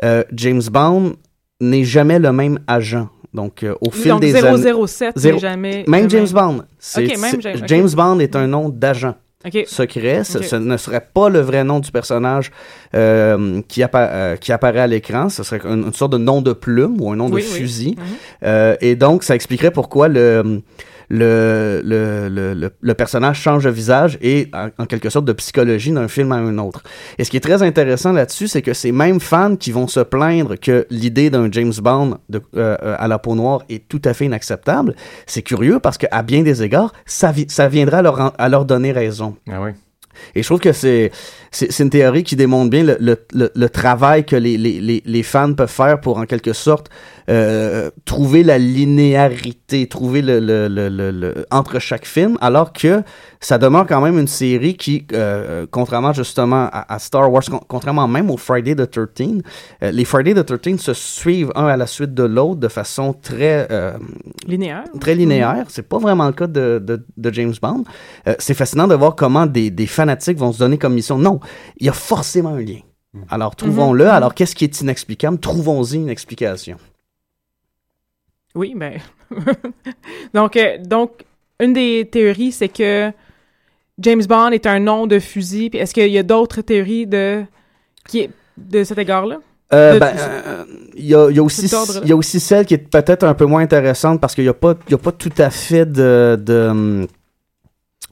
euh, 0.02 0.24
James 0.32 0.62
Bond 0.72 1.14
n'est 1.60 1.84
jamais 1.84 2.18
le 2.18 2.32
même 2.32 2.58
agent. 2.66 3.08
Donc, 3.32 3.62
euh, 3.62 3.74
au 3.80 3.90
fil 3.90 4.10
Donc 4.12 4.20
des 4.20 4.34
années... 4.36 4.62
007 4.86 5.12
Zéro- 5.16 5.34
n'est 5.34 5.40
jamais... 5.40 5.84
Même 5.88 6.08
James 6.08 6.28
Bond. 6.32 6.62
Même 6.96 7.40
James- 7.66 7.88
Bond 7.96 8.18
est 8.20 8.36
un 8.36 8.46
nom 8.46 8.68
d'agent 8.68 9.14
secret. 9.66 10.24
Ce, 10.24 10.56
ne 10.56 10.76
serait 10.76 11.06
pas 11.12 11.28
le 11.28 11.40
vrai 11.40 11.64
nom 11.64 11.78
du 11.80 11.90
personnage 11.90 12.50
euh, 12.94 13.60
qui, 13.68 13.82
appa- 13.82 14.08
euh, 14.10 14.36
qui 14.36 14.52
apparaît 14.52 14.80
à 14.80 14.86
l'écran. 14.86 15.28
Ce 15.28 15.42
serait 15.42 15.60
une, 15.64 15.84
une 15.84 15.92
sorte 15.92 16.12
de 16.12 16.18
nom 16.18 16.40
de 16.42 16.52
plume 16.52 16.96
ou 17.00 17.10
un 17.10 17.16
nom 17.16 17.26
Oui, 17.26 17.42
de 17.42 17.46
oui. 17.48 17.52
fusil. 17.60 17.96
Mhm. 17.98 18.04
Euh, 18.44 18.76
et 18.80 18.94
donc, 18.96 19.22
ça 19.24 19.34
expliquerait 19.34 19.70
pourquoi 19.72 20.08
le, 20.08 20.62
le, 21.08 21.82
le, 21.84 22.28
le, 22.28 22.70
le- 22.80 22.94
personnage 22.94 23.40
change 23.40 23.64
de 23.64 23.70
visage 23.70 24.18
et, 24.22 24.48
en, 24.52 24.68
en 24.78 24.86
quelque 24.86 25.10
sorte, 25.10 25.24
de 25.24 25.32
psychologie 25.32 25.92
d'un 25.92 26.08
film 26.08 26.32
à 26.32 26.36
un 26.36 26.58
autre. 26.58 26.82
Et 27.18 27.24
ce 27.24 27.30
qui 27.30 27.36
est 27.36 27.40
très 27.40 27.62
intéressant 27.62 28.12
là-dessus, 28.12 28.48
c'est 28.48 28.62
que 28.62 28.72
ces 28.72 28.92
mêmes 28.92 29.20
fans 29.20 29.56
qui 29.56 29.72
vont 29.72 29.88
se 29.88 30.00
plaindre 30.00 30.54
que 30.58 30.86
l'idée 30.90 31.30
d'un 31.30 31.48
James 31.50 31.72
Bond 31.82 32.18
de, 32.28 32.40
euh, 32.56 32.76
euh, 32.82 32.96
à 32.98 33.08
la 33.08 33.18
peau 33.18 33.34
noire 33.34 33.62
est 33.68 33.88
tout 33.88 34.02
à 34.04 34.14
fait 34.14 34.26
inacceptable, 34.26 34.94
c'est 35.26 35.42
curieux 35.42 35.80
parce 35.80 35.98
qu'à 35.98 36.22
bien 36.22 36.42
des 36.42 36.62
égards, 36.62 36.92
ça, 37.06 37.32
vi- 37.32 37.50
ça 37.50 37.68
viendra 37.68 37.98
à 37.98 38.02
leur, 38.02 38.34
à 38.40 38.48
leur 38.48 38.64
donner 38.64 38.92
raison. 38.92 39.36
Ah 39.50 39.60
oui. 39.62 39.70
Et 40.36 40.42
je 40.42 40.46
trouve 40.46 40.60
que 40.60 40.72
c'est 40.72 41.10
une 41.80 41.90
théorie 41.90 42.22
qui 42.22 42.36
démontre 42.36 42.70
bien 42.70 42.84
le, 42.84 42.96
le, 43.00 43.16
le, 43.34 43.50
le 43.52 43.68
travail 43.68 44.24
que 44.24 44.36
les, 44.36 44.56
les, 44.56 44.80
les, 44.80 45.02
les 45.04 45.22
fans 45.24 45.52
peuvent 45.54 45.68
faire 45.68 46.00
pour, 46.00 46.18
en 46.18 46.24
quelque 46.24 46.52
sorte, 46.52 46.88
euh, 47.30 47.90
trouver 48.04 48.42
la 48.42 48.58
linéarité, 48.58 49.86
trouver 49.86 50.22
le, 50.22 50.40
le, 50.40 50.68
le, 50.68 50.88
le, 50.88 51.10
le- 51.10 51.46
entre 51.50 51.78
chaque 51.78 52.06
film, 52.06 52.36
alors 52.40 52.72
que 52.72 53.02
ça 53.40 53.58
demeure 53.58 53.86
quand 53.86 54.00
même 54.00 54.18
une 54.18 54.26
série 54.28 54.76
qui, 54.76 55.06
euh, 55.12 55.66
contrairement 55.70 56.12
justement 56.12 56.68
à, 56.72 56.92
à 56.94 56.98
Star 56.98 57.30
Wars, 57.32 57.42
con- 57.50 57.60
contrairement 57.66 58.08
même 58.08 58.30
au 58.30 58.36
Friday 58.36 58.74
the 58.74 58.90
13, 58.90 59.42
euh, 59.82 59.90
les 59.90 60.04
Friday 60.04 60.34
the 60.34 60.44
13 60.44 60.78
se 60.80 60.92
suivent 60.94 61.52
un 61.54 61.66
à 61.66 61.76
la 61.76 61.86
suite 61.86 62.14
de 62.14 62.24
l'autre 62.24 62.60
de 62.60 62.68
façon 62.68 63.12
très... 63.14 63.66
euh, 63.70 63.92
Linéaire. 64.46 64.84
très 65.00 65.14
linéaire. 65.14 65.64
C'est 65.68 65.88
pas 65.88 65.98
vraiment 65.98 66.26
le 66.26 66.32
cas 66.32 66.46
de, 66.46 66.82
de, 66.84 67.04
de 67.16 67.32
James 67.32 67.54
Bond. 67.60 67.84
Euh, 68.28 68.34
c'est 68.38 68.54
fascinant 68.54 68.86
de 68.86 68.94
voir 68.94 69.14
comment 69.16 69.46
des, 69.46 69.70
des 69.70 69.86
fanatiques 69.86 70.38
vont 70.38 70.52
se 70.52 70.58
donner 70.58 70.78
comme 70.78 70.94
mission. 70.94 71.18
Non, 71.18 71.40
il 71.78 71.86
y 71.86 71.88
a 71.88 71.92
forcément 71.92 72.50
un 72.50 72.60
lien. 72.60 72.80
Alors, 73.30 73.54
trouvons-le. 73.54 74.04
Mhm. 74.04 74.10
Alors, 74.10 74.34
qu'est-ce 74.34 74.56
qui 74.56 74.64
est 74.64 74.80
inexplicable? 74.80 75.38
Trouvons-y 75.38 75.96
une 75.96 76.08
explication. 76.08 76.76
Oui, 78.54 78.74
ben. 78.76 78.98
donc, 80.34 80.56
euh, 80.56 80.78
donc, 80.78 81.24
une 81.60 81.72
des 81.72 82.08
théories, 82.10 82.52
c'est 82.52 82.68
que 82.68 83.10
James 83.98 84.22
Bond 84.28 84.50
est 84.50 84.66
un 84.66 84.80
nom 84.80 85.06
de 85.06 85.18
fusil. 85.18 85.70
Puis 85.70 85.78
est-ce 85.78 85.94
qu'il 85.94 86.08
y 86.08 86.18
a 86.18 86.22
d'autres 86.22 86.60
théories 86.62 87.06
de, 87.06 87.44
qui 88.08 88.20
est, 88.20 88.30
de 88.56 88.84
cet 88.84 88.98
égard-là? 88.98 89.38
Euh, 89.72 89.98
ben, 89.98 90.14
euh, 90.16 90.64
il 90.94 91.06
y, 91.06 91.14
a, 91.14 91.30
y 91.30 91.38
a 91.38 91.42
aussi, 91.42 91.66
y 92.04 92.12
a 92.12 92.16
aussi 92.16 92.38
celle 92.38 92.64
qui 92.66 92.74
est 92.74 92.78
peut-être 92.78 93.24
un 93.24 93.34
peu 93.34 93.46
moins 93.46 93.62
intéressante 93.62 94.20
parce 94.20 94.34
qu'il 94.34 94.44
n'y 94.44 94.50
a, 94.50 94.54
pas- 94.54 94.74
y 94.88 94.94
a 94.94 94.98
pas 94.98 95.10
tout 95.12 95.32
à 95.38 95.50
fait 95.50 95.86
de... 95.90 96.36
hum, 96.70 97.02
de- 97.02 97.08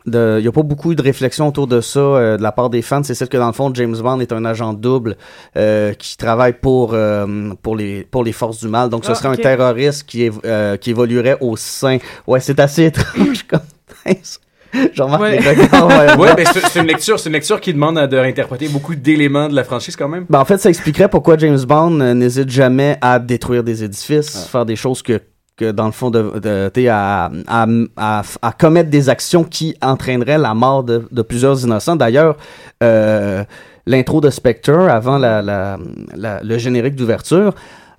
il 0.06 0.38
n'y 0.40 0.48
a 0.48 0.52
pas 0.52 0.62
beaucoup 0.62 0.94
de 0.94 1.02
réflexion 1.02 1.48
autour 1.48 1.66
de 1.66 1.80
ça 1.80 2.00
euh, 2.00 2.36
de 2.36 2.42
la 2.42 2.52
part 2.52 2.70
des 2.70 2.82
fans. 2.82 3.02
C'est 3.02 3.14
celle 3.14 3.28
que, 3.28 3.36
dans 3.36 3.46
le 3.46 3.52
fond, 3.52 3.70
James 3.74 3.96
Bond 3.96 4.20
est 4.20 4.32
un 4.32 4.44
agent 4.44 4.72
double 4.72 5.16
euh, 5.56 5.92
qui 5.94 6.16
travaille 6.16 6.54
pour, 6.54 6.90
euh, 6.94 7.52
pour, 7.62 7.76
les, 7.76 8.02
pour 8.10 8.24
les 8.24 8.32
forces 8.32 8.58
du 8.60 8.68
mal. 8.68 8.88
Donc, 8.88 9.04
ce 9.04 9.12
Ah, 9.12 9.14
serait 9.14 9.28
un 9.28 9.36
terroriste 9.36 10.04
qui, 10.04 10.28
évo- 10.28 10.40
euh, 10.44 10.76
qui 10.76 10.90
évoluerait 10.90 11.36
au 11.40 11.56
sein. 11.56 11.98
Ouais, 12.26 12.40
c'est 12.40 12.58
assez 12.60 12.84
étrange 12.86 13.44
comme 13.44 13.60
Je 14.94 15.02
remarque 15.02 15.22
Ouais. 15.22 15.38
les 15.38 15.48
regards, 15.50 15.86
ouais, 15.86 16.16
Ouais, 16.18 16.34
ben 16.34 16.46
c'est 16.46 16.80
une 16.80 16.86
lecture, 16.86 17.20
c'est 17.20 17.28
une 17.28 17.34
lecture 17.34 17.60
qui 17.60 17.72
demande 17.74 17.98
à 17.98 18.06
de 18.06 18.16
réinterpréter 18.16 18.68
beaucoup 18.68 18.94
d'éléments 18.94 19.48
de 19.48 19.54
la 19.54 19.64
franchise 19.64 19.96
quand 19.96 20.08
même. 20.08 20.24
Ben, 20.30 20.40
en 20.40 20.44
fait, 20.46 20.56
ça 20.58 20.70
expliquerait 20.70 21.08
pourquoi 21.08 21.36
James 21.36 21.60
Bond 21.60 22.00
euh, 22.00 22.14
n'hésite 22.14 22.48
jamais 22.48 22.96
à 23.02 23.18
détruire 23.18 23.62
des 23.62 23.84
édifices, 23.84 24.46
faire 24.46 24.64
des 24.64 24.76
choses 24.76 25.02
que, 25.02 25.20
que 25.56 25.70
dans 25.70 25.86
le 25.86 25.92
fond, 25.92 26.10
de, 26.10 26.38
de- 26.40 26.88
à, 26.88 27.30
à, 27.46 27.66
à, 27.96 28.22
à 28.42 28.52
commettre 28.52 28.90
des 28.90 29.08
actions 29.08 29.44
qui 29.44 29.76
entraîneraient 29.82 30.38
la 30.38 30.54
mort 30.54 30.82
de, 30.84 31.06
de 31.10 31.22
plusieurs 31.22 31.62
innocents. 31.64 31.96
D'ailleurs, 31.96 32.36
euh, 32.82 33.44
l'intro 33.86 34.20
de 34.20 34.30
Spectre, 34.30 34.72
avant 34.72 35.18
la, 35.18 35.42
la, 35.42 35.78
la- 36.14 36.42
le 36.42 36.58
générique 36.58 36.96
d'ouverture, 36.96 37.54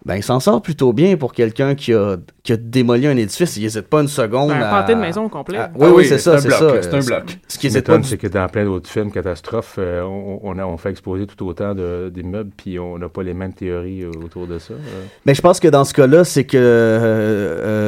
ben, 0.05 0.15
il 0.17 0.23
s'en 0.23 0.39
sort 0.41 0.61
plutôt 0.61 0.91
bien 0.91 1.15
pour 1.15 1.31
quelqu'un 1.33 1.75
qui 1.75 1.93
a, 1.93 2.17
qui 2.43 2.51
a 2.53 2.57
démoli 2.57 3.07
un 3.07 3.15
édifice. 3.15 3.55
Il 3.55 3.63
n'hésite 3.63 3.87
pas 3.87 4.01
une 4.01 4.07
seconde. 4.09 4.51
Un 4.51 4.61
à- 4.61 4.83
de 4.83 4.95
maison 4.95 5.23
au 5.25 5.29
complet. 5.29 5.57
à- 5.57 5.71
oui, 5.75 5.79
Ah 5.81 5.85
oui, 5.87 5.93
oui, 5.97 6.05
c'est 6.05 6.17
c'est 6.17 6.31
ça, 6.31 6.33
un 6.35 6.37
c'est 6.39 6.47
bloc, 6.49 6.59
ça. 6.59 6.81
c'est 6.81 6.93
un 6.95 6.99
bloc. 6.99 7.37
Ce 7.47 7.57
qui 7.57 7.69
m'étonne, 7.69 8.01
du 8.01 8.07
c'est 8.09 8.17
que 8.17 8.27
dans 8.27 8.47
plein 8.49 8.65
d'autres 8.65 8.89
films 8.89 9.11
catastrophes, 9.11 9.75
euh, 9.77 10.01
on, 10.03 10.39
on, 10.43 10.59
a, 10.59 10.65
on 10.65 10.75
fait 10.77 10.89
exploser 10.89 11.25
tout 11.25 11.45
autant 11.47 11.73
de- 11.73 12.11
d'immeubles, 12.13 12.51
puis 12.57 12.77
on 12.79 12.97
n'a 12.97 13.07
pas 13.07 13.23
les 13.23 13.33
mêmes 13.33 13.53
théories 13.53 14.03
euh, 14.03 14.11
autour 14.23 14.45
de 14.47 14.59
ça. 14.59 14.73
euh. 14.73 14.77
Mais 15.25 15.33
je 15.35 15.41
pense 15.41 15.59
que 15.61 15.69
dans 15.69 15.85
ce 15.85 15.93
cas-là, 15.93 16.25
c'est 16.25 16.43
que 16.43 16.57
euh, 16.57 16.61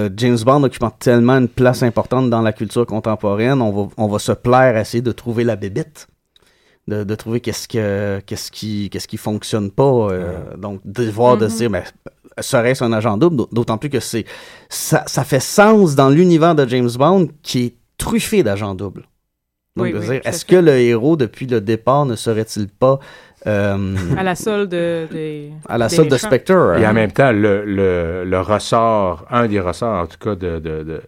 euh, 0.05 0.09
James 0.15 0.37
Bond 0.45 0.63
occupant 0.63 0.91
tellement 0.91 1.33
une 1.37 1.49
place 1.49 1.83
importante 1.83 2.29
dans 2.29 2.41
la 2.41 2.53
culture 2.53 2.85
contemporaine, 2.85 3.61
on 3.61 3.71
va, 3.71 3.89
on 3.97 4.07
va 4.07 4.19
se 4.19 4.31
plaire 4.31 4.77
à 4.77 4.81
essayer 4.81 5.01
de 5.01 5.11
trouver 5.11 5.43
la 5.43 5.55
bébête. 5.57 6.07
De, 6.87 7.03
de 7.03 7.15
trouver 7.15 7.39
qu'est-ce 7.41 7.67
que 7.67 8.19
qu'est-ce 8.27 8.51
qui 8.51 8.91
qu'est-ce 8.91 9.07
qui 9.07 9.17
fonctionne 9.17 9.71
pas 9.71 9.83
euh, 10.11 10.55
donc 10.55 10.81
de 10.85 11.09
voir 11.09 11.35
de 11.35 11.47
se 11.47 11.57
dire 11.57 11.71
mais 11.71 11.83
serait-ce 12.39 12.83
un 12.83 12.93
agent 12.93 13.17
double? 13.17 13.37
D'aut- 13.37 13.49
d'autant 13.51 13.79
plus 13.79 13.89
que 13.89 13.99
c'est 13.99 14.25
ça, 14.69 15.03
ça 15.07 15.23
fait 15.23 15.39
sens 15.39 15.95
dans 15.95 16.09
l'univers 16.09 16.53
de 16.53 16.63
James 16.67 16.91
Bond 16.95 17.29
qui 17.41 17.65
est 17.65 17.73
truffé 17.97 18.43
d'agents 18.43 18.75
doubles 18.75 19.01
donc 19.75 19.85
Oui, 19.87 19.93
de 19.93 19.97
oui, 19.97 20.05
dire 20.09 20.21
tout 20.21 20.27
à 20.27 20.29
est-ce 20.29 20.45
que 20.45 20.55
le 20.57 20.73
héros 20.77 21.15
depuis 21.17 21.47
le 21.47 21.59
départ 21.59 22.05
ne 22.05 22.15
serait-il 22.15 22.67
pas 22.67 22.99
euh, 23.47 23.95
À 24.15 24.21
la 24.21 24.35
solde 24.35 24.69
de- 24.69 25.07
des. 25.11 25.51
à 25.67 25.79
la 25.79 25.87
des 25.87 25.95
sorte 25.95 26.09
de. 26.09 26.17
Spectre 26.17 26.75
Et 26.77 26.85
hein? 26.85 26.91
en 26.91 26.93
même 26.93 27.11
temps, 27.11 27.31
le, 27.31 27.65
le, 27.65 28.23
le 28.25 28.39
ressort, 28.41 29.25
un 29.31 29.47
des 29.47 29.59
ressorts 29.59 30.03
en 30.03 30.05
tout 30.07 30.17
cas 30.19 30.35
de, 30.35 30.59
de, 30.59 30.83
de- 30.83 31.01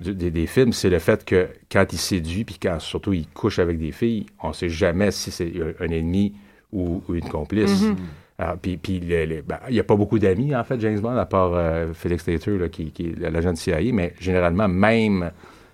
du- 0.00 0.14
des, 0.14 0.30
des 0.30 0.46
films, 0.46 0.72
c'est 0.72 0.90
le 0.90 0.98
fait 0.98 1.24
que 1.24 1.48
quand 1.70 1.86
il 1.92 1.98
séduit, 1.98 2.44
puis 2.44 2.56
quand 2.60 2.78
surtout 2.80 3.12
il 3.12 3.26
couche 3.28 3.58
avec 3.58 3.78
des 3.78 3.92
filles, 3.92 4.26
on 4.42 4.48
ne 4.48 4.52
sait 4.52 4.68
jamais 4.68 5.10
si 5.10 5.30
c'est 5.30 5.52
un 5.80 5.88
ennemi 5.88 6.34
ou, 6.72 7.02
ou 7.08 7.14
une 7.14 7.28
complice. 7.28 7.82
Mhm. 7.82 7.96
Alors, 8.38 8.58
puis 8.58 8.76
ben, 8.76 9.42
il 9.68 9.72
n'y 9.72 9.80
a 9.80 9.84
pas 9.84 9.96
beaucoup 9.96 10.18
d'amis, 10.18 10.54
en 10.54 10.62
fait, 10.62 10.78
James 10.80 11.00
Bond, 11.00 11.16
à 11.16 11.24
part 11.24 11.52
euh, 11.54 11.92
Felix 11.94 12.26
Leiter, 12.26 12.58
là, 12.58 12.68
qui, 12.68 12.90
qui 12.90 13.06
est 13.08 13.30
l'agent 13.30 13.52
de 13.52 13.56
CIA, 13.56 13.80
mais 13.92 14.12
généralement, 14.20 14.68
même 14.68 15.30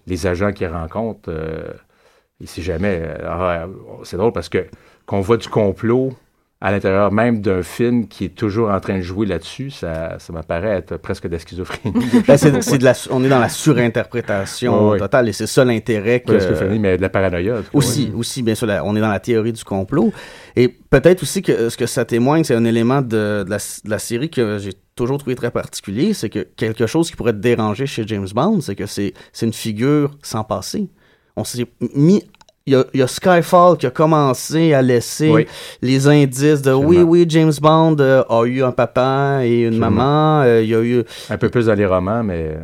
les 0.06 0.26
agents 0.28 0.52
qu'il 0.52 0.68
rencontre, 0.68 1.28
euh, 1.28 1.72
il 2.40 2.46
sait 2.46 2.62
jamais. 2.62 3.00
euh, 3.02 3.16
ah, 3.24 3.66
c'est 4.04 4.16
drôle 4.16 4.32
parce 4.32 4.48
que 4.48 4.66
qu'on 5.06 5.20
voit 5.20 5.37
du 5.38 5.48
complot 5.48 6.12
à 6.64 6.70
l'intérieur 6.70 7.11
même 7.12 7.40
d'un 7.40 7.62
film 7.62 8.07
qui 8.07 8.25
est 8.27 8.35
toujours 8.35 8.70
en 8.70 8.79
train 8.81 8.96
de 8.98 9.03
jouer 9.03 9.27
là-dessus, 9.27 9.70
ça, 9.70 10.16
ça 10.20 10.33
m'apparaît 10.33 10.77
être 10.79 10.96
presque 10.96 11.27
de 11.27 11.33
la 11.33 11.38
schizophrénie. 11.40 11.94
Ben, 12.27 12.37
c'est- 12.37 12.62
c'est 12.62 12.79
de 12.79 12.85
la- 12.85 12.94
on 13.11 13.22
est 13.25 13.29
dans 13.29 13.40
la 13.40 13.48
surinterprétation 13.48 14.96
totale 14.96 15.29
et 15.29 15.33
c'est 15.33 15.46
ça 15.46 15.64
l'intérêt 15.64 16.20
que. 16.20 16.27
Pas 16.27 16.33
de 16.35 16.38
la 16.38 16.44
schizophrénie, 16.44 16.79
mais 16.79 16.96
de 16.96 17.03
la 17.03 17.09
paranoïa. 17.09 17.55
cas, 17.57 17.61
Aussi, 17.72 18.11
oui. 18.12 18.18
aussi, 18.20 18.42
bien 18.42 18.55
sûr, 18.55 18.66
la- 18.66 18.85
on 18.85 18.94
est 18.96 19.01
dans 19.01 19.09
la 19.11 19.20
théorie 19.20 19.53
du 19.53 19.64
complot. 19.64 20.12
Et 20.57 20.68
peut-être 20.68 21.22
aussi 21.22 21.42
que 21.42 21.68
ce 21.68 21.77
que 21.77 21.87
ça 21.87 22.05
témoigne, 22.05 22.44
c'est 22.44 22.55
un 22.55 22.64
élément 22.64 23.03
de, 23.03 23.42
de 23.44 23.51
la, 23.51 23.59
de 23.59 23.90
la 23.90 23.98
série 23.98 24.31
que 24.31 24.59
j'ai 24.59 24.72
toujours 24.94 25.18
trouvé 25.18 25.35
très 25.35 25.51
particulier, 25.51 26.12
c'est 26.14 26.29
que 26.29 26.40
quelque 26.57 26.87
chose 26.87 27.11
qui 27.11 27.16
pourrait 27.16 27.33
te 27.33 27.38
déranger 27.38 27.87
chez 27.87 28.05
James 28.07 28.29
Bond, 28.35 28.61
c'est 28.61 28.77
que 28.77 28.87
c'est 28.87 29.14
c'est 29.33 29.46
une 29.46 29.53
figure 29.53 30.11
sans 30.22 30.44
passé. 30.44 30.88
On 31.37 31.44
s'est 31.44 31.66
mis... 31.94 32.22
Il 32.66 32.75
y, 32.75 32.77
a, 32.77 32.85
il 32.94 33.01
y 33.01 33.03
a 33.03 33.09
Skyfall 33.09 33.77
qui 33.77 33.87
a 33.87 33.90
commencé 33.90 34.72
à 34.72 34.83
laisser 34.83 35.31
Oui. 35.31 35.46
les 35.81 36.07
indices 36.07 36.62
de 36.62 36.72
oui, 36.72 36.96
Absolument. 36.98 37.11
oui, 37.11 37.27
James 37.29 37.53
Bond 37.61 37.96
euh, 37.98 38.22
a 38.29 38.44
eu 38.44 38.62
un 38.62 38.70
papa 38.70 39.40
et 39.42 39.62
une 39.62 39.66
Absolument. 39.83 39.90
maman. 39.90 40.42
euh, 40.42 40.62
il 40.62 40.68
y 40.68 40.75
a 40.75 40.83
eu... 40.83 41.03
Un 41.29 41.38
peu 41.38 41.48
plus 41.48 41.66
dans 41.66 41.75
les 41.75 41.87
romans, 41.87 42.22
mais... 42.22 42.57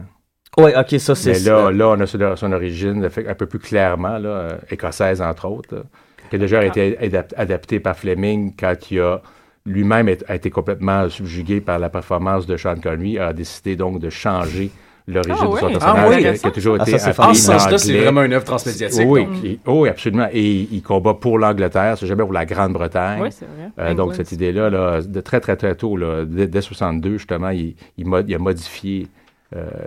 Ouais, 0.57 0.75
ok, 0.79 1.01
ça 1.01 1.15
c'est... 1.15 1.33
Mais 1.33 1.39
là, 1.41 1.71
là, 1.73 1.89
on 1.89 2.01
a 2.01 2.07
son, 2.07 2.37
son 2.37 2.53
origine 2.53 3.09
un 3.29 3.35
peu 3.35 3.47
plus 3.47 3.59
clairement, 3.59 4.19
là, 4.19 4.29
euh, 4.29 4.51
écossaise 4.71 5.21
entre 5.21 5.47
autres, 5.49 5.75
là, 5.75 5.83
qui 6.31 6.37
a 6.37 6.39
déjà 6.39 6.65
été 6.65 6.97
adap- 7.03 7.35
adapté 7.37 7.81
par 7.81 7.97
Fleming 7.97 8.55
quand 8.59 8.91
il 8.91 9.01
a 9.01 9.21
lui-même 9.67 10.09
a 10.29 10.35
été 10.35 10.49
complètement 10.49 11.09
subjugué 11.11 11.61
par 11.61 11.79
la 11.79 11.91
performance 11.91 12.47
de 12.47 12.57
Sean 12.57 12.77
Connery, 12.83 13.19
a 13.19 13.33
décidé 13.35 13.77
donc 13.77 14.01
de 14.01 14.09
changer 14.09 14.71
l'origine 15.09 15.35
Ah 15.40 15.44
de 15.44 15.59
son 15.59 15.66
oui. 15.66 15.73
personnage, 15.73 15.83
Ah 16.05 16.09
oui. 16.09 16.18
qui, 16.21 16.27
a, 16.29 16.33
qui 16.35 16.47
a 16.47 16.51
toujours 16.51 16.77
Ah, 16.79 16.83
été 16.83 16.92
ça, 16.92 16.99
c'est 16.99 17.11
appelé 17.11 17.29
En 17.29 17.35
ce 17.35 17.40
sens-là, 17.42 17.79
c'est 17.79 17.99
vraiment 17.99 18.23
une 18.23 18.33
œuvre 18.35 18.44
transmédiatique. 18.44 19.03
Oui, 19.07 19.25
donc. 19.25 19.44
et- 19.44 19.59
oh, 19.66 19.83
oui, 19.83 19.88
absolument. 19.88 20.29
Et 20.33 20.68
il, 20.71 20.83
combat 20.83 21.14
pour 21.14 21.38
l'Angleterre, 21.38 21.97
c'est 21.99 22.07
jamais 22.07 22.23
pour 22.25 22.33
la 22.33 22.44
Grande-Bretagne. 22.47 23.21
Oui, 23.23 23.29
c'est 23.31 23.47
vrai. 23.47 23.71
Euh, 23.79 23.94
donc, 23.94 24.07
England. 24.11 24.14
cette 24.16 24.33
idée-là, 24.33 24.71
là, 24.71 25.01
de 25.03 25.21
très, 25.21 25.40
très, 25.40 25.57
très 25.57 25.75
tôt, 25.75 25.97
là, 25.97 26.25
dès, 26.27 26.47
dès 26.47 26.61
62, 26.61 27.12
justement, 27.18 27.49
il, 27.51 27.75
il, 27.97 28.07
mo- 28.07 28.21
il 28.27 28.35
a 28.35 28.38
modifié 28.38 29.07
euh, 29.07 29.07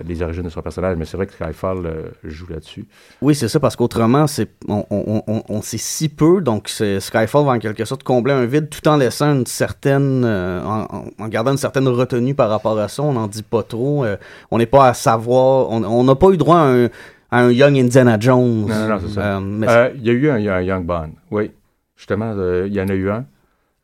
les 0.03 0.21
origines 0.23 0.43
de 0.43 0.49
son 0.49 0.61
personnage. 0.61 0.97
Mais 0.97 1.05
c'est 1.05 1.17
vrai 1.17 1.27
que 1.27 1.33
Skyfall 1.33 1.85
euh, 1.85 2.09
joue 2.23 2.47
là-dessus. 2.49 2.85
Oui, 3.21 3.35
c'est 3.35 3.47
ça, 3.47 3.59
parce 3.59 3.75
qu'autrement, 3.75 4.25
c'est, 4.27 4.49
on, 4.67 4.85
on, 4.89 5.23
on, 5.27 5.43
on 5.47 5.61
sait 5.61 5.77
si 5.77 6.09
peu, 6.09 6.41
donc 6.41 6.67
Skyfall 6.67 7.45
va 7.45 7.51
en 7.51 7.59
quelque 7.59 7.85
sorte 7.85 8.01
combler 8.03 8.33
un 8.33 8.45
vide 8.45 8.69
tout 8.69 8.87
en 8.87 8.97
laissant 8.97 9.33
une 9.35 9.45
certaine, 9.45 10.23
euh, 10.25 10.63
en, 10.63 11.27
gardant 11.27 11.51
une 11.51 11.57
certaine 11.57 11.87
retenue 11.87 12.33
par 12.33 12.49
rapport 12.49 12.77
à 12.79 12.87
ça. 12.87 13.03
On 13.03 13.13
n'en 13.13 13.27
dit 13.27 13.43
pas 13.43 13.61
trop. 13.63 14.03
euh, 14.03 14.17
on 14.49 14.57
n'est 14.57 14.65
pas 14.65 14.87
à 14.89 14.93
savoir, 14.93 15.69
on 15.69 16.03
n'a 16.03 16.15
pas 16.15 16.29
eu 16.31 16.37
droit 16.37 16.57
à 16.57 16.65
un, 16.65 16.89
un 17.31 17.51
Young 17.51 17.77
Indiana 17.77 18.17
Jones. 18.19 18.65
Non, 18.67 18.67
non, 18.67 18.87
non, 18.87 18.99
c'est 18.99 19.13
ça. 19.13 19.37
Euh, 19.37 19.61
Euh, 19.67 19.89
il 19.95 20.03
y 20.05 20.09
a 20.09 20.13
eu 20.13 20.29
un, 20.29 20.35
un 20.53 20.61
Young 20.61 20.85
Bond, 20.85 21.11
oui. 21.29 21.51
Justement, 21.95 22.33
euh, 22.35 22.65
il 22.67 22.73
y 22.73 22.81
en 22.81 22.87
a 22.89 22.93
eu 22.95 23.09
un. 23.11 23.25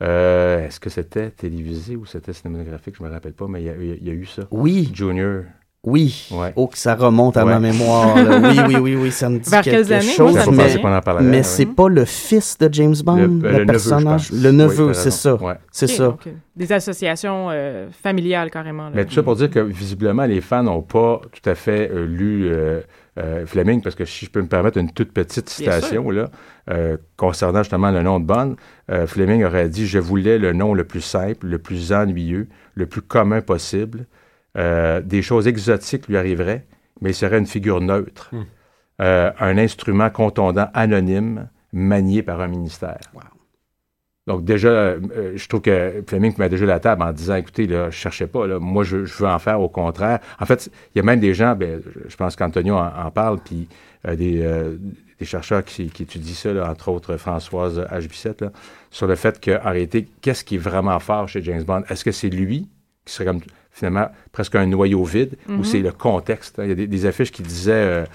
Euh, 0.04 0.66
Est-ce 0.66 0.80
que 0.80 0.90
c'était 0.90 1.30
télévisé 1.32 1.96
ou 1.96 2.06
c'était 2.06 2.34
cinématographique? 2.34 2.96
Je 3.00 3.04
me 3.04 3.10
rappelle 3.10 3.34
pas, 3.34 3.48
mais 3.48 3.64
il 3.64 4.00
y 4.02 4.06
y 4.08 4.10
a 4.10 4.14
eu 4.14 4.26
ça. 4.26 4.44
oui, 4.52 4.90
Junior. 4.94 5.44
Oui. 5.88 6.28
Ouais. 6.32 6.54
Oh, 6.56 6.68
que 6.68 6.78
ça 6.78 6.96
remonte 6.96 7.38
à 7.38 7.46
Ouais. 7.46 7.54
ma 7.54 7.60
mémoire. 7.60 8.16
là. 8.16 8.40
Oui, 8.50 8.60
oui, 8.68 8.76
oui, 8.76 8.96
oui, 8.96 9.12
ça 9.12 9.30
me 9.30 9.40
dit 9.40 9.50
Vers 9.50 9.62
quelque 9.62 9.92
années? 9.92 10.02
chose. 10.02 10.34
Moi, 10.34 10.42
ça 10.44 10.52
me 10.52 10.58
mais 11.24 11.30
mais 11.30 11.44
c'est 11.44 11.66
pas 11.66 11.88
le 11.88 12.06
fils 12.06 12.58
de 12.58 12.70
James 12.74 12.96
Bond, 13.04 13.40
le, 13.42 13.46
euh, 13.62 13.66
personnage. 13.66 14.30
pense. 14.30 14.42
le 14.44 14.52
neveu, 14.52 14.88
Oui, 14.88 14.96
c'est 14.96 15.12
ça. 15.12 15.36
Ouais. 15.36 15.54
C'est 15.72 15.88
ça. 15.88 16.04
euh, 16.04 16.32
Des 16.56 16.72
associations 16.72 17.48
euh, 17.52 17.88
familiales, 17.92 18.50
carrément. 18.52 18.86
là. 18.86 18.92
Mais 18.96 19.06
tout 19.06 19.14
ça 19.14 19.24
pour 19.24 19.36
dire 19.36 19.50
que 19.50 19.60
visiblement, 19.60 20.26
les 20.26 20.42
fans 20.42 20.64
n'ont 20.64 20.82
pas 20.82 21.22
tout 21.32 21.50
à 21.50 21.56
fait 21.56 21.90
euh, 21.94 22.06
lu 22.06 22.48
euh, 22.48 22.82
euh, 23.18 23.46
Fleming, 23.46 23.82
parce 23.82 23.96
que 23.96 24.06
si 24.06 24.26
je 24.26 24.30
peux 24.32 24.42
me 24.42 24.48
permettre 24.48 24.78
une 24.78 24.92
toute 24.92 25.12
petite 25.12 25.50
citation 25.50 26.10
là, 26.12 26.30
euh, 26.70 26.98
concernant 27.16 27.64
justement 27.64 27.90
le 27.92 28.04
nom 28.04 28.20
de 28.20 28.26
Bond, 28.26 28.56
euh, 28.92 29.08
Fleming 29.08 29.44
aurait 29.44 29.70
dit 29.70 29.88
Je 29.88 30.00
voulais 30.00 30.38
le 30.38 30.54
nom 30.54 30.74
le 30.74 30.84
plus 30.84 31.02
simple, 31.02 31.48
le 31.48 31.58
plus 31.58 31.94
ennuyeux, 31.94 32.48
le 32.76 32.86
plus 32.86 33.02
commun 33.02 33.42
possible. 33.42 34.06
Euh, 34.58 35.02
des 35.02 35.22
choses 35.22 35.48
exotiques 35.48 36.08
lui 36.08 36.18
arriveraient, 36.18 36.66
mais 37.02 37.12
il 37.12 37.16
serait 37.16 37.38
une 37.38 37.46
figure 37.46 37.82
neutre. 37.82 38.30
Hmm. 38.32 38.44
Euh, 39.02 39.32
un 39.40 39.58
instrument 39.60 40.10
contondant 40.10 40.70
anonyme, 40.74 41.50
manié 41.72 42.24
par 42.24 42.42
un 42.42 42.48
ministère. 42.48 43.00
Donc 44.26 44.44
déjà, 44.44 44.68
euh, 44.68 45.00
je 45.36 45.48
trouve 45.48 45.62
que 45.62 46.04
Fleming 46.06 46.34
met 46.38 46.50
déjà 46.50 46.66
la 46.66 46.80
table 46.80 47.02
en 47.04 47.14
disant, 47.14 47.36
écoutez, 47.36 47.66
là, 47.68 47.90
je 47.90 47.96
cherchais 47.96 48.28
pas, 48.28 48.46
là, 48.46 48.60
moi 48.60 48.84
je, 48.84 49.06
je 49.06 49.14
veux 49.18 49.30
en 49.30 49.40
faire 49.40 49.62
au 49.62 49.70
contraire. 49.70 50.20
En 50.40 50.46
fait, 50.46 50.70
il 50.94 50.98
y 50.98 51.02
a 51.02 51.04
même 51.04 51.20
des 51.20 51.34
gens, 51.34 51.56
ben, 51.56 51.82
je- 52.08 52.16
pense 52.18 52.36
qu'Antonio 52.36 52.76
en, 52.76 52.88
en 52.88 53.12
parle, 53.12 53.40
puis 53.40 53.70
euh, 54.06 54.16
des, 54.16 54.42
euh, 54.42 54.76
des 55.20 55.26
chercheurs 55.26 55.64
qui, 55.64 55.90
qui 55.90 56.04
étudient 56.04 56.34
ça, 56.34 56.52
là, 56.52 56.70
entre 56.70 56.90
autres 56.90 57.16
Françoise 57.18 57.80
H. 57.90 58.50
Sur 58.92 59.08
le 59.08 59.16
fait 59.16 59.40
qu'en 59.44 59.70
réalité, 59.72 60.08
qu'est-ce 60.22 60.44
qui 60.44 60.56
est 60.56 60.60
vraiment 60.60 61.00
fort 61.00 61.30
chez 61.30 61.42
James 61.44 61.64
Bond? 61.64 61.84
Est-ce 61.90 62.04
que 62.04 62.12
c'est 62.12 62.30
lui 62.30 62.68
qui 63.06 63.14
serait 63.14 63.26
comme 63.26 63.40
finalement 63.78 64.10
presque 64.32 64.56
un 64.56 64.66
noyau 64.66 65.04
vide 65.04 65.36
ou 65.60 65.64
c'est 65.64 65.80
le 65.80 65.92
contexte? 65.92 66.58
hein? 66.58 66.64
Il 66.66 66.70
y 66.70 66.72
a 66.72 66.76
des, 66.76 66.88
des 66.88 67.06
affiches 67.06 67.32
qui 67.32 67.44
disaient 67.44 67.72
euh, 67.74 68.06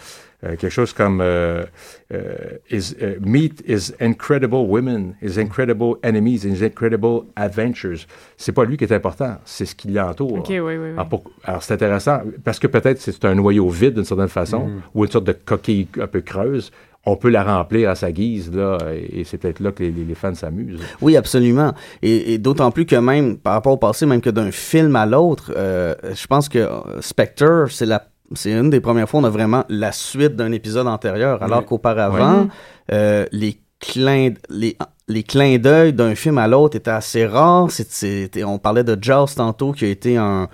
euh, 0.45 0.57
quelque 0.57 0.71
chose 0.71 0.93
comme 0.93 1.21
euh, 1.21 1.65
euh, 2.13 2.35
is, 2.69 2.97
euh, 3.01 3.15
Meet 3.21 3.63
his 3.69 3.93
incredible 4.01 4.57
women, 4.57 5.15
his 5.23 5.39
incredible 5.39 5.95
enemies, 6.03 6.45
his 6.45 6.65
incredible 6.65 7.21
adventures. 7.37 8.07
C'est 8.37 8.51
pas 8.51 8.65
lui 8.65 8.77
qui 8.77 8.83
est 8.83 8.93
important, 8.93 9.37
c'est 9.45 9.67
ce 9.67 9.77
qui 9.77 9.89
l'entoure. 9.93 10.39
OK, 10.41 10.49
oui, 10.49 10.59
oui, 10.61 10.77
oui. 10.79 10.91
Alors, 10.95 11.09
pour- 11.09 11.25
alors, 11.45 11.63
c'est 11.63 11.75
intéressant 11.75 12.23
parce 12.43 12.59
que 12.59 12.67
peut-être 12.67 13.01
c'est 13.01 13.25
un 13.25 13.37
noyau 13.37 13.69
vide 13.69 13.95
d'une 13.95 14.05
certaine 14.05 14.27
façon 14.29 14.69
ou 14.95 15.05
une 15.05 15.11
sorte 15.13 15.27
de 15.27 15.33
coquille 15.33 15.87
un 16.01 16.09
peu 16.09 16.23
creuse. 16.23 16.73
On 17.05 17.17
peut 17.17 17.31
la 17.31 17.43
remplir 17.43 17.91
à 17.91 17.95
sa 17.97 18.13
guise, 18.13 18.53
là, 18.53 18.79
et, 18.95 19.25
c'est 19.25 19.37
peut-être 19.39 19.59
là 19.61 19.73
que 19.73 19.83
les, 19.83 19.91
les- 19.91 20.15
fans 20.15 20.35
s'amusent. 20.37 20.79
Oui, 21.01 21.17
absolument. 21.17 21.73
Et, 22.01 22.35
et 22.35 22.39
d'autant 22.39 22.71
plus 22.71 22.87
que 22.87 22.95
même, 22.95 23.39
par 23.39 23.55
rapport 23.55 23.73
au 23.73 23.77
passé, 23.77 24.07
même 24.07 24.21
que 24.21 24.31
d'un 24.31 24.53
film 24.53 24.95
à 24.95 25.05
l'autre, 25.05 25.53
euh, 25.57 25.95
je 26.15 26.27
pense 26.29 26.49
que 26.49 26.59
euh, 26.61 27.01
Spectre, 27.01 27.67
c'est 27.71 27.87
la 27.87 28.07
c'est 28.35 28.53
une 28.53 28.71
des 28.71 28.81
premières 28.81 29.09
fois 29.11 29.21
où 29.21 29.25
on 29.25 29.27
a 29.27 29.31
vraiment 29.31 29.65
la 29.69 29.93
suite 29.93 30.37
d'un 30.37 30.53
épisode 30.53 30.87
antérieur, 30.87 31.43
alors 31.43 31.59
Oui. 31.61 31.65
qu'auparavant, 31.67 32.49
euh, 32.93 33.27
les 33.33 33.61
clins 33.79 34.31
les, 34.49 34.79
les 35.09 35.23
clins 35.23 35.59
d'œil 35.59 35.93
d'un 35.93 36.15
film 36.15 36.39
à 36.39 36.49
l'autre 36.49 36.77
étaient 36.77 36.89
assez 36.91 37.27
rares. 37.27 37.71
C'était- 37.71 38.45
on 38.45 38.59
parlait 38.59 38.85
de 38.85 38.97
Jaws 39.03 39.27
tantôt, 39.37 39.73
qui 39.73 39.85
a 39.85 39.89
été 39.89 40.17
un, 40.17 40.49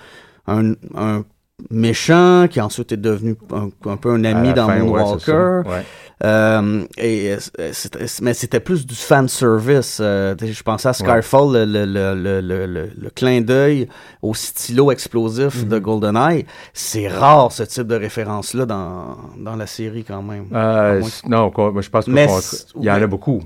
un, 0.48 0.72
un 0.96 1.24
méchant, 1.71 2.47
qui 2.51 2.61
ensuite 2.61 2.92
est 2.92 2.97
devenu 2.97 3.37
un, 3.53 3.68
un 3.90 3.97
peu 3.97 4.11
un 4.12 4.25
ami 4.25 4.53
dans 4.55 4.66
fin, 4.66 4.81
ouais. 4.81 4.87
Moonwalker. 5.03 5.62
Ouais. 5.68 5.85
Euh, 6.25 6.83
et 6.97 7.33
euh, 7.61 7.71
c'était- 7.73 8.05
mais 8.23 8.35
c'était 8.35 8.59
plus 8.59 8.85
du 8.85 8.94
fan 8.97 9.29
service. 9.29 9.99
Euh, 10.01 10.35
je 10.40 10.62
pensais 10.64 10.88
à 10.88 10.92
Skyfall, 10.92 11.53
le, 11.53 11.64
le, 11.64 11.85
le, 11.87 12.14
le, 12.14 12.40
le, 12.40 12.66
le- 12.66 12.90
le 13.01 13.11
clin 13.11 13.40
d'œil 13.40 13.88
au 14.23 14.35
stylo 14.35 14.90
explosif 14.90 15.64
de 15.66 15.79
GoldenEye. 15.79 16.44
C'est 16.73 17.07
rare 17.07 17.53
ce 17.53 17.62
type 17.62 17.87
de 17.87 17.94
référence-là 17.94 18.66
dans, 18.66 19.16
dans 19.38 19.55
la 19.55 19.66
série 19.68 20.03
quand 20.03 20.23
même. 20.23 20.47
Euh, 20.53 21.01
non, 21.29 21.51
quoi, 21.51 21.71
moi, 21.71 21.83
je 21.83 21.90
pense 21.90 22.05
qu'il 22.07 22.14
c'est- 22.40 22.66
y 22.85 22.90
en 22.90 22.94
a 23.03 23.07
beaucoup. 23.07 23.40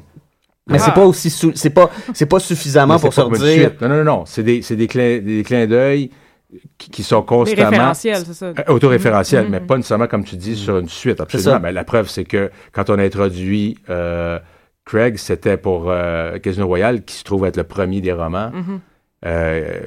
Mais 0.68 0.79
c'est 0.79 0.94
pas 0.94 1.05
aussi 1.05 1.29
c'est 1.29 1.70
pas 1.70 1.90
c'est 2.14 2.25
pas 2.27 2.38
suffisamment 2.38 2.98
pour 2.98 3.12
se 3.12 3.20
pas 3.20 3.27
une 3.27 3.35
dire. 3.42 3.72
non, 3.83 3.88
non, 3.88 4.05
non. 4.05 4.22
C'est 4.27 4.44
des, 4.44 4.62
c'est 4.62 4.77
des, 4.77 4.87
clins, 4.87 5.18
des 5.18 5.42
clins 5.44 5.66
d'œil 5.66 6.11
qui, 6.78 7.02
sont 7.02 7.22
constamment 7.22 7.70
référentiels, 7.70 8.22
c'est 8.26 8.34
ça. 8.34 8.46
euh, 8.46 8.52
autoréférentiels, 8.72 9.44
Mhm. 9.44 9.50
mais 9.50 9.60
pas 9.60 9.76
nécessairement, 9.76 10.06
comme 10.06 10.24
tu 10.24 10.36
dis, 10.36 10.56
sur 10.56 10.78
une 10.78 10.88
suite. 10.88 11.20
Absolument. 11.20 11.60
Mais 11.60 11.72
la 11.72 11.84
preuve, 11.84 12.08
c'est 12.08 12.24
que 12.24 12.50
quand 12.72 12.90
on 12.90 12.98
a 12.98 13.02
introduit 13.04 13.78
euh, 13.88 14.38
Craig, 14.84 15.16
c'était 15.16 15.56
pour 15.56 15.90
euh, 15.90 16.38
Casino 16.38 16.66
Royale, 16.66 17.04
qui 17.04 17.14
se 17.14 17.24
trouve 17.24 17.46
être 17.46 17.56
le 17.56 17.64
premier 17.64 18.00
des 18.00 18.12
romans. 18.12 18.50
Mhm. 18.52 18.80
euh, 19.24 19.86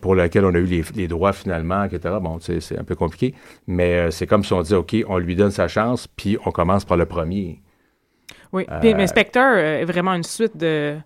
pour 0.00 0.14
lequel 0.14 0.44
on 0.44 0.54
a 0.54 0.58
eu 0.58 0.64
les, 0.64 0.84
les 0.94 1.08
droits 1.08 1.32
finalement, 1.32 1.82
etc. 1.84 2.14
Bon, 2.22 2.38
c'est 2.40 2.60
c'est 2.60 2.78
un 2.78 2.84
peu 2.84 2.94
compliqué, 2.94 3.34
mais 3.66 3.94
euh, 3.98 4.10
c'est 4.12 4.28
comme 4.28 4.44
si 4.44 4.52
on 4.52 4.62
dit, 4.62 4.74
OK, 4.74 4.94
on 5.08 5.18
lui 5.18 5.34
donne 5.34 5.50
sa 5.50 5.66
chance, 5.66 6.06
puis 6.06 6.38
on 6.46 6.52
commence 6.52 6.84
par 6.84 6.96
le 6.96 7.04
premier. 7.04 7.60
Oui. 8.52 8.64
Euh, 8.70 8.78
Puis, 8.80 8.94
mais 8.94 9.06
Spectre 9.08 9.40
est 9.40 9.84
vraiment 9.84 10.14
une 10.14 10.22
suite 10.22 10.56
de. 10.56 10.96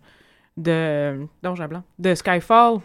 de. 0.58 1.26
Non, 1.42 1.54
blanc. 1.54 1.82
De 1.98 2.14
Skyfall. 2.14 2.78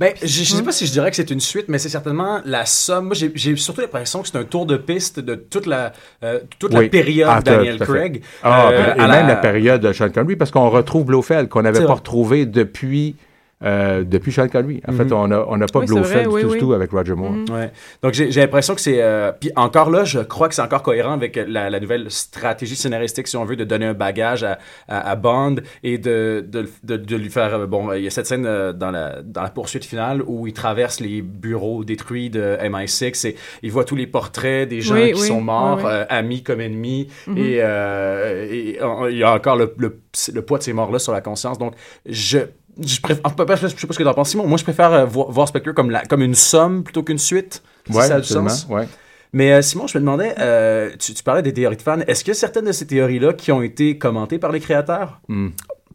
Ben, 0.00 0.14
je, 0.22 0.26
je 0.26 0.44
sais 0.44 0.62
pas 0.62 0.72
si 0.72 0.86
je 0.86 0.92
dirais 0.92 1.10
que 1.10 1.16
c'est 1.16 1.30
une 1.30 1.40
suite, 1.40 1.66
mais 1.68 1.76
c'est 1.78 1.90
certainement 1.90 2.40
la 2.46 2.64
somme. 2.64 3.08
Moi, 3.08 3.14
j'ai- 3.34 3.54
surtout 3.56 3.82
l'impression 3.82 4.22
que 4.22 4.28
c'est 4.28 4.38
un 4.38 4.44
tour 4.44 4.64
de 4.64 4.78
piste 4.78 5.20
de 5.20 5.34
toute 5.34 5.66
la, 5.66 5.92
euh, 6.24 6.40
toute 6.58 6.72
Oui. 6.74 6.84
la 6.84 6.88
période 6.88 7.28
Ah, 7.30 7.42
Daniel 7.42 7.76
tout. 7.78 7.84
Craig. 7.84 8.22
Ah, 8.42 8.70
Euh, 8.70 8.94
et 8.96 8.98
à 9.00 9.08
même 9.08 9.28
la... 9.28 9.36
période 9.36 9.82
de 9.82 9.92
Sean 9.92 10.08
Connery, 10.08 10.36
parce 10.36 10.50
qu'on 10.50 10.70
retrouve 10.70 11.04
Blofeld 11.04 11.48
qu'on 11.50 11.60
n'avait 11.62 11.80
pas 11.80 11.84
vrai. 11.84 11.94
retrouvé 11.94 12.46
depuis, 12.46 13.14
euh, 13.62 14.04
depuis 14.04 14.32
Sean 14.32 14.48
Connery. 14.48 14.80
En 14.88 14.92
fait, 14.92 15.04
Mhm. 15.04 15.12
on 15.12 15.28
n'a 15.28 15.44
on 15.48 15.60
a 15.60 15.66
pas 15.66 15.80
Oui, 15.80 15.86
vrai, 15.86 16.22
du 16.22 16.28
oui, 16.28 16.42
tout, 16.42 16.48
oui. 16.52 16.58
tout 16.58 16.72
avec 16.72 16.90
Roger 16.90 17.14
Moore. 17.14 17.32
Mhm. 17.32 17.50
Ouais. 17.50 17.70
Donc 18.02 18.14
j'ai 18.14 18.30
j'ai 18.30 18.40
l'impression 18.40 18.74
que 18.74 18.80
c'est 18.80 19.02
euh, 19.02 19.32
puis 19.38 19.50
encore 19.56 19.90
là, 19.90 20.04
je 20.04 20.20
crois 20.20 20.48
que 20.48 20.54
c'est 20.54 20.62
encore 20.62 20.82
cohérent 20.82 21.12
avec 21.12 21.36
la, 21.36 21.68
la 21.68 21.80
nouvelle 21.80 22.10
stratégie 22.10 22.76
scénaristique 22.76 23.28
si 23.28 23.36
on 23.36 23.44
veut 23.44 23.56
de 23.56 23.64
donner 23.64 23.86
un 23.86 23.94
bagage 23.94 24.44
à, 24.44 24.58
à, 24.88 25.10
à 25.10 25.16
Bond 25.16 25.56
et 25.82 25.98
de, 25.98 26.44
de, 26.46 26.68
de, 26.84 26.96
de 26.96 27.16
lui 27.16 27.28
faire 27.30 27.54
euh, 27.54 27.66
bon, 27.66 27.92
il 27.92 28.02
y 28.04 28.06
a 28.06 28.10
cette 28.10 28.26
scène 28.26 28.46
euh, 28.46 28.72
dans 28.72 28.90
la 28.90 29.20
dans 29.22 29.42
la 29.42 29.50
poursuite 29.50 29.84
finale 29.84 30.22
où 30.26 30.46
il 30.46 30.52
traverse 30.54 31.00
les 31.00 31.20
bureaux 31.20 31.84
détruits 31.84 32.30
de 32.30 32.56
MI6 32.62 33.26
et 33.28 33.36
il 33.62 33.70
voit 33.72 33.84
tous 33.84 33.96
les 33.96 34.06
portraits 34.06 34.68
des 34.68 34.80
gens 34.80 34.94
Oui, 34.94 35.12
qui 35.12 35.20
oui. 35.20 35.26
sont 35.28 35.40
morts, 35.42 35.84
euh, 35.86 36.04
amis 36.08 36.42
comme 36.42 36.60
ennemis 36.60 37.08
Mhm. 37.26 37.36
et, 37.38 37.56
et, 37.56 38.78
il 39.10 39.16
y 39.18 39.22
a 39.22 39.34
encore 39.34 39.56
le, 39.56 39.74
le, 39.78 40.00
le 40.32 40.42
poids 40.42 40.58
de 40.58 40.62
ces 40.62 40.72
morts 40.72 40.90
là 40.90 40.98
sur 40.98 41.12
la 41.12 41.20
conscience. 41.20 41.58
Donc 41.58 41.74
je 42.06 42.38
je, 42.80 43.00
préfère, 43.00 43.22
je 43.56 43.66
sais 43.76 43.86
pas 43.86 43.92
ce 43.92 43.98
que 43.98 44.02
t'en 44.02 44.14
penses, 44.14 44.30
Simon. 44.30 44.46
Moi, 44.46 44.58
je 44.58 44.64
préfère 44.64 44.92
euh, 44.92 45.04
voir, 45.04 45.30
voir 45.30 45.48
Spectre 45.48 45.72
comme, 45.72 45.90
la, 45.90 46.04
comme 46.04 46.22
une 46.22 46.34
somme 46.34 46.82
plutôt 46.82 47.02
qu'une 47.02 47.18
suite. 47.18 47.62
si 47.88 47.96
Ouais, 47.96 48.06
ça 48.06 48.16
a 48.16 48.20
du 48.20 48.26
sens. 48.26 48.66
ouais. 48.68 48.86
Mais 49.32 49.52
euh, 49.52 49.62
Simon, 49.62 49.86
je 49.86 49.96
me 49.96 50.00
demandais, 50.00 50.34
euh, 50.40 50.90
tu, 50.98 51.14
tu 51.14 51.22
parlais 51.22 51.42
des 51.42 51.52
théories 51.52 51.76
de 51.76 51.82
fans. 51.82 52.00
Est-ce 52.06 52.24
qu'il 52.24 52.32
y 52.32 52.36
a 52.36 52.38
certaines 52.38 52.64
de 52.64 52.72
ces 52.72 52.86
théories-là 52.86 53.32
qui 53.34 53.52
ont 53.52 53.62
été 53.62 53.96
commentées 53.96 54.38
par 54.38 54.50
les 54.50 54.58
créateurs? 54.60 55.20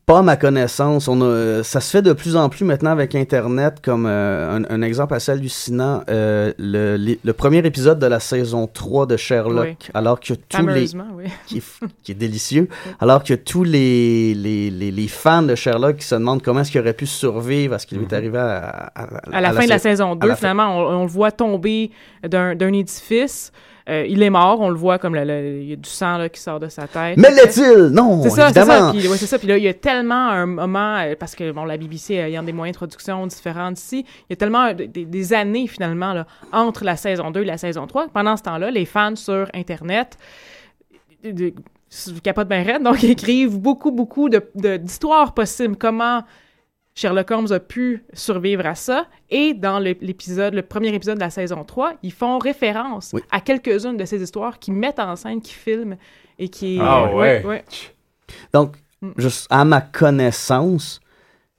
Pas 0.06 0.20
à 0.20 0.22
ma 0.22 0.36
connaissance. 0.36 1.08
On 1.08 1.20
a, 1.24 1.64
ça 1.64 1.82
se 1.82 1.90
fait 1.90 2.04
de 2.04 2.14
plus 2.14 2.36
en 2.36 2.48
plus 2.48 2.64
maintenant 2.64 2.92
avec 2.92 3.16
Internet, 3.16 3.78
comme 3.84 4.06
euh, 4.06 4.56
un, 4.60 4.64
un 4.70 4.82
exemple 4.84 5.16
assez 5.16 5.32
hallucinant. 5.32 6.04
euh, 6.10 6.54
le, 6.60 6.96
les- 6.96 7.20
le 7.24 7.34
premier 7.34 7.58
épisode 7.66 7.98
de 7.98 8.06
la 8.06 8.20
saison 8.20 8.68
3 8.72 9.08
de 9.08 9.18
Sherlock, 9.18 9.66
Oui. 9.66 9.88
alors 9.96 10.20
que 10.20 10.36
tous 10.36 10.58
les... 10.58 10.58
Fameusement, 10.58 11.08
oui. 11.16 11.24
Qui, 11.48 11.58
est 11.58 11.62
f- 11.62 11.88
qui 12.04 12.12
est 12.12 12.16
délicieux. 12.16 12.68
Alors 13.00 13.24
que 13.24 13.34
tous 13.34 13.64
les, 13.64 14.36
les, 14.36 14.70
les, 14.70 14.92
les 14.92 15.08
fans 15.08 15.42
de 15.42 15.56
Sherlock 15.56 15.98
qui 15.98 16.06
se 16.06 16.14
demandent 16.14 16.44
comment 16.44 16.60
est-ce 16.60 16.70
qu'il 16.72 16.82
aurait 16.82 16.94
pu 16.94 17.08
survivre 17.08 17.74
à 17.74 17.80
ce 17.80 17.88
qui 17.88 17.96
lui 17.96 18.06
est 18.06 18.14
arrivé 18.14 18.38
à, 18.38 18.92
à, 18.94 19.04
À 19.32 19.42
la 19.42 19.54
fin 19.54 19.64
de 19.64 19.70
la 19.70 19.80
sa- 19.80 19.90
saison 19.90 20.12
à 20.12 20.16
2, 20.18 20.28
la 20.28 20.36
fin. 20.36 20.40
finalement, 20.40 20.78
on, 20.78 20.98
on 21.00 21.02
le 21.02 21.10
voit 21.10 21.32
tomber 21.32 21.90
d'un 22.24 22.54
d'un 22.56 22.74
édifice. 22.74 23.52
Euh, 23.88 24.04
il 24.10 24.24
est 24.24 24.32
mort, 24.32 24.62
on 24.62 24.70
le 24.70 24.76
voit 24.76 24.98
comme 24.98 25.14
le- 25.14 25.24
le- 25.24 25.60
il 25.62 25.70
y 25.70 25.74
a 25.74 25.76
du 25.76 25.88
sang 25.90 26.18
là, 26.18 26.28
qui 26.28 26.42
sort 26.42 26.60
de 26.60 26.70
sa 26.70 26.88
tête. 26.88 27.18
Mais 27.18 27.30
l'est-il? 27.30 27.90
Non, 27.92 28.24
C'est 28.24 28.30
ça, 28.32 28.48
c'est 28.48 28.54
ça. 28.66 28.92
Puis, 28.92 29.08
ouais, 29.08 29.18
c'est 29.18 29.28
ça. 29.28 29.38
Puis 29.38 29.48
là, 29.48 29.58
il 29.60 29.64
y 29.64 29.68
a 29.68 29.76
tellement 29.76 30.30
un 30.30 30.48
moment, 30.48 30.96
euh, 30.98 31.14
parce 31.20 31.36
que 31.36 31.52
bon, 31.52 31.66
la 31.66 31.78
BBC 31.78 32.16
ayant 32.16 32.42
des 32.42 32.52
moyens 32.52 32.74
de 32.74 32.78
production 32.80 33.28
différents 33.28 33.72
ici, 33.74 34.04
il 34.22 34.26
y 34.32 34.34
a 34.34 34.38
tellement 34.38 34.74
de- 34.74 34.86
des, 34.86 35.06
des 35.06 35.34
années 35.34 35.68
finalement 35.68 36.14
là, 36.14 36.26
entre 36.52 36.84
la 36.84 36.96
saison 36.96 37.30
2 37.30 37.42
et 37.42 37.46
la 37.46 37.58
saison 37.60 37.86
3. 37.86 38.08
Pendant 38.12 38.36
ce 38.38 38.42
temps-là, 38.44 38.72
les 38.72 38.86
fans 38.86 39.16
sur 39.16 39.48
Internet 39.54 40.18
de- 41.24 41.32
de- 41.32 41.50
de- 41.50 42.20
capotent 42.24 42.48
bien 42.50 42.64
raide, 42.64 42.82
donc 42.82 43.04
ils 43.04 43.12
écrivent 43.12 43.60
beaucoup, 43.60 43.92
beaucoup 43.92 44.30
de- 44.30 44.42
de- 44.56 44.78
d'histoires 44.78 45.34
possibles. 45.36 45.76
Comment 45.78 46.24
Sherlock 46.96 47.30
Holmes 47.32 47.52
a 47.52 47.60
pu 47.60 48.04
survivre 48.14 48.66
à 48.66 48.74
ça. 48.76 49.08
Et 49.30 49.54
dans 49.54 49.80
le- 49.80 49.96
l'épisode, 50.02 50.54
le 50.54 50.62
premier 50.62 50.94
épisode 50.94 51.16
de 51.16 51.20
la 51.24 51.30
saison 51.30 51.64
3, 51.66 51.94
ils 52.04 52.14
font 52.14 52.38
référence 52.40 53.12
Oui. 53.14 53.22
à 53.32 53.42
quelques-unes 53.42 53.98
de 53.98 54.06
ces 54.06 54.22
histoires 54.24 54.60
qui 54.60 54.72
mettent 54.72 55.00
en 55.00 55.16
scène, 55.18 55.42
qui 55.42 55.54
filment 55.54 55.98
et 56.40 56.48
qui... 56.48 56.80
Ah 56.82 57.14
ouais. 57.14 57.44
ouais. 57.46 57.66
Donc, 58.54 58.76
Mm. 59.02 59.10
juste 59.18 59.48
à 59.50 59.66
ma 59.66 59.82
connaissance, 59.82 61.02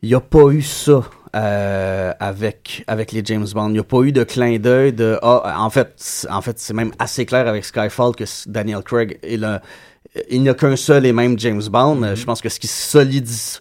il 0.01 0.09
n'y 0.09 0.14
a 0.14 0.20
pas 0.20 0.49
eu 0.49 0.62
ça 0.62 1.03
euh, 1.34 2.14
avec, 2.18 2.82
avec 2.87 3.12
les 3.12 3.20
James 3.22 3.47
Bond. 3.53 3.68
Il 3.68 3.72
n'y 3.74 3.78
a 3.78 3.84
pas 3.84 4.01
eu 4.01 4.11
de 4.12 4.24
clin 4.24 4.59
d'œil 4.59 4.95
de. 4.95 5.18
Ah, 5.20 5.57
en 5.61 5.68
fait, 5.68 5.93
c'est- 5.97 6.30
en 6.30 6.41
fait, 6.41 6.59
c'est 6.59 6.72
même 6.72 6.93
assez 6.99 7.26
clair 7.26 7.47
avec 7.47 7.62
Skyfall 7.66 8.16
que 8.16 8.24
Daniel 8.49 8.82
Craig 8.82 9.18
est 9.22 9.37
le. 9.37 9.59
Il 10.30 10.41
n'y 10.41 10.49
a 10.49 10.55
qu'un 10.55 10.76
seul 10.76 11.05
et 11.05 11.12
même 11.12 11.39
James 11.39 11.62
Bond. 11.70 12.03
Euh, 12.05 12.14
Je 12.14 12.24
pense 12.24 12.41
que 12.41 12.49
ce 12.49 12.59
qui 12.59 12.68
solidifie. 12.68 13.59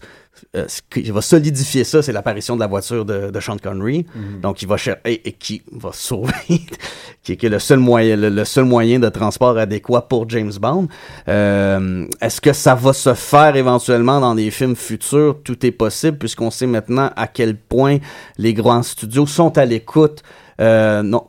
Euh, 0.56 0.64
ce 0.68 0.80
qui 0.90 1.10
va 1.10 1.20
solidifier 1.22 1.84
ça, 1.84 2.02
c'est 2.02 2.12
l'apparition 2.12 2.54
de 2.56 2.60
la 2.60 2.66
voiture 2.66 3.04
de, 3.04 3.30
de 3.30 3.40
Sean 3.40 3.56
Connery. 3.58 4.06
Donc, 4.42 4.62
il 4.62 4.68
va 4.68 4.76
cher- 4.76 4.96
et, 5.04 5.28
et 5.28 5.32
qui 5.32 5.62
va 5.72 5.90
sauver, 5.92 6.32
qui 7.22 7.32
est, 7.32 7.36
qui 7.36 7.46
est 7.46 7.50
le 7.50 7.58
seul 7.58 7.78
moyen, 7.78 8.16
le, 8.16 8.28
le 8.30 8.44
seul 8.44 8.64
moyen 8.64 8.98
de 8.98 9.08
transport 9.08 9.56
adéquat 9.58 10.02
pour 10.02 10.28
James 10.28 10.52
Bond. 10.60 10.88
Euh, 11.28 12.06
Est-ce 12.20 12.40
que 12.40 12.52
ça 12.52 12.74
va 12.74 12.92
se 12.92 13.14
faire 13.14 13.56
éventuellement 13.56 14.20
dans 14.20 14.34
des 14.34 14.50
films 14.50 14.76
futurs? 14.76 15.36
Tout 15.44 15.64
est 15.66 15.72
possible 15.72 16.18
puisqu'on 16.18 16.50
sait 16.50 16.66
maintenant 16.66 17.10
à 17.16 17.26
quel 17.26 17.56
point 17.56 17.98
les 18.38 18.54
grands 18.54 18.82
studios 18.82 19.26
sont 19.26 19.56
à 19.58 19.64
l'écoute. 19.64 20.22
Euh, 20.60 21.02
non, 21.02 21.24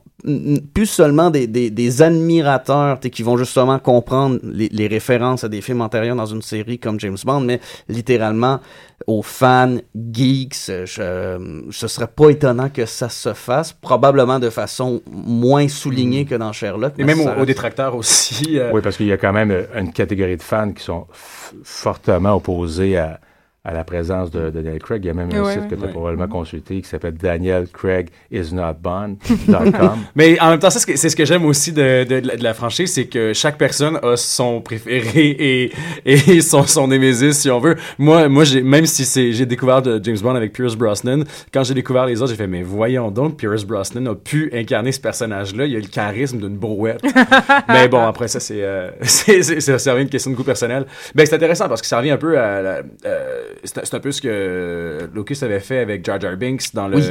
plus 0.73 0.87
seulement 0.87 1.29
des, 1.29 1.45
des, 1.45 1.69
des 1.69 2.01
admirateurs 2.01 2.99
qui 2.99 3.21
vont 3.21 3.37
justement 3.37 3.77
comprendre 3.77 4.39
les, 4.43 4.67
les 4.69 4.87
références 4.87 5.43
à 5.43 5.49
des 5.49 5.61
films 5.61 5.81
antérieurs 5.81 6.15
dans 6.15 6.25
une 6.25 6.41
série 6.41 6.79
comme 6.79 6.99
James 6.99 7.17
Bond, 7.23 7.41
mais 7.41 7.59
littéralement 7.87 8.59
aux 9.05 9.21
fans, 9.21 9.77
geeks, 9.95 10.55
euh, 10.69 10.85
je, 10.87 11.01
euh, 11.01 11.61
ce 11.69 11.87
serait 11.87 12.07
pas 12.07 12.29
étonnant 12.29 12.69
que 12.69 12.87
ça 12.87 13.09
se 13.09 13.33
fasse, 13.33 13.73
probablement 13.73 14.39
de 14.39 14.49
façon 14.49 15.01
moins 15.05 15.67
soulignée 15.67 16.25
que 16.25 16.33
dans 16.33 16.51
Sherlock. 16.51 16.93
Et 16.97 17.03
mais 17.03 17.13
même 17.13 17.35
aux, 17.39 17.45
détracteurs 17.45 17.95
aussi. 17.95 18.57
euh, 18.59 18.71
Oui, 18.73 18.81
parce 18.81 18.97
qu'il 18.97 19.05
y 19.05 19.11
a 19.11 19.17
quand 19.17 19.33
même 19.33 19.67
une 19.75 19.93
catégorie 19.93 20.37
de 20.37 20.41
fans 20.41 20.71
qui 20.71 20.83
sont 20.83 21.05
fortement 21.63 22.33
opposés 22.33 22.97
à, 22.97 23.19
à 23.67 23.73
la 23.73 23.83
présence 23.83 24.31
de, 24.31 24.45
de 24.49 24.61
Daniel 24.61 24.79
Craig. 24.81 25.03
Il 25.03 25.07
y 25.07 25.09
a 25.09 25.13
même 25.13 25.29
un 25.33 25.41
Ouais, 25.43 25.53
site 25.53 25.67
que 25.67 25.75
tu 25.75 25.83
as 25.83 25.87
Ouais. 25.87 25.91
probablement 25.91 26.27
consulté 26.29 26.79
qui 26.81 26.87
s'appelle 26.87 27.13
danielcraigisnotbond.com. 27.17 29.97
Mais 30.15 30.39
en 30.39 30.49
même 30.51 30.59
temps, 30.59 30.69
ça, 30.69 30.79
c'est 30.79 30.79
ce 30.79 30.85
que- 30.87 30.95
c'est 30.97 31.09
ce 31.09 31.15
que 31.15 31.25
j'aime 31.25 31.45
aussi 31.45 31.71
de, 31.71 32.03
de, 32.03 32.19
de 32.19 32.27
la- 32.27 32.35
de 32.37 32.43
la 32.43 32.53
franchise, 32.53 32.91
c'est 32.93 33.05
que 33.07 33.33
chaque 33.33 33.57
personne 33.57 33.99
a 34.03 34.15
son 34.15 34.61
préféré 34.61 35.29
et, 35.29 35.71
et 36.05 36.41
son, 36.47 36.63
son 36.63 36.87
némésis, 36.87 37.37
si 37.37 37.49
on 37.49 37.59
veut. 37.59 37.75
Moi, 37.97 38.29
moi 38.29 38.43
j'ai, 38.43 38.61
même 38.61 38.85
si 38.85 39.05
c'est, 39.05 39.31
j'ai 39.33 39.45
découvert 39.45 39.81
de 39.81 39.99
James 40.03 40.17
Bond 40.21 40.35
avec 40.35 40.53
Pierce 40.53 40.75
Brosnan, 40.75 41.23
quand 41.53 41.63
j'ai 41.63 41.73
découvert 41.73 42.05
les 42.05 42.21
autres, 42.21 42.31
j'ai 42.31 42.37
fait, 42.37 42.47
mais 42.47 42.63
voyons 42.63 43.11
donc, 43.11 43.37
Pierce 43.37 43.65
Brosnan 43.65 44.07
a 44.07 44.15
pu 44.15 44.49
incarner 44.53 44.91
ce 44.91 44.99
personnage-là. 45.01 45.65
Il 45.65 45.75
a 45.75 45.79
le 45.79 45.87
charisme 45.87 46.37
d'une 46.39 46.57
brouette. 46.57 47.01
mais 47.67 47.87
bon, 47.87 48.05
après 48.05 48.27
ça, 48.27 48.39
c'est, 48.39 48.63
euh, 48.63 48.89
c'est, 49.01 49.41
c'est, 49.43 49.59
c'est- 49.59 49.77
ça 49.77 49.91
revient 49.91 50.03
une 50.03 50.09
question 50.09 50.31
de 50.31 50.35
goût 50.35 50.43
personnel. 50.43 50.85
Ben, 51.15 51.25
c'est 51.25 51.35
intéressant 51.35 51.67
parce 51.67 51.81
que 51.81 51.87
ça 51.87 51.97
revient 51.97 52.11
un 52.11 52.17
peu 52.17 52.37
à 52.39 52.61
la- 52.61 52.81
euh, 53.05 53.43
c'est, 53.63 53.93
un 53.93 53.99
peu 53.99 54.11
ce 54.11 54.21
que 54.21 55.09
Lucas 55.13 55.39
avait 55.41 55.59
fait 55.59 55.79
avec 55.79 56.05
Jar 56.05 56.19
Jar 56.19 56.35
Binks 56.37 56.73
dans 56.73 56.87
le, 56.87 56.97
Oui. 56.97 57.03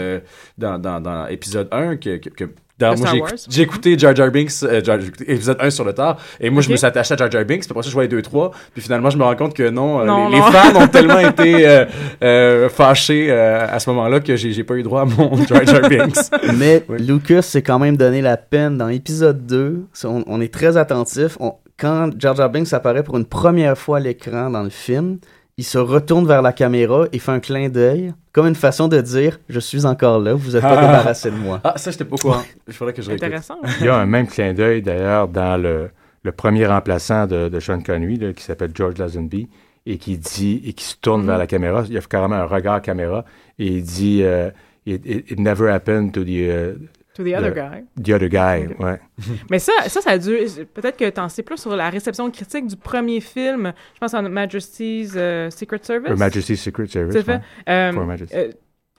dans, 0.59 0.78
dans, 0.78 1.01
dans 1.01 1.26
épisode 1.26 1.68
1 1.72 1.97
que, 1.97 2.16
que, 2.18 2.30
que 2.30 2.44
j'ai 2.78 3.16
écouté- 3.16 3.36
j'ai 3.49 3.62
écouté 3.62 3.99
Jar 3.99 4.14
Jar 4.14 4.30
Binks, 4.30 4.51
euh, 4.64 4.84
Jar- 4.84 5.01
j'ai 5.01 5.07
écouté 5.09 5.32
épisode 5.32 5.57
1 5.61 5.70
sur 5.70 5.82
le 5.84 5.94
tard, 5.94 6.18
et 6.38 6.51
moi, 6.51 6.61
je 6.61 6.70
me 6.70 6.76
suis 6.76 6.84
attaché 6.84 7.14
à 7.14 7.16
Jar 7.16 7.30
Jar 7.30 7.42
Binks, 7.47 7.61
puis 7.62 7.70
après 7.70 7.82
ça, 7.82 7.88
je 7.88 7.94
voyais 7.94 8.09
2, 8.09 8.20
3, 8.20 8.51
puis 8.74 8.82
finalement, 8.82 9.09
je 9.09 9.16
me 9.16 9.22
rends 9.24 9.34
compte 9.34 9.55
que 9.55 9.70
non, 9.70 10.01
euh, 10.01 10.05
Non, 10.05 10.28
les, 10.28 10.38
non. 10.38 10.47
les 10.47 10.53
fans 10.53 10.76
ont 10.82 10.86
tellement 10.88 11.18
été 11.20 11.66
euh, 11.66 11.86
euh, 12.22 12.68
fâchés 12.68 13.28
euh, 13.30 13.66
à 13.66 13.78
ce 13.78 13.88
moment-là 13.88 14.20
que 14.20 14.36
j'ai 14.36 14.53
j'ai 14.53 14.62
pas 14.62 14.74
eu 14.74 14.82
droit 14.82 15.01
à 15.01 15.05
mon 15.07 15.36
Jar 15.47 15.64
Jar 15.64 15.88
Binks. 15.88 16.18
Mais 16.59 16.84
Oui. 16.90 16.99
Lucas 17.01 17.40
s'est 17.42 17.62
quand 17.62 17.78
même 17.78 17.97
donné 17.97 18.20
la 18.20 18.36
peine 18.36 18.76
dans 18.76 18.88
l'épisode 18.88 19.47
2. 19.47 19.86
c'est- 19.94 20.07
On, 20.07 20.22
on 20.26 20.40
est 20.42 20.53
très 20.53 20.76
attentif. 20.76 21.38
On- 21.40 21.55
quand 21.78 22.11
Jar 22.18 22.36
Jar 22.36 22.51
Binks 22.51 22.74
apparaît 22.74 23.03
pour 23.05 23.16
une 23.16 23.24
première 23.26 23.78
fois 23.78 23.97
à 23.97 24.01
l'écran 24.01 24.51
dans 24.51 24.62
le 24.62 24.70
film, 24.70 25.18
il 25.59 25.64
se 25.64 25.78
retourne 25.78 26.26
vers 26.26 26.42
la 26.42 26.52
caméra 26.52 27.07
et 27.12 27.18
fait 27.18 27.32
un 27.32 27.40
clin 27.40 27.68
d'œil, 27.70 28.12
comme 28.32 28.46
une 28.46 28.54
façon 28.54 28.88
de 28.88 29.00
dire 29.00 29.40
«Je 29.48 29.59
suis 29.59 29.86
encore 29.86 30.18
là, 30.20 30.34
vous 30.34 30.50
n'êtes 30.52 30.61
pas 30.62 30.76
Ah. 30.78 30.86
débarrassé 30.86 31.30
de 31.30 31.36
moi. 31.36 31.61
Ah, 31.64 31.74
ça, 31.78 31.90
j'étais 31.90 32.04
pas 32.04 32.16
au 32.16 32.18
courant. 32.18 32.42
Il 32.68 32.74
faudrait 32.74 32.92
que 32.92 33.00
je. 33.00 33.11
Intéressant. 33.11 33.57
Il 33.80 33.86
y 33.86 33.88
a 33.88 33.96
un 33.96 34.04
même 34.07 34.26
clin 34.26 34.52
d'œil 34.52 34.82
d'ailleurs 34.82 35.28
dans 35.28 35.57
le, 35.61 35.88
le 36.22 36.32
premier 36.32 36.66
remplaçant 36.66 37.26
de, 37.26 37.48
de 37.48 37.61
Sean 37.61 37.80
Connery 37.80 38.18
là, 38.18 38.32
qui 38.34 38.42
s'appelle 38.44 38.70
George 38.74 38.98
Lazenby 38.98 39.48
et 39.86 39.96
qui 39.96 40.18
dit 40.18 40.61
et 40.66 40.74
qui 40.74 40.84
se 40.84 40.96
tourne 41.00 41.24
vers 41.24 41.38
la 41.38 41.46
caméra. 41.46 41.84
Il 41.86 41.94
y 41.94 41.98
a 41.98 42.02
carrément 42.02 42.34
un 42.36 42.44
regard 42.44 42.82
caméra 42.82 43.24
et 43.59 43.66
il 43.66 43.82
dit 43.82 44.20
euh, 44.24 44.50
it, 44.84 45.00
it- 45.07 45.30
it 45.30 45.38
never 45.40 45.70
happened 45.70 46.12
to 46.12 46.22
the, 46.22 46.28
uh, 46.28 46.78
To 47.17 47.25
the 47.25 47.35
other 47.35 47.49
Le- 47.49 47.55
guy. 47.55 47.85
the 48.03 48.11
other 48.14 48.29
guy. 48.29 48.67
Ouais. 48.79 49.01
Mais 49.51 49.59
ça, 49.59 49.73
ça, 49.89 50.01
ça 50.03 50.11
a 50.11 50.19
dû. 50.19 50.37
Peut-être 50.75 50.99
que 50.99 51.09
tu 51.09 51.19
en 51.21 51.29
sais 51.31 51.43
plus 51.43 51.57
sur 51.57 51.75
la 51.75 51.89
réception 51.89 52.31
critique 52.31 52.67
du 52.67 52.77
premier 52.77 53.21
film. 53.21 53.73
Je 53.95 53.99
pense 53.99 54.12
en 54.12 54.23
Majesty's 54.29 55.14
euh, 55.17 55.49
Secret 55.51 55.81
Service. 55.83 56.11
Her 56.11 56.17
Majesty's 56.19 56.61
Secret 56.61 56.87
Service. 56.89 57.14
C'est 57.14 57.23
fait. 57.23 57.33
ouais. 57.37 57.41
Euh, 57.71 58.17
euh, 58.35 58.51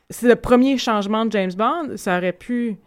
c'est 0.09 0.27
le 0.27 0.35
premier 0.35 0.77
changement 0.79 1.25
de 1.25 1.31
James 1.33 1.51
Bond. 1.55 1.95
Ça 1.95 2.17
aurait 2.17 2.33
pu. 2.33 2.77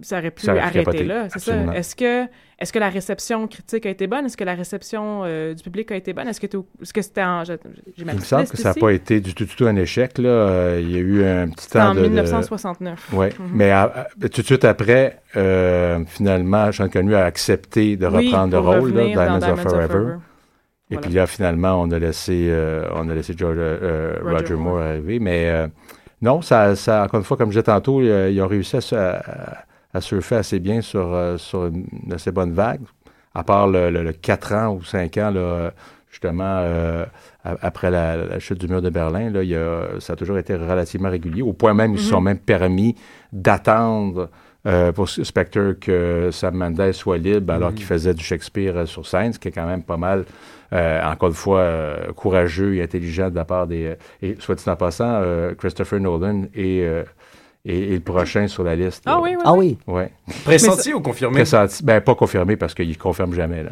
Ça 0.00 0.18
aurait 0.18 0.30
pu 0.30 0.42
Ça 0.42 0.52
aurait 0.52 0.60
arrêter 0.60 1.02
là, 1.04 1.26
c'est 1.28 1.40
ça. 1.40 1.56
Est-ce 1.74 1.96
que, 1.96 2.24
est-ce 2.60 2.72
que 2.72 2.78
la 2.78 2.88
réception 2.88 3.48
critique 3.48 3.84
a 3.84 3.90
été 3.90 4.06
bonne? 4.06 4.26
Est-ce 4.26 4.36
que 4.36 4.44
la 4.44 4.54
réception 4.54 5.22
euh, 5.24 5.54
du 5.54 5.62
public 5.64 5.90
a 5.90 5.96
été 5.96 6.12
bonne? 6.12 6.28
Est-ce 6.28 6.40
que, 6.40 7.02
c'était 7.02 7.22
en. 7.24 7.42
j'ai- 7.42 7.58
J'ai 7.96 8.04
ma 8.04 8.12
Il 8.12 8.18
me 8.20 8.24
semble 8.24 8.46
que 8.46 8.56
ça 8.56 8.68
n'a 8.68 8.74
pas 8.74 8.90
été 8.92 9.20
du 9.20 9.34
tout, 9.34 9.44
du 9.44 9.56
tout 9.56 9.66
un 9.66 9.74
échec. 9.74 10.16
Là. 10.18 10.28
Euh, 10.28 10.78
il 10.80 10.92
y 10.92 10.96
a 10.96 11.00
eu 11.00 11.24
un 11.24 11.48
petit 11.48 11.68
temps 11.68 11.88
en 11.90 11.94
de... 11.96 12.02
de- 12.02 12.08
1969. 12.08 13.08
Oui, 13.12 13.26
mais 13.52 13.70
à- 13.72 13.82
à- 14.22 14.28
tout 14.28 14.40
de 14.42 14.46
suite 14.46 14.64
après, 14.64 15.20
euh, 15.36 15.98
finalement, 16.06 16.70
Sean 16.70 16.88
Connery 16.88 17.16
a 17.16 17.24
accepté 17.24 17.96
de 17.96 18.06
Oui, 18.06 18.26
reprendre 18.28 18.56
le 18.56 18.62
pour 18.62 18.74
rôle, 18.76 18.92
là, 18.94 19.26
dans 19.26 19.38
Diamonds 19.38 19.52
of 19.54 19.62
Forever. 19.62 20.04
Et 20.90 20.94
Voilà. 20.94 21.00
puis 21.06 21.12
là, 21.16 21.26
finalement, 21.26 21.82
on 21.82 21.90
a 21.90 21.98
laissé, 21.98 22.46
euh, 22.50 22.88
on 22.94 23.08
a 23.10 23.14
laissé 23.14 23.34
George, 23.36 23.56
euh, 23.58 24.14
Roger 24.22 24.34
Roger, 24.36 24.54
Moore. 24.54 24.74
Moore. 24.74 24.82
arriver. 24.82 25.18
Mais 25.18 25.48
euh, 25.50 25.66
non, 26.22 26.40
ça, 26.40 26.76
ça, 26.76 27.02
encore 27.02 27.18
une 27.18 27.24
fois, 27.24 27.36
comme 27.36 27.48
je 27.50 27.58
disais 27.58 27.64
tantôt, 27.64 28.00
euh, 28.00 28.30
ils 28.30 28.40
ont 28.40 28.46
réussi 28.46 28.76
à, 28.76 28.80
à- 29.18 29.64
à 29.94 30.00
surfer 30.00 30.36
assez 30.36 30.58
bien 30.58 30.80
sur, 30.80 31.12
euh, 31.14 31.36
sur 31.38 31.66
une 31.66 31.86
assez 32.12 32.30
bonne 32.32 32.52
vague. 32.52 32.80
À 33.34 33.44
part 33.44 33.68
le, 33.68 33.90
le, 33.90 34.12
4 34.12 34.52
ans 34.54 34.74
ou 34.74 34.82
5 34.82 35.16
ans, 35.18 35.30
là, 35.30 35.72
justement, 36.10 36.44
euh, 36.60 37.04
après 37.44 37.90
la, 37.90 38.16
la 38.16 38.38
chute 38.38 38.58
du 38.58 38.66
mur 38.68 38.82
de 38.82 38.90
Berlin, 38.90 39.30
là, 39.30 39.42
il 39.42 39.50
y 39.50 39.56
a, 39.56 39.82
ça 40.00 40.14
a 40.14 40.16
toujours 40.16 40.38
été 40.38 40.54
relativement 40.56 41.10
régulier, 41.10 41.42
au 41.42 41.52
point 41.52 41.72
même 41.74 41.92
où 41.92 41.94
ils 41.94 42.00
se 42.00 42.08
sont 42.08 42.18
Mhm. 42.20 42.24
même 42.24 42.38
permis 42.38 42.94
d'attendre 43.32 44.28
euh, 44.66 44.92
pour 44.92 45.08
Spectre 45.08 45.76
que 45.80 46.30
Sam 46.32 46.56
Mendes 46.56 46.92
soit 46.92 47.16
libre 47.16 47.52
alors 47.54 47.70
Mhm. 47.70 47.74
qu'il 47.76 47.86
faisait 47.86 48.12
du 48.12 48.24
Shakespeare 48.24 48.76
euh, 48.76 48.86
sur 48.86 49.06
scène, 49.06 49.32
ce 49.32 49.38
qui 49.38 49.48
est 49.48 49.52
quand 49.52 49.66
même 49.66 49.82
pas 49.84 49.96
mal, 49.96 50.24
euh, 50.72 51.00
encore 51.04 51.28
une 51.28 51.34
fois, 51.34 51.60
euh, 51.60 52.12
courageux 52.12 52.74
et 52.74 52.82
intelligent 52.82 53.30
de 53.30 53.36
la 53.36 53.44
part 53.44 53.66
des... 53.66 53.94
et 54.20 54.36
soit 54.40 54.56
dit 54.56 54.68
en 54.68 54.76
passant, 54.76 55.04
euh, 55.22 55.54
Christopher 55.54 56.00
Nolan 56.00 56.42
est, 56.54 56.82
est 57.70 57.94
le 57.94 58.00
prochain 58.00 58.46
sur 58.48 58.64
la 58.64 58.74
liste. 58.76 59.02
Ah 59.06 59.20
oui, 59.20 59.30
oui. 59.36 59.42
Ah 59.44 59.52
oui. 59.54 59.78
Ouais. 59.86 60.10
Pressenti 60.44 60.92
ou 60.94 61.00
confirmé? 61.00 61.36
Pressenti. 61.36 61.82
Ben, 61.84 62.00
pas 62.00 62.14
confirmé 62.14 62.56
parce 62.56 62.74
qu'il 62.74 62.88
ne 62.88 62.94
confirme 62.94 63.34
jamais. 63.34 63.64
Là. 63.64 63.70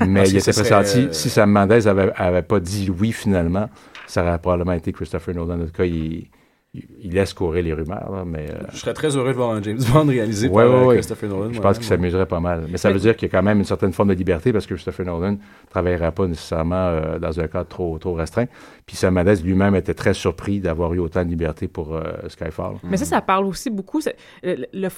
Mais 0.06 0.28
il 0.28 0.36
était 0.36 0.52
pressenti. 0.52 1.06
euh, 1.06 1.12
Si 1.12 1.28
Sam 1.30 1.50
Mendes 1.50 1.72
avait, 1.86 2.12
avait 2.16 2.42
pas 2.42 2.60
dit 2.60 2.90
oui 2.96 3.12
finalement, 3.12 3.68
ça 4.06 4.22
aurait 4.22 4.38
probablement 4.38 4.72
été 4.72 4.92
Christopher 4.92 5.34
Nolan. 5.34 5.60
En 5.60 5.64
tout 5.66 5.72
cas, 5.72 5.84
il, 5.84 6.26
il, 6.74 7.12
laisse 7.12 7.34
courir 7.34 7.62
les 7.62 7.74
rumeurs, 7.74 8.10
là, 8.10 8.24
mais... 8.24 8.46
euh, 8.50 8.62
Je 8.72 8.78
serais 8.78 8.94
très 8.94 9.14
heureux 9.14 9.28
de 9.28 9.36
voir 9.36 9.50
un 9.50 9.62
James 9.62 9.78
Bond 9.92 10.06
réalisé 10.06 10.48
Ouais, 10.48 10.64
par 10.64 10.72
ouais, 10.72 10.80
euh, 10.80 10.86
ouais. 10.86 10.94
Christopher 10.94 11.28
Nolan. 11.28 11.50
Je 11.52 11.56
ouais, 11.56 11.60
pense 11.62 11.76
qu'il 11.78 11.84
ouais. 11.84 11.88
s'amuserait 11.96 12.24
pas 12.26 12.40
mal. 12.40 12.66
Mais 12.70 12.78
ça 12.78 12.90
veut 12.90 12.98
dire 12.98 13.14
qu'il 13.14 13.28
y 13.28 13.30
a 13.30 13.38
quand 13.38 13.42
même 13.42 13.58
une 13.58 13.64
certaine 13.64 13.92
forme 13.92 14.08
de 14.08 14.14
liberté 14.14 14.52
parce 14.54 14.66
que 14.66 14.72
Christopher 14.72 15.04
Nolan 15.04 15.32
ne 15.32 15.36
travaillerait 15.68 16.12
pas 16.12 16.26
nécessairement 16.26 16.76
euh, 16.76 17.18
dans 17.18 17.38
un 17.38 17.46
cadre 17.46 17.68
trop, 17.68 17.98
trop 17.98 18.14
restreint. 18.14 18.46
Puis 18.86 18.96
Sam 18.96 19.12
Mendes 19.14 19.42
lui-même 19.44 19.74
était 19.74 19.92
très 19.92 20.14
surpris 20.14 20.60
d'avoir 20.60 20.94
eu 20.94 20.98
autant 20.98 21.22
de 21.24 21.28
liberté 21.28 21.68
pour 21.68 21.94
euh, 21.94 22.02
Skyfall. 22.28 22.76
Mais 22.84 22.96
ça, 22.96 23.04
ça 23.04 23.20
parle 23.20 23.44
aussi 23.44 23.68
beaucoup, 23.68 24.00
le, 24.42 24.88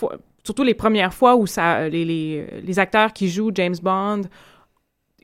surtout 0.45 0.62
les 0.62 0.75
premières 0.75 1.12
fois 1.12 1.35
où 1.35 1.47
ça, 1.49 1.89
les, 1.89 2.05
les, 2.05 2.47
les 2.62 2.79
acteurs 2.79 3.12
qui 3.12 3.29
jouent 3.29 3.51
James 3.53 3.75
Bond, 3.83 4.22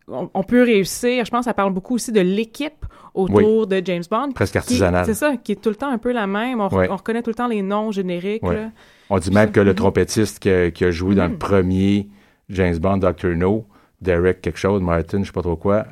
on, 0.08 0.42
peut 0.42 0.62
réussir. 0.62 1.24
Je 1.24 1.30
pense 1.30 1.40
que 1.40 1.44
ça 1.50 1.54
parle 1.54 1.72
beaucoup 1.72 1.94
aussi 1.94 2.12
de 2.12 2.20
l'équipe 2.20 2.84
autour 3.14 3.66
de 3.66 3.80
James 3.84 4.02
Bond. 4.10 4.32
Presque 4.32 4.56
artisanale. 4.56 5.04
C'est 5.04 5.14
ça, 5.14 5.36
qui 5.36 5.52
est 5.52 5.56
tout 5.56 5.68
le 5.68 5.76
temps 5.76 5.90
un 5.90 5.98
peu 5.98 6.12
la 6.12 6.26
même. 6.26 6.60
On, 6.60 6.68
reconnaît 6.68 7.22
tout 7.22 7.30
le 7.30 7.34
temps 7.34 7.48
les 7.48 7.62
noms 7.62 7.90
génériques. 7.92 8.42
Là. 8.42 8.70
On 9.08 9.18
dit 9.18 9.30
même 9.30 9.50
que 9.50 9.60
le 9.60 9.74
trompettiste 9.74 10.38
qui 10.38 10.50
a, 10.50 10.70
qui 10.70 10.84
a 10.84 10.90
joué 10.90 11.14
dans 11.14 11.24
le 11.24 11.30
Mhm. 11.32 11.38
premier 11.38 12.08
James 12.48 12.76
Bond, 12.78 12.98
Dr. 12.98 13.36
No, 13.36 13.66
Derek 14.00 14.40
quelque 14.40 14.58
chose, 14.58 14.80
Martin, 14.82 15.20
je 15.20 15.26
sais 15.26 15.32
pas 15.32 15.42
trop 15.42 15.56
quoi, 15.56 15.86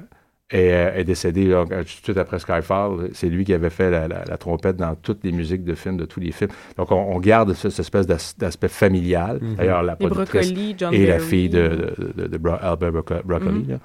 est, 0.51 0.73
euh, 0.73 0.95
est 0.97 1.05
décédé 1.05 1.47
là, 1.47 1.65
tout 1.67 1.75
de 1.75 1.85
suite 1.87 2.17
après 2.17 2.39
Skyfall. 2.39 3.11
C'est 3.13 3.29
lui 3.29 3.45
qui 3.45 3.53
avait 3.53 3.71
fait 3.71 3.91
la, 3.91 4.09
la- 4.09 4.25
la 4.25 4.37
trompette 4.39 4.77
dans 4.77 4.95
toutes 4.95 5.23
les 5.25 5.33
musiques 5.33 5.65
de 5.65 5.75
films, 5.75 5.97
de 5.99 6.05
tous 6.07 6.21
les 6.21 6.33
films. 6.33 6.51
Donc, 6.77 6.91
on, 6.91 6.97
on 6.97 7.19
garde 7.21 7.53
ce- 7.55 7.69
cette 7.71 7.81
espèce 7.81 8.07
d'as- 8.07 8.35
d'aspect 8.39 8.69
familial. 8.69 9.39
Mhm. 9.43 9.55
D'ailleurs, 9.57 9.83
la 9.83 9.97
productrice 9.97 10.49
et 10.93 11.07
la 11.07 11.19
fille 11.19 11.49
de, 11.51 11.93
de, 11.99 12.23
de- 12.23 12.27
de 12.29 12.39
Bro- 12.39 12.57
Albert 12.61 12.93
Broccoli. 13.25 13.59
Mhm. 13.61 13.71
là. 13.71 13.77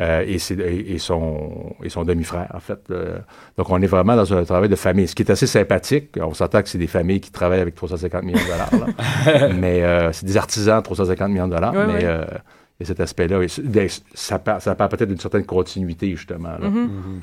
Euh, 0.00 0.24
et, 0.26 0.38
c'est- 0.38 0.58
et, 0.58 0.94
et 0.94 0.98
son, 0.98 1.72
et 1.84 1.88
son 1.88 2.04
demi-frère, 2.04 2.48
en 2.52 2.58
fait. 2.58 2.80
euh. 2.90 3.18
donc, 3.56 3.70
on 3.70 3.80
est 3.80 3.86
vraiment 3.86 4.16
dans 4.16 4.34
un 4.34 4.44
travail 4.44 4.68
de 4.68 4.74
famille, 4.74 5.06
ce 5.06 5.14
qui 5.14 5.22
est 5.22 5.30
assez 5.30 5.46
sympathique. 5.46 6.16
On 6.20 6.34
s'entend 6.34 6.62
que 6.62 6.68
c'est 6.68 6.78
des 6.78 6.88
familles 6.88 7.20
qui 7.20 7.30
travaillent 7.30 7.60
avec 7.60 7.76
350 7.76 8.24
millions 8.24 8.38
de 8.40 8.44
dollars. 8.44 8.70
là. 8.72 9.48
mais 9.54 9.84
euh, 9.84 10.10
c'est 10.12 10.26
des 10.26 10.36
artisans, 10.36 10.82
350 10.82 11.28
millions 11.30 11.46
de 11.48 11.54
dollars. 11.54 11.74
Ouais, 11.74 11.86
mais 11.86 12.04
ouais. 12.06 12.26
Cet 12.84 13.00
aspect-là. 13.00 13.42
Et 13.42 13.46
ben, 13.62 13.88
ça 14.14 14.38
part, 14.38 14.60
ça 14.62 14.74
part 14.74 14.88
peut-être 14.88 15.08
d'une 15.08 15.20
certaine 15.20 15.44
continuité, 15.46 16.10
justement. 16.16 16.56
là. 16.58 16.68
Mhm. 16.68 17.20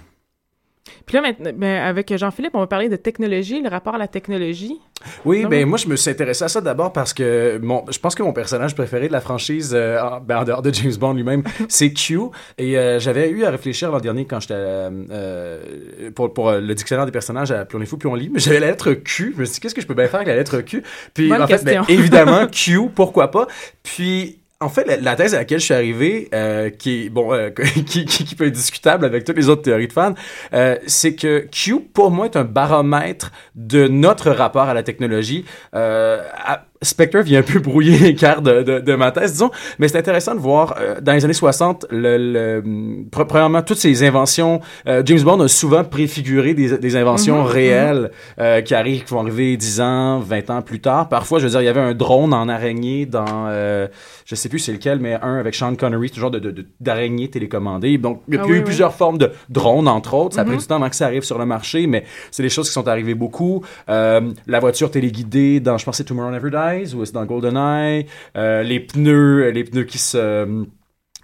Puis 1.06 1.16
là, 1.16 1.22
maintenant, 1.22 1.52
ben, 1.56 1.82
avec 1.84 2.16
Jean-Philippe, 2.18 2.52
on 2.56 2.60
va 2.60 2.68
parler 2.68 2.90
de 2.90 2.96
technologie, 2.96 3.62
le 3.62 3.70
rapport 3.70 3.96
à 3.96 3.98
la 4.00 4.08
technologie. 4.08 4.80
Oui, 5.26 5.44
Non, 5.44 5.50
ben 5.50 5.60
mais- 5.60 5.66
moi 5.66 5.78
je 5.78 5.88
me 5.88 5.96
suis 5.96 6.10
intéressé 6.12 6.44
à 6.44 6.48
ça 6.48 6.60
d'abord 6.62 6.92
parce 6.92 7.14
que 7.14 7.60
mon, 7.62 7.86
je 7.90 7.98
pense 7.98 8.14
que 8.14 8.22
mon 8.24 8.34
personnage 8.34 8.76
préféré 8.76 9.08
de 9.08 9.14
la 9.14 9.22
franchise, 9.22 9.74
euh, 9.76 10.00
en, 10.02 10.20
ben, 10.20 10.40
en 10.40 10.44
dehors 10.44 10.62
de 10.62 10.72
James 10.74 10.94
Bond 11.00 11.14
lui-même, 11.14 11.44
c'est 11.70 11.92
Q. 11.94 12.20
Et 12.58 12.78
euh, 12.78 13.00
j'avais 13.00 13.30
eu 13.30 13.44
à 13.46 13.52
réfléchir 13.52 13.92
l'an 13.92 14.00
dernier 14.00 14.26
quand 14.26 14.40
j'étais 14.40 14.54
euh, 14.58 16.12
pour, 16.16 16.34
pour 16.34 16.52
le 16.52 16.74
dictionnaire 16.76 17.06
des 17.06 17.12
personnages 17.12 17.52
à 17.52 17.66
Plus 17.66 17.78
on 17.78 17.82
est 17.82 17.86
fou, 17.86 17.98
plus 17.98 18.10
on 18.10 18.16
lit. 18.16 18.30
Mais 18.34 18.40
j'avais 18.40 18.60
la 18.60 18.68
lettre 18.68 18.92
Q. 18.94 19.34
Je 19.36 19.40
me 19.40 19.46
suis 19.46 19.56
dit 19.56 19.60
qu'est-ce 19.60 19.76
que 19.76 19.82
je 19.82 19.88
peux 19.88 19.94
bien 19.96 20.08
faire 20.08 20.16
avec 20.22 20.28
la 20.28 20.36
lettre 20.36 20.62
Q? 20.62 20.84
Puis 21.14 21.30
Bonne 21.30 21.42
en 21.44 21.48
fait, 21.48 21.64
ben, 21.64 21.84
évidemment 21.90 22.48
Q, 22.52 22.80
pourquoi 22.94 23.30
pas? 23.32 23.48
Puis 23.84 24.40
en 24.62 24.70
fait, 24.70 25.02
la, 25.02 25.16
thèse 25.16 25.34
à 25.34 25.40
laquelle 25.40 25.60
je 25.60 25.66
suis 25.66 25.74
arrivé, 25.74 26.30
euh, 26.34 26.70
qui 26.70 27.10
bon, 27.10 27.34
euh, 27.34 27.50
qui 27.86 28.36
peut 28.38 28.46
être 28.46 28.54
discutable 28.54 29.06
avec 29.06 29.24
toutes 29.26 29.38
les 29.38 29.50
autres 29.50 29.64
théories 29.64 29.88
de 29.88 29.94
fans, 29.94 30.14
euh, 30.54 30.78
c'est 30.88 31.16
que 31.16 31.48
Q, 31.52 31.80
pour 31.82 32.12
moi, 32.12 32.26
est 32.28 32.36
un 32.38 32.44
baromètre 32.44 33.32
de 33.56 33.88
notre 33.88 34.30
rapport 34.32 34.70
à 34.70 34.74
la 34.74 34.84
technologie. 34.84 35.46
Euh, 35.76 36.24
à- 36.34 36.66
Spectre 36.84 37.20
vient 37.20 37.40
un 37.40 37.44
peu 37.44 37.60
brouiller 37.60 37.98
les 38.00 38.16
cartes 38.16 38.44
de, 38.44 38.64
de, 38.64 38.80
de 38.80 38.96
ma 38.96 39.12
thèse, 39.12 39.34
disons, 39.34 39.52
mais 39.78 39.88
c'est 39.88 40.00
intéressant 40.00 40.34
de 40.34 40.40
voir 40.40 40.76
euh, 40.80 41.00
dans 41.00 41.14
les 41.14 41.24
années 41.26 41.34
60, 41.34 41.86
le, 41.92 42.18
le, 42.18 42.64
pre- 43.12 43.28
premièrement, 43.28 43.62
toutes 43.62 43.78
ces 43.78 44.04
inventions. 44.04 44.62
euh, 44.88 45.04
James 45.06 45.22
Bond 45.22 45.40
a 45.42 45.48
souvent 45.48 45.84
préfiguré 45.84 46.54
des, 46.56 46.78
des 46.80 46.96
inventions 46.96 47.44
Mhm, 47.44 47.48
réelles 47.48 48.12
euh, 48.40 48.62
qui 48.62 48.74
arrivent, 48.74 49.04
qui 49.04 49.14
vont 49.14 49.20
arriver 49.22 49.58
10 49.58 49.80
ans, 49.82 50.20
20 50.22 50.50
ans 50.50 50.62
plus 50.64 50.80
tard. 50.80 51.08
Parfois, 51.08 51.38
je 51.38 51.44
veux 51.46 51.52
dire, 51.52 51.62
il 51.62 51.66
y 51.66 51.68
avait 51.70 51.80
un 51.82 51.94
drone 51.94 52.34
en 52.34 52.50
araignée 52.50 53.06
dans, 53.06 53.26
euh, 53.50 53.88
je 54.26 54.34
sais 54.34 54.50
plus 54.50 54.58
c'est 54.60 54.72
lequel, 54.74 54.98
mais 55.00 55.14
un 55.22 55.36
avec 55.36 55.54
Sean 55.54 55.76
Connery, 55.76 56.10
ce 56.12 56.20
genre 56.20 56.32
de, 56.32 56.40
de- 56.40 56.66
d'araignée 56.80 57.30
télécommandée. 57.30 58.00
Donc, 58.00 58.22
il 58.28 58.34
y 58.34 58.38
a 58.38 58.42
Ah 58.44 58.48
eu 58.48 58.52
oui, 58.54 58.58
oui. 58.58 58.64
plusieurs 58.64 58.96
formes 58.96 59.20
de 59.20 59.32
drones, 59.50 59.88
entre 59.88 60.16
autres. 60.16 60.34
Ça 60.36 60.42
a 60.42 60.46
pris 60.46 60.54
Mhm. 60.56 60.60
du 60.62 60.66
temps 60.66 60.76
avant 60.78 60.90
que 60.90 60.96
ça 60.96 61.06
arrive 61.06 61.24
sur 61.24 61.38
le 61.38 61.46
marché, 61.46 61.86
mais 61.86 62.06
c'est 62.32 62.42
des 62.42 62.50
choses 62.50 62.68
qui 62.70 62.74
sont 62.74 62.88
arrivées 62.88 63.14
beaucoup. 63.14 63.64
Euh, 63.90 64.22
la 64.48 64.60
voiture 64.60 64.90
téléguidée 64.90 65.60
dans, 65.60 65.78
je 65.78 65.86
pense, 65.86 65.98
c'est 65.98 66.06
Tomorrow 66.06 66.32
Never 66.32 66.50
Ou 66.96 67.06
c'est 67.06 67.14
dans 67.14 67.26
GoldenEye? 67.26 68.06
Euh, 68.38 68.64
les 68.64 68.80
pneus, 68.80 69.50
les 69.52 69.64
pneus 69.64 69.84
qui 69.84 69.98
se 69.98 70.66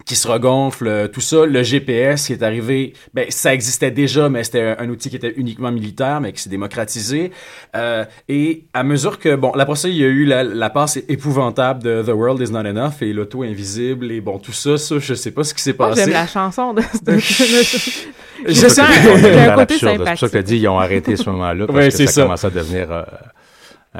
qui 0.06 0.16
se 0.16 0.28
regonflent, 0.28 0.88
euh, 0.88 1.08
tout 1.08 1.22
ça, 1.22 1.46
le 1.46 1.64
GPS 1.64 2.28
qui 2.28 2.34
est 2.34 2.44
arrivé, 2.44 2.94
ben 3.16 3.26
ça 3.30 3.54
existait 3.54 3.90
déjà, 3.92 4.30
mais 4.30 4.44
c'était 4.44 4.62
un, 4.62 4.76
un 4.80 4.90
outil 4.90 5.10
qui 5.10 5.16
était 5.18 5.34
uniquement 5.36 5.72
militaire, 5.72 6.22
mais 6.22 6.32
qui 6.32 6.42
s'est 6.42 6.52
démocratisé. 6.52 7.32
Euh, 7.76 8.06
et 8.30 8.66
à 8.74 8.84
mesure 8.84 9.18
que, 9.20 9.36
bon, 9.36 9.50
après 9.52 9.76
ça, 9.76 9.90
il 9.90 9.96
y 9.98 10.04
a 10.06 10.08
eu 10.08 10.24
la, 10.24 10.44
la 10.44 10.70
passe 10.70 10.98
épouvantable 11.10 11.82
de 11.84 12.04
The 12.04 12.10
World 12.14 12.40
is 12.48 12.52
Not 12.54 12.60
Enough 12.68 13.02
et 13.02 13.12
l'auto 13.12 13.42
invisible 13.44 14.12
et 14.12 14.22
bon, 14.22 14.38
tout 14.38 14.54
ça, 14.54 14.78
ça, 14.78 14.96
je 15.00 15.14
sais 15.16 15.32
pas 15.32 15.44
ce 15.44 15.54
qui 15.56 15.62
s'est 15.64 15.74
passé. 15.74 16.02
j'aime 16.04 16.14
la 16.14 16.28
chanson 16.28 16.74
de... 16.76 16.82
de- 17.04 17.18
Je 18.48 18.54
C'est 18.54 18.70
sais 18.70 18.82
un- 18.82 18.86
un 18.86 19.56
côté 19.56 19.80
l'absurde, 19.80 19.80
C'est 19.80 19.98
pour 19.98 20.06
ça 20.06 20.14
que 20.14 20.20
tu 20.20 20.26
as 20.26 20.28
sympathique. 20.30 20.44
dit 20.44 20.58
ils 20.58 20.68
ont 20.68 20.78
arrêté 20.80 21.16
ce 21.16 21.28
moment-là 21.32 21.66
parce 21.66 21.78
Ouais, 21.78 21.86
que 21.90 21.94
c'est 21.98 22.06
ça, 22.06 22.12
ça. 22.14 22.22
commençait 22.24 22.48
à 22.48 22.50
devenir 22.52 22.92
euh, 22.92 23.04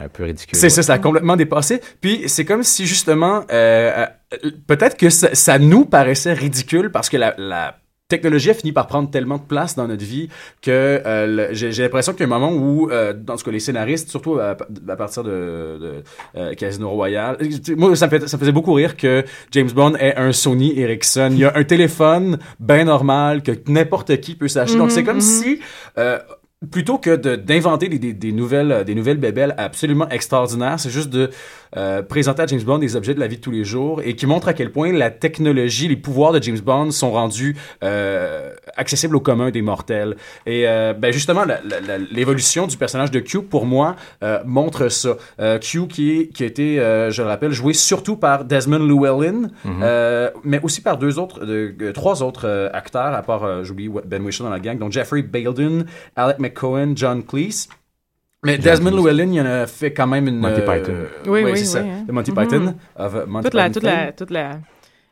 un 0.06 0.10
peu 0.10 0.24
ridicule. 0.24 0.58
C'est 0.58 0.70
ça, 0.70 0.84
ça 0.84 0.94
a 0.94 1.00
complètement 1.00 1.36
dépassé. 1.36 1.82
Puis 2.02 2.24
c'est 2.28 2.46
comme 2.46 2.64
si 2.64 2.86
justement, 2.86 3.44
euh, 3.52 4.06
euh, 4.44 4.52
peut-être 4.68 4.98
que 4.98 5.10
ça, 5.10 5.34
ça 5.34 5.60
nous 5.60 5.86
paraissait 5.86 6.34
ridicule 6.34 6.92
parce 6.92 7.10
que 7.10 7.18
la, 7.18 7.34
la 7.38 7.76
technologie 8.10 8.52
a 8.52 8.54
fini 8.54 8.72
par 8.72 8.88
prendre 8.88 9.12
tellement 9.12 9.36
de 9.36 9.42
place 9.44 9.76
dans 9.76 9.86
notre 9.86 10.06
vie 10.06 10.30
que 10.62 10.72
euh, 11.06 11.50
j'ai 11.52 11.72
l'impression 11.84 12.14
qu'il 12.14 12.22
y 12.22 12.32
a 12.32 12.34
un 12.34 12.40
moment 12.40 12.54
où, 12.56 12.90
euh, 12.90 13.12
dans 13.12 13.36
ce 13.36 13.44
cas, 13.44 13.52
les 13.52 13.60
scénaristes, 13.60 14.10
surtout 14.10 14.36
à, 14.40 14.52
à 14.88 14.96
partir 14.96 15.26
de, 15.26 15.30
de 15.30 15.94
euh, 16.38 16.54
Casino 16.54 16.90
Royale, 16.90 17.36
euh, 17.42 17.76
moi 17.76 17.94
ça 17.98 18.06
me, 18.08 18.12
fait- 18.12 18.26
ça 18.30 18.38
me 18.38 18.40
faisait 18.40 18.54
beaucoup 18.54 18.72
rire 18.72 18.96
que 18.96 19.26
James 19.52 19.70
Bond 19.72 19.96
ait 20.00 20.16
un 20.16 20.32
Sony 20.32 20.80
Ericsson. 20.80 21.30
Il 21.34 21.40
y 21.40 21.44
a 21.44 21.52
un 21.54 21.66
téléphone 21.66 22.40
bien 22.62 22.86
normal 22.86 23.44
que 23.44 23.52
n'importe 23.68 24.22
qui 24.22 24.36
peut 24.36 24.48
s'acheter. 24.48 24.78
Donc 24.78 24.92
c'est 24.92 25.04
comme 25.04 25.18
Mhm, 25.18 25.22
si 25.22 25.60
euh, 25.98 26.20
plutôt 26.72 26.98
que 26.98 27.16
d'inventer 27.36 27.88
des, 27.88 28.14
des, 28.14 28.32
nouvelles 28.32 28.84
des 28.84 28.96
nouvelles 28.96 29.18
bébelles 29.18 29.54
absolument 29.58 30.10
extraordinaires, 30.10 30.80
c'est 30.80 30.90
juste 30.90 31.10
de 31.10 31.30
euh, 31.76 32.02
présenter 32.02 32.42
à 32.44 32.46
James 32.48 32.62
Bond 32.62 32.78
des 32.78 32.96
objets 32.96 33.14
de 33.14 33.20
la 33.20 33.28
vie 33.28 33.38
de 33.38 33.42
tous 33.42 33.52
les 33.52 33.64
jours 33.66 34.02
et 34.04 34.16
qui 34.16 34.26
montre 34.26 34.48
à 34.48 34.54
quel 34.54 34.72
point 34.72 34.92
la 34.94 35.10
technologie, 35.10 35.88
les 35.88 35.98
pouvoirs 35.98 36.32
de 36.32 36.42
James 36.42 36.60
Bond 36.60 36.92
sont 36.92 37.12
rendus 37.12 37.56
euh, 37.84 38.52
accessibles 38.76 39.16
au 39.16 39.20
commun 39.20 39.50
des 39.52 39.62
mortels. 39.62 40.16
Et 40.46 40.68
euh, 40.68 40.94
ben 40.94 41.12
justement, 41.12 41.44
l'évolution 42.12 42.68
du 42.68 42.78
personnage 42.78 43.12
de 43.12 43.20
Q, 43.20 43.42
pour 43.44 43.66
moi, 43.66 43.96
euh, 44.24 44.40
montre 44.46 44.90
ça. 44.90 45.16
Euh, 45.40 45.60
Q 45.60 45.88
qui, 45.88 46.30
qui 46.34 46.44
a 46.44 46.46
été, 46.46 46.80
euh, 46.80 47.12
je 47.12 47.22
le 47.22 47.28
rappelle, 47.28 47.52
joué 47.52 47.74
surtout 47.74 48.18
par 48.18 48.46
Desmond 48.46 48.80
Llewellyn, 48.86 49.50
Mhm. 49.66 49.80
euh, 49.84 50.30
mais 50.44 50.60
aussi 50.64 50.82
par 50.82 50.98
deux 50.98 51.20
autres, 51.20 51.46
de, 51.46 51.92
trois 51.92 52.24
autres 52.24 52.70
acteurs, 52.74 53.14
à 53.14 53.22
part, 53.22 53.64
j'oublie 53.64 53.90
Ben 54.06 54.24
Whishaw 54.24 54.44
dans 54.44 54.50
la 54.50 54.60
gang, 54.60 54.78
donc 54.78 54.92
Jeffrey 54.92 55.22
Balden, 55.22 55.86
Alec 56.16 56.40
McCohen, 56.40 56.96
John 56.96 57.24
Cleese. 57.24 57.68
Mais 58.46 58.58
Desmond. 58.58 58.92
Llewellyn, 58.92 59.32
il 59.34 59.42
en 59.42 59.46
a 59.46 59.66
fait 59.68 59.92
quand 59.92 60.08
même 60.08 60.28
une... 60.28 60.38
Monty 60.40 60.62
euh, 60.62 60.80
Python. 60.80 60.94
Oui, 61.26 61.44
ouais, 61.44 61.52
oui, 61.52 61.58
c'est 61.58 61.66
ça. 61.66 61.82
oui, 61.82 61.90
hein. 61.90 62.04
De 62.08 62.12
Monty 62.12 62.32
Mhm. 62.32 62.38
Python. 62.38 62.76
of, 62.96 63.14
uh, 63.14 63.18
Monty 63.28 63.44
toute 63.46 63.54
la, 63.56 63.64
Python 63.70 63.74
toute 63.80 63.90
fame. 63.90 64.06
la, 64.06 64.12
toute 64.12 64.30
la, 64.32 64.52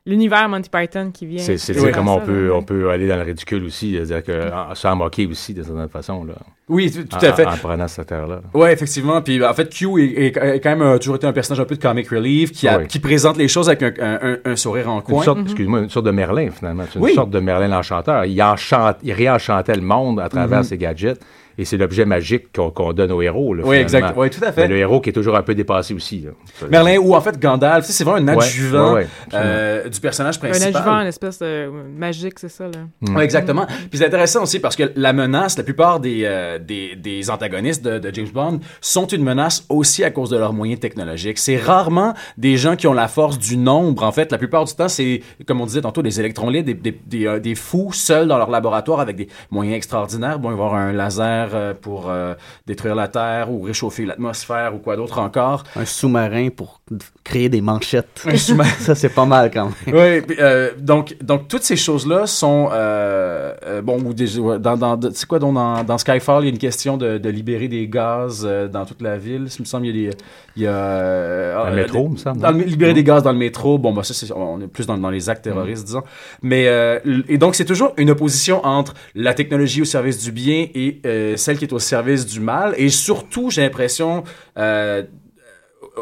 l'univers 0.06 0.48
Monty 0.48 0.70
Python 0.70 1.12
qui 1.12 1.26
vient. 1.26 1.42
C'est 1.42 1.74
vient 1.74 1.92
comment 1.92 2.18
on 2.18 2.22
peut, 2.22 2.52
on 2.54 2.62
peut 2.62 2.92
aller 2.92 3.08
dans 3.08 3.16
le 3.16 3.24
ridicule 3.24 3.64
aussi, 3.66 3.94
c'est-à-dire 3.96 4.24
que 4.24 4.54
en- 4.54 4.76
sans 4.76 4.96
moquer 4.96 5.26
aussi, 5.26 5.56
de 5.56 5.64
certaine 5.64 5.90
façon. 5.90 6.24
Là, 6.24 6.36
Oui, 6.70 6.92
tout, 6.92 7.26
à 7.26 7.34
fait. 7.34 7.46
En, 7.48 7.54
en 7.54 7.58
prenant 7.58 7.88
cette 7.88 8.06
terre-là. 8.08 8.42
Ouais, 8.54 8.72
effectivement. 8.72 9.20
Puis 9.24 9.44
en 9.44 9.54
fait, 9.56 9.70
Q 9.74 9.86
est, 10.04 10.28
est- 10.28 10.56
est 10.56 10.60
quand 10.60 10.70
même 10.70 10.84
euh, 10.84 10.98
toujours 11.00 11.16
été 11.16 11.26
un 11.26 11.34
personnage 11.34 11.60
un 11.60 11.66
peu 11.66 11.76
de 11.76 11.82
comic 11.82 12.08
relief 12.10 12.52
qui, 12.52 12.68
a- 12.68 12.78
Oui. 12.78 12.88
qui 12.88 13.00
présente 13.00 13.38
les 13.38 13.48
choses 13.48 13.68
avec 13.70 13.82
un, 13.82 13.94
un- 14.00 14.20
un- 14.22 14.38
un 14.52 14.56
sourire 14.56 14.88
en 14.92 15.02
coin. 15.02 15.24
sorte, 15.24 15.40
excuse-moi, 15.42 15.80
une 15.80 15.90
sorte 15.90 16.06
de 16.06 16.12
Merlin, 16.12 16.52
finalement. 16.52 16.84
C'est 16.88 17.00
une 17.00 17.06
Oui. 17.06 17.16
sorte 17.16 17.32
de 17.32 17.40
Merlin 17.40 17.70
l'enchanteur. 17.70 18.26
Il, 18.26 18.40
enchante, 18.44 18.98
il 19.02 19.14
réenchantait 19.14 19.76
le 19.76 19.82
monde 19.82 20.20
à 20.20 20.30
travers 20.30 20.60
Mhm. 20.60 20.64
ses 20.66 20.78
gadgets. 20.78 21.20
Et 21.58 21.66
c'est 21.66 21.78
l'objet 21.78 22.06
magique 22.06 22.48
qu'on 22.54 22.94
donne 22.94 23.12
au 23.12 23.22
héros. 23.22 23.54
Là, 23.54 23.64
Oui, 23.66 23.78
exact. 23.78 24.14
Oui, 24.16 24.30
tout 24.30 24.44
à 24.44 24.52
fait. 24.52 24.62
Mais 24.62 24.68
le 24.68 24.78
héros 24.78 25.02
qui 25.02 25.10
est 25.10 25.14
toujours 25.14 25.36
un 25.36 25.42
peu 25.44 25.56
dépassé 25.56 25.94
aussi. 25.94 26.22
là. 26.22 26.32
Merlin 26.70 26.98
ou 26.98 27.16
en 27.16 27.22
fait 27.22 27.40
Gandalf, 27.40 27.86
c'est 27.86 28.04
vraiment 28.04 28.20
un 28.32 28.38
adjuvant 28.38 28.94
ouais, 28.94 29.02
ouais, 29.02 29.08
absolument. 29.28 29.50
euh, 29.50 29.90
du 29.90 30.00
personnage 30.00 30.38
Un 30.38 30.40
principal. 30.40 30.76
adjuvant, 30.76 31.02
une 31.02 31.08
espèce 31.08 31.40
de 31.40 31.70
magique, 31.98 32.40
c'est 32.40 32.50
ça, 32.50 32.66
là. 32.66 32.80
Mm. 33.02 33.16
Ouais, 33.16 33.24
exactement. 33.24 33.66
Puis 33.90 34.00
c'est 34.00 34.06
intéressant 34.06 34.44
aussi 34.44 34.60
parce 34.60 34.76
que 34.76 34.92
la 34.96 35.14
menace, 35.14 35.58
la 35.58 35.64
plupart 35.64 36.00
des, 36.00 36.24
euh, 36.24 36.36
euh, 36.36 36.60
des, 36.60 36.96
des 36.96 37.30
antagonistes 37.30 37.84
de, 37.84 37.98
de 37.98 38.14
James 38.14 38.28
Bond 38.34 38.60
sont 38.82 39.08
une 39.08 39.24
menace 39.24 39.66
aussi 39.70 40.04
à 40.04 40.12
cause 40.12 40.30
de 40.30 40.38
leurs 40.38 40.52
moyens 40.54 40.80
technologiques. 40.82 41.38
C'est 41.38 41.56
rarement 41.58 42.14
des 42.38 42.58
gens 42.58 42.76
qui 42.76 42.88
ont 42.88 42.94
la 42.94 43.08
force 43.08 43.40
du 43.40 43.56
nombre. 43.58 44.04
En 44.04 44.12
fait, 44.12 44.32
la 44.32 44.38
plupart 44.38 44.66
du 44.66 44.74
temps, 44.74 44.90
c'est, 44.90 45.22
comme 45.48 45.62
on 45.62 45.66
disait 45.66 45.82
tantôt, 45.82 46.02
des 46.02 46.20
électrons 46.20 46.50
libres, 46.50 46.66
des, 46.66 46.74
des, 46.74 46.92
des, 47.08 47.26
euh, 47.26 47.40
des 47.40 47.56
fous 47.56 47.94
seuls 47.94 48.28
dans 48.28 48.38
leur 48.38 48.50
laboratoire 48.52 49.00
avec 49.00 49.16
des 49.16 49.28
moyens 49.50 49.78
extraordinaires. 49.78 50.40
Bon, 50.40 50.52
ils 50.52 50.58
vont 50.58 50.66
avoir 50.66 50.76
un 50.82 50.92
laser 50.92 51.45
euh, 51.54 51.74
pour 51.80 52.10
euh, 52.10 52.34
détruire 52.66 52.96
la 52.96 53.08
Terre 53.08 53.52
ou 53.52 53.62
réchauffer 53.62 54.06
l'atmosphère 54.06 54.74
ou 54.76 54.80
quoi 54.80 54.96
d'autre 54.96 55.20
encore. 55.20 55.64
Un 55.76 55.86
sous-marin 55.86 56.50
pour 56.50 56.82
créer 57.24 57.50
des 57.50 57.62
manchettes. 57.62 58.24
Un 58.26 58.38
sous-marin. 58.38 58.70
Ça, 58.80 58.96
c'est 58.96 59.10
pas 59.10 59.26
mal 59.26 59.52
quand 59.52 59.66
même. 59.66 59.74
Oui, 59.96 60.22
puis, 60.22 60.38
euh, 60.40 60.72
donc, 60.80 61.16
donc 61.22 61.48
toutes 61.48 61.64
ces 61.64 61.76
choses-là 61.76 62.28
sont 62.28 62.70
euh, 62.72 63.54
euh, 63.66 63.82
bon 63.82 64.00
ou 64.04 64.14
des, 64.14 64.28
dans, 64.60 64.78
dans 64.78 65.00
c'est 65.14 65.26
quoi 65.28 65.40
dans, 65.40 65.52
dans 65.84 65.98
Skyfall 65.98 66.44
il 66.44 66.46
y 66.48 66.50
a 66.50 66.52
une 66.54 66.58
question 66.60 66.98
de, 66.98 67.18
de 67.18 67.30
libérer 67.30 67.68
des 67.68 67.88
gaz 67.88 68.44
euh, 68.48 68.68
dans 68.68 68.86
toute 68.86 69.02
la 69.02 69.18
ville. 69.18 69.48
Il 69.58 69.62
me 69.62 69.66
semble 69.66 69.86
il 69.88 69.96
y 70.04 70.08
a 70.08 70.12
des 70.12 70.18
il 70.58 70.64
y 70.64 70.68
a 70.68 70.72
euh, 70.72 71.56
Dans 71.56 71.66
le 71.66 71.72
euh, 71.72 71.76
métro, 71.76 72.06
il 72.08 72.12
me 72.14 72.18
semble, 72.18 72.40
dans 72.40 72.52
le- 72.52 72.64
libérer 72.64 72.94
des 72.94 73.04
gaz 73.04 73.24
dans 73.24 73.32
le 73.32 73.38
métro. 73.38 73.78
Bon 73.78 73.92
bah 73.94 74.04
ça 74.04 74.14
c'est 74.14 74.32
on 74.32 74.62
est 74.62 74.68
plus 74.68 74.86
dans, 74.88 74.98
dans 74.98 75.10
les 75.10 75.30
actes 75.30 75.44
terroristes 75.44 75.86
disons. 75.86 76.04
Mais 76.42 76.68
euh, 76.68 77.00
et 77.28 77.38
donc 77.38 77.56
c'est 77.56 77.66
toujours 77.66 77.94
une 77.98 78.10
opposition 78.10 78.66
entre 78.66 78.94
la 79.16 79.34
technologie 79.34 79.82
au 79.82 79.86
service 79.86 80.24
du 80.24 80.32
bien 80.32 80.68
et 80.74 81.02
euh, 81.06 81.35
celle 81.38 81.58
qui 81.58 81.66
est 81.66 81.74
au 81.74 81.80
service 81.80 82.26
du 82.26 82.40
mal. 82.40 82.74
Et 82.78 82.90
surtout 82.90 83.50
j'ai 83.50 83.62
l'impression 83.62 84.24
euh, 84.58 85.04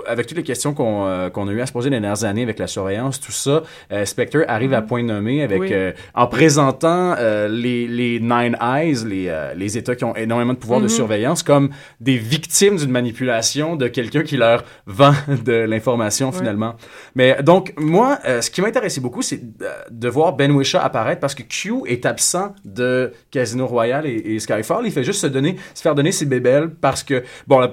avec 0.07 0.27
toutes 0.27 0.37
les 0.37 0.43
questions 0.43 0.73
qu'on 0.73 1.05
euh, 1.07 1.29
qu'on 1.29 1.47
a 1.47 1.51
eu 1.51 1.61
à 1.61 1.65
se 1.65 1.71
poser 1.71 1.89
les 1.89 1.99
dernières 1.99 2.23
années 2.23 2.43
avec 2.43 2.59
la 2.59 2.67
surveillance, 2.67 3.19
tout 3.19 3.31
ça, 3.31 3.63
euh, 3.91 4.05
Spectre 4.05 4.43
arrive 4.47 4.73
à 4.73 4.81
point 4.81 5.03
nommé 5.03 5.43
avec 5.43 5.61
Oui. 5.61 5.69
euh, 5.71 5.91
en 6.13 6.27
présentant 6.27 7.15
les, 7.49 7.87
les 7.87 8.19
Nine 8.19 8.57
Eyes, 8.61 9.05
les, 9.05 9.51
les 9.55 9.77
États 9.77 9.95
qui 9.95 10.03
ont 10.03 10.15
énormément 10.15 10.53
de 10.53 10.57
pouvoir 10.57 10.79
de 10.79 10.85
Mhm. 10.85 10.89
surveillance, 10.89 11.43
comme 11.43 11.69
des 11.99 12.17
victimes 12.17 12.77
d'une 12.77 12.91
manipulation 12.91 13.75
de 13.75 13.87
quelqu'un 13.87 14.23
qui 14.23 14.37
leur 14.37 14.63
vend 14.85 15.13
de 15.45 15.53
l'information 15.53 16.31
finalement. 16.31 16.75
Mais 17.15 17.37
donc 17.43 17.73
moi, 17.77 18.19
ce 18.41 18.49
qui 18.49 18.61
m'intéressait 18.61 19.01
beaucoup, 19.01 19.21
c'est 19.21 19.41
de, 19.91 20.07
voir 20.09 20.33
Ben 20.33 20.51
Wisha 20.57 20.83
apparaître 20.83 21.19
parce 21.21 21.35
que 21.35 21.43
Q 21.43 21.81
est 21.87 22.05
absent 22.05 22.53
de 22.65 23.11
Casino 23.31 23.65
Royale 23.67 24.05
et, 24.05 24.35
et 24.35 24.39
Skyfall. 24.39 24.85
Il 24.85 24.91
fait 24.91 25.03
juste 25.03 25.21
se 25.21 25.27
donner, 25.27 25.55
se 25.73 25.81
faire 25.81 25.95
donner 25.95 26.11
ses 26.11 26.25
bébelles 26.25 26.69
parce 26.69 27.03
que 27.03 27.23
bon, 27.47 27.69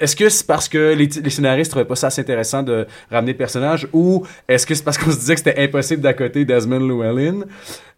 est-ce 0.00 0.16
que 0.16 0.28
c'est 0.28 0.46
parce 0.46 0.68
que 0.68 0.94
les, 0.94 1.08
les 1.26 1.30
scénaristes 1.30 1.70
trouvaient 1.70 1.84
pas 1.86 1.94
ça 1.96 2.06
assez 2.08 2.20
intéressant 2.22 2.62
de 2.62 2.86
ramener 3.10 3.32
le 3.32 3.38
personnage 3.38 3.86
ou 3.92 4.26
est-ce 4.48 4.66
que 4.66 4.74
c'est 4.74 4.82
parce 4.84 4.96
qu'on 4.98 5.10
se 5.10 5.18
disait 5.18 5.34
que 5.34 5.40
c'était 5.40 5.62
impossible 5.62 6.02
d'accoter 6.02 6.44
Desmond 6.44 6.80
Llewellyn 6.80 7.42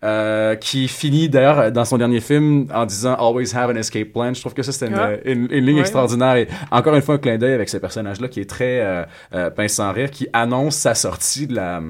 euh, 0.04 0.54
qui 0.56 0.86
finit 0.88 1.28
d'ailleurs 1.28 1.72
dans 1.72 1.84
son 1.84 1.98
dernier 1.98 2.20
film 2.20 2.66
en 2.72 2.86
disant 2.86 3.14
Always 3.14 3.54
have 3.56 3.70
an 3.70 3.76
escape 3.76 4.12
plan. 4.12 4.32
Je 4.34 4.40
trouve 4.40 4.54
que 4.54 4.62
ça 4.62 4.72
c'était 4.72 4.92
une, 4.92 5.18
une- 5.24 5.48
une 5.50 5.64
ligne 5.66 5.74
Ouais. 5.76 5.80
extraordinaire 5.82 6.36
et 6.36 6.48
encore 6.70 6.94
une 6.94 7.02
fois 7.02 7.16
un 7.16 7.18
clin 7.18 7.36
d'œil 7.38 7.52
avec 7.54 7.68
ce 7.68 7.76
personnage-là 7.78 8.28
qui 8.28 8.40
est 8.40 8.48
très 8.48 8.80
euh, 8.80 9.04
euh, 9.34 9.50
pince 9.50 9.72
sans 9.72 9.92
rire, 9.92 10.10
qui 10.10 10.28
annonce 10.32 10.76
sa 10.76 10.94
sortie 10.94 11.46
de 11.46 11.54
la 11.56 11.80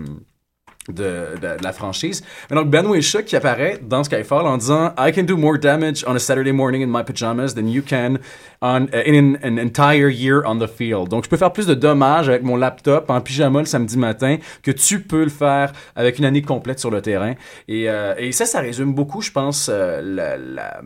de, 0.88 1.36
de- 1.40 1.58
de 1.58 1.62
la 1.64 1.72
franchise. 1.72 2.22
Mais 2.50 2.56
donc 2.56 2.68
Ben 2.70 2.86
Whishaw 2.86 3.22
qui 3.22 3.36
apparaît 3.36 3.78
dans 3.82 4.04
Skyfall 4.04 4.46
en 4.46 4.56
disant 4.56 4.92
I 4.98 5.12
can 5.12 5.24
do 5.24 5.36
more 5.36 5.58
damage 5.58 6.04
on 6.06 6.14
a 6.14 6.18
Saturday 6.18 6.52
morning 6.52 6.82
in 6.82 6.86
my 6.88 7.02
pajamas 7.04 7.54
than 7.54 7.66
you 7.66 7.82
can 7.82 8.18
on, 8.60 8.84
uh, 8.92 9.02
in 9.06 9.36
an, 9.42 9.56
entire 9.58 10.08
year 10.08 10.42
on 10.46 10.58
the 10.58 10.66
field. 10.66 11.08
Donc 11.08 11.24
je 11.24 11.28
peux 11.28 11.36
faire 11.36 11.52
plus 11.52 11.66
de 11.66 11.74
dommages 11.74 12.28
avec 12.28 12.42
mon 12.42 12.56
laptop 12.56 13.10
en 13.10 13.20
pyjama 13.20 13.60
le 13.60 13.66
samedi 13.66 13.96
matin 13.98 14.36
que 14.62 14.70
tu 14.70 15.00
peux 15.00 15.22
le 15.24 15.30
faire 15.30 15.72
avec 15.94 16.18
une 16.18 16.24
année 16.24 16.42
complète 16.42 16.78
sur 16.78 16.90
le 16.90 17.00
terrain. 17.02 17.34
Et, 17.68 17.88
euh, 17.88 18.14
et 18.18 18.32
ça, 18.32 18.46
ça 18.46 18.60
résume 18.60 18.94
beaucoup, 18.94 19.20
je 19.22 19.30
pense, 19.30 19.68
euh, 19.72 20.00
la, 20.02 20.36
la, 20.36 20.80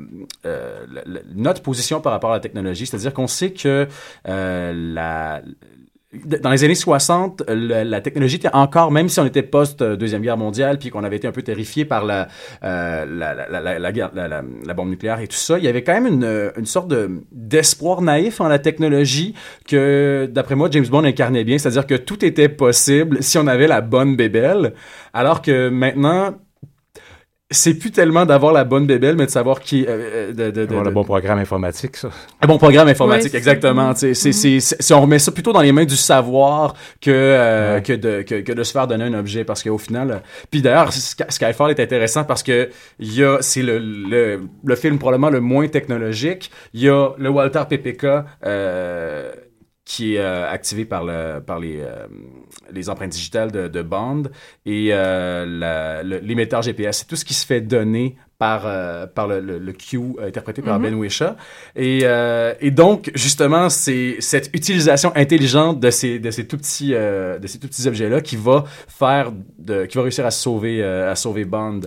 euh, 0.45 0.85
notre 1.35 1.63
position 1.63 2.01
par 2.01 2.13
rapport 2.13 2.31
à 2.31 2.35
la 2.35 2.41
technologie. 2.41 2.87
C'est-à-dire 2.87 3.13
qu'on 3.15 3.27
sait 3.27 3.53
que 3.53 3.87
euh, 4.29 4.73
la 4.95 5.43
dans 6.13 6.51
les 6.51 6.63
années 6.65 6.75
60, 6.75 7.43
le- 7.49 7.85
la 7.85 8.01
technologie 8.03 8.37
était 8.37 8.53
encore, 8.53 8.91
même 8.93 9.09
si 9.09 9.19
on 9.19 9.25
était 9.25 9.43
post-deuxième 9.43 10.21
guerre 10.23 10.37
mondiale, 10.37 10.79
puis 10.79 10.91
qu'on 10.91 11.05
avait 11.05 11.17
été 11.17 11.27
un 11.27 11.33
peu 11.33 11.43
terrifié 11.43 11.85
par 11.85 12.05
la, 12.05 12.29
euh, 12.65 13.07
la, 13.07 13.35
la, 13.49 13.79
la, 13.79 13.93
guerre- 13.93 14.11
la 14.15 14.75
bombe 14.75 14.91
nucléaire 14.91 15.21
et 15.21 15.27
tout 15.27 15.37
ça, 15.37 15.59
il 15.59 15.65
y 15.65 15.69
avait 15.69 15.83
quand 15.83 15.95
même 15.95 16.07
une, 16.07 16.53
une 16.59 16.67
sorte 16.67 16.89
de, 16.89 17.11
d'espoir 17.33 18.03
naïf 18.03 18.41
en 18.41 18.49
la 18.49 18.59
technologie 18.59 19.35
que, 19.67 20.29
d'après 20.31 20.55
moi, 20.55 20.69
James 20.71 20.87
Bond 20.87 21.05
incarnait 21.05 21.45
bien, 21.45 21.57
c'est-à-dire 21.59 21.87
que 21.87 21.95
tout 21.95 22.25
était 22.25 22.49
possible 22.51 23.23
si 23.23 23.39
on 23.39 23.47
avait 23.47 23.67
la 23.67 23.81
bonne 23.81 24.15
bébelle, 24.17 24.75
alors 25.15 25.41
que 25.41 25.69
maintenant, 25.71 26.35
c'est 27.53 27.75
plus 27.75 27.91
tellement 27.91 28.27
d'avoir 28.27 28.53
la 28.53 28.65
bonne 28.65 28.87
bébelle, 28.87 29.17
mais 29.17 29.27
de 29.27 29.31
savoir 29.31 29.61
qui... 29.61 29.85
euh, 29.87 29.91
euh, 29.91 30.33
de, 30.33 30.51
de, 30.51 30.67
de- 30.67 30.75
le 30.75 30.91
bon 30.91 31.05
programme 31.05 31.39
informatique, 31.39 31.97
ça. 31.97 32.09
un 32.41 32.47
bon 32.47 32.59
programme 32.59 32.89
informatique, 32.89 33.25
Ouais, 33.25 33.31
c'est- 33.31 33.37
exactement. 33.39 33.95
C'est, 33.95 34.15
c'est, 34.15 34.33
c'est- 34.33 34.61
si 34.83 34.93
on 34.95 35.01
remet 35.03 35.19
ça 35.19 35.31
plutôt 35.33 35.53
dans 35.53 35.61
les 35.61 35.73
mains 35.73 35.85
du 35.85 35.97
savoir 35.97 36.75
que, 37.01 37.11
euh, 37.11 37.77
Ouais. 37.77 37.83
que, 37.83 37.93
de, 37.93 38.23
que, 38.23 38.41
que 38.41 38.53
de 38.53 38.63
se 38.65 38.73
faire 38.73 38.87
donner 38.87 39.05
un 39.05 39.15
objet. 39.15 39.45
Parce 39.45 39.63
qu'au 39.63 39.79
final... 39.79 40.11
euh, 40.11 40.17
Puis 40.51 40.63
d'ailleurs, 40.63 40.93
Sky- 40.93 41.25
Skyfall 41.29 41.71
est 41.71 41.81
intéressant 41.81 42.25
parce 42.25 42.43
que 42.43 42.69
il 42.99 43.15
y 43.15 43.23
a, 43.25 43.39
c'est 43.41 43.63
le, 43.63 43.79
le, 43.79 44.41
le 44.65 44.75
film 44.77 44.99
probablement 44.99 45.31
le 45.31 45.41
moins 45.41 45.69
technologique. 45.69 46.51
Il 46.75 46.81
y 46.83 46.89
a 46.89 47.11
le 47.19 47.29
Walter 47.29 47.63
PPK... 47.69 48.07
Qui 49.85 50.15
est 50.15 50.21
euh, 50.21 50.49
activé 50.49 50.85
par, 50.85 51.05
le, 51.05 51.41
par 51.41 51.59
les, 51.59 51.81
euh, 51.81 52.07
les 52.71 52.89
empreintes 52.89 53.11
digitales 53.11 53.51
de, 53.51 53.67
de 53.67 53.83
Bond 53.83 54.25
et 54.65 54.91
euh, 54.93 56.03
l'émetteur 56.23 56.63
GPS. 56.63 56.99
C'est 56.99 57.07
tout 57.07 57.17
ce 57.17 57.25
qui 57.25 57.35
se 57.35 57.45
fait 57.45 57.61
donner 57.61 58.17
par, 58.39 58.63
euh, 58.67 59.07
par 59.07 59.27
le, 59.27 59.41
le, 59.41 59.59
le 59.59 59.73
Q 59.73 59.99
euh, 59.99 60.27
interprété 60.29 60.63
par 60.63 60.79
Mhm. 60.79 60.83
Ben 60.85 60.95
Wishaw. 60.95 61.35
Et, 61.77 62.01
euh, 62.05 62.55
et 62.61 62.71
donc, 62.71 63.11
justement, 63.15 63.69
c'est 63.71 64.17
cette 64.21 64.51
utilisation 64.55 65.13
intelligente 65.17 65.81
de 65.81 65.91
ces, 65.91 66.19
de 66.21 66.31
ces 66.31 66.47
tout 66.47 66.59
petits, 66.59 66.95
euh, 66.95 67.39
de 67.39 67.47
ces 67.49 67.59
tout 67.59 67.69
petits 67.69 67.87
objets-là 67.89 68.21
qui 68.21 68.37
va 68.37 68.65
faire, 68.89 69.33
de, 69.59 69.87
qui 69.87 69.97
va 69.97 70.03
réussir 70.05 70.27
à 70.27 70.31
sauver, 70.31 70.83
euh, 70.83 71.11
à 71.11 71.17
sauver 71.17 71.45
Bond. 71.45 71.81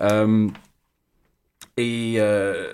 Euh, 0.00 0.48
et 1.76 2.14
euh, 2.18 2.72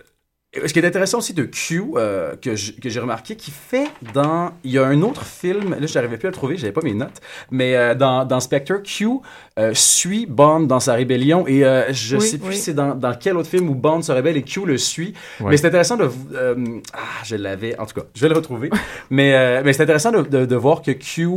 ce 0.55 0.73
qui 0.73 0.79
est 0.81 0.87
intéressant 0.87 1.19
aussi 1.19 1.33
de 1.33 1.45
Q, 1.45 1.83
euh, 1.97 2.37
que 2.37 2.55
j'ai 2.55 3.01
remarqué, 3.01 3.37
qui 3.37 3.51
fait 3.51 3.89
dans... 4.13 4.53
Il 4.65 4.71
y 4.73 4.79
a 4.79 4.85
un 4.87 5.01
autre 5.01 5.25
film, 5.25 5.71
là, 5.79 5.87
je 5.87 5.95
n'arrivais 5.95 6.19
plus 6.19 6.27
à 6.27 6.31
le 6.31 6.35
trouver, 6.37 6.57
j'avais 6.59 6.73
pas 6.73 6.83
mes 6.83 6.93
notes, 6.93 7.21
mais 7.51 7.75
euh, 7.75 7.95
dans, 7.95 8.27
dans 8.27 8.39
Spectre, 8.39 8.83
Q 8.83 9.09
euh, 9.59 9.73
suit 9.75 10.27
Bond 10.27 10.61
dans 10.61 10.81
sa 10.81 10.93
rébellion, 10.95 11.47
et 11.47 11.65
euh, 11.65 11.91
je 11.93 12.17
Oui, 12.19 12.23
sais 12.27 12.39
plus 12.39 12.49
oui. 12.49 12.57
c'est 12.57 12.75
dans, 12.75 12.95
dans 12.95 13.15
quel 13.15 13.37
autre 13.39 13.49
film 13.49 13.71
où 13.71 13.75
Bond 13.75 14.03
se 14.03 14.13
rebelle 14.13 14.37
et 14.37 14.43
Q 14.43 14.67
le 14.67 14.77
suit, 14.77 15.15
Ouais. 15.41 15.51
mais 15.51 15.57
c'est 15.57 15.69
intéressant 15.69 15.97
de... 15.97 16.11
euh, 16.35 16.55
ah, 16.93 16.99
je 17.25 17.37
l'avais, 17.37 17.79
en 17.79 17.87
tout 17.87 17.95
cas, 18.01 18.07
je 18.15 18.21
vais 18.21 18.29
le 18.29 18.35
retrouver, 18.37 18.69
mais, 19.11 19.35
euh, 19.35 19.63
mais 19.65 19.73
c'est 19.73 19.85
intéressant 19.85 20.11
de, 20.13 20.21
de, 20.23 20.45
de 20.45 20.57
voir 20.57 20.83
que 20.83 20.91
Q... 20.93 21.29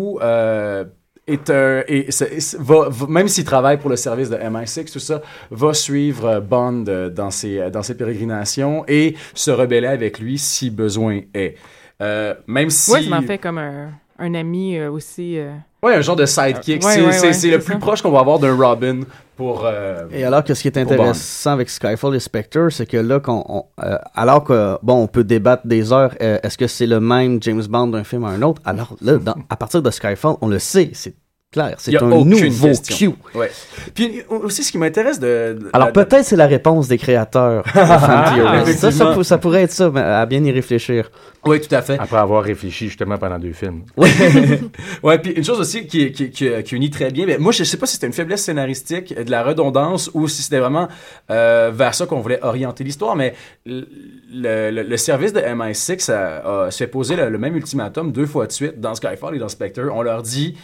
euh, 1.49 1.83
est 1.87 2.55
va, 2.59 2.87
va- 2.89 3.07
même 3.07 3.27
s'il 3.27 3.43
travaille 3.45 3.77
pour 3.77 3.89
le 3.89 3.95
service 3.95 4.29
de 4.29 4.35
MI6, 4.37 4.91
tout 4.91 4.99
ça, 4.99 5.21
va 5.51 5.73
suivre 5.73 6.25
euh, 6.25 6.39
Bond 6.39 6.85
euh, 6.87 7.09
dans 7.09 7.31
ses, 7.31 7.59
euh, 7.59 7.69
dans 7.69 7.81
ses 7.83 7.95
pérégrinations 7.95 8.85
et 8.87 9.15
se 9.33 9.51
rebeller 9.51 9.87
avec 9.87 10.19
lui 10.19 10.37
si 10.37 10.69
besoin 10.69 11.21
est. 11.33 11.55
Euh, 12.01 12.35
même 12.47 12.69
si... 12.69 12.91
Ouais, 12.91 13.03
ça 13.03 13.09
m'en 13.09 13.21
fait 13.21 13.37
comme 13.37 13.57
un, 13.57 13.89
un 14.19 14.33
ami 14.35 14.79
aussi. 14.81 15.39
Ouais, 15.81 15.95
un 15.95 16.01
genre 16.01 16.15
de 16.15 16.25
sidekick. 16.25 16.83
Ouais, 16.83 16.91
c'est 16.91 17.01
ouais, 17.01 17.07
ouais, 17.51 17.57
le 17.57 17.59
plus 17.63 17.73
ça. 17.73 17.79
proche 17.79 18.01
qu'on 18.01 18.11
va 18.11 18.19
avoir 18.19 18.39
d'un 18.39 18.55
Robin 18.55 19.01
pour... 19.35 19.65
euh, 19.65 20.05
Et 20.11 20.23
alors 20.23 20.43
que 20.43 20.53
ce 20.53 20.61
qui 20.61 20.67
est 20.67 20.77
intéressant 20.77 21.51
avec 21.51 21.69
Skyfall 21.69 22.15
et 22.15 22.19
Spectre, 22.19 22.69
c'est 22.69 22.85
que 22.85 22.97
là, 22.97 23.19
qu'on, 23.19 23.43
on- 23.47 23.65
euh, 23.83 23.97
alors 24.13 24.43
que, 24.43 24.77
bon, 24.83 25.03
on 25.03 25.07
peut 25.07 25.23
débattre 25.23 25.67
des 25.67 25.91
heures, 25.91 26.13
euh, 26.21 26.37
est-ce 26.43 26.57
que 26.57 26.67
c'est 26.67 26.87
le 26.87 26.99
même 26.99 27.41
James 27.41 27.63
Bond 27.67 27.87
d'un 27.87 28.03
film 28.03 28.23
à 28.25 28.29
un 28.29 28.41
autre? 28.41 28.61
Alors 28.65 28.95
là, 29.01 29.17
dans- 29.17 29.35
à 29.49 29.55
partir 29.55 29.81
de 29.81 29.89
Skyfall, 29.91 30.35
on 30.41 30.47
le 30.47 30.59
sait, 30.59 30.89
c'est 30.93 31.15
clair, 31.55 31.75
c'est 31.79 31.91
y 31.91 31.97
a 31.97 32.03
un 32.03 32.23
nouveau 32.23 32.67
question. 32.67 33.11
Q. 33.33 33.37
Ouais. 33.37 33.49
Puis 33.93 34.21
aussi, 34.29 34.63
ce 34.63 34.71
qui 34.71 34.77
m'intéresse 34.77 35.19
de... 35.19 35.57
de- 35.59 35.69
Alors 35.73 35.91
peut-être 35.91 36.23
c'est 36.25 36.35
la 36.35 36.47
réponse 36.47 36.87
des 36.87 36.97
créateurs 36.97 37.63
de 37.75 37.79
Ah, 37.79 38.65
ça, 38.65 38.91
ça, 39.23 39.37
pourrait 39.37 39.63
être 39.63 39.71
ça, 39.71 39.89
mais 39.91 40.01
à 40.01 40.25
bien 40.25 40.43
y 40.43 40.51
réfléchir. 40.51 41.09
Oui, 41.45 41.61
tout 41.61 41.73
à 41.75 41.81
fait. 41.81 41.97
Après 41.99 42.17
avoir 42.17 42.43
réfléchi 42.43 42.87
justement 42.87 43.17
pendant 43.17 43.39
deux 43.39 43.53
films. 43.53 43.83
ouais, 45.03 45.19
puis 45.19 45.31
une 45.31 45.43
chose 45.43 45.59
aussi 45.59 45.85
qui, 45.87 46.11
qui, 46.11 46.29
qui, 46.29 46.49
qui 46.63 46.75
unit 46.75 46.89
très 46.89 47.11
bien, 47.11 47.25
mais 47.25 47.37
moi 47.37 47.51
je 47.51 47.63
sais 47.63 47.77
pas 47.77 47.85
si 47.85 47.93
c'était 47.93 48.07
une 48.07 48.13
faiblesse 48.13 48.43
scénaristique, 48.43 49.13
de 49.17 49.31
la 49.31 49.43
redondance, 49.43 50.09
ou 50.13 50.27
si 50.27 50.41
c'était 50.43 50.59
vraiment 50.59 50.87
euh, 51.31 51.71
vers 51.73 51.93
ça 51.93 52.05
qu'on 52.05 52.19
voulait 52.19 52.39
orienter 52.43 52.83
l'histoire, 52.83 53.15
mais 53.15 53.33
le, 53.65 53.85
le, 54.33 54.83
le 54.83 54.97
service 54.97 55.33
de 55.33 55.39
MI6 55.39 56.11
a, 56.11 56.65
a- 56.65 56.71
se 56.71 56.77
fait 56.77 56.87
poser 56.87 57.15
le, 57.15 57.29
le 57.29 57.37
même 57.37 57.55
ultimatum 57.55 58.11
deux 58.11 58.25
fois 58.25 58.47
de 58.47 58.51
suite 58.51 58.79
dans 58.79 58.95
Skyfall 58.95 59.35
et 59.35 59.39
dans 59.39 59.49
Spectre. 59.49 59.81
On 59.93 60.01
leur 60.01 60.21
dit 60.23 60.55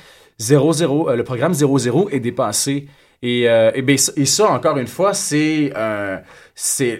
00, 0.41 1.09
euh, 1.09 1.15
le 1.15 1.23
programme 1.23 1.53
00 1.53 2.09
est 2.11 2.19
dépassé. 2.19 2.87
Et, 3.23 3.47
euh, 3.47 3.69
et, 3.75 3.83
ben, 3.83 3.97
ça- 3.97 4.13
et 4.17 4.25
ça, 4.25 4.49
encore 4.49 4.77
une 4.77 4.87
fois, 4.87 5.13
c'est 5.13 5.71
euh, 5.77 6.17
c'est 6.55 6.99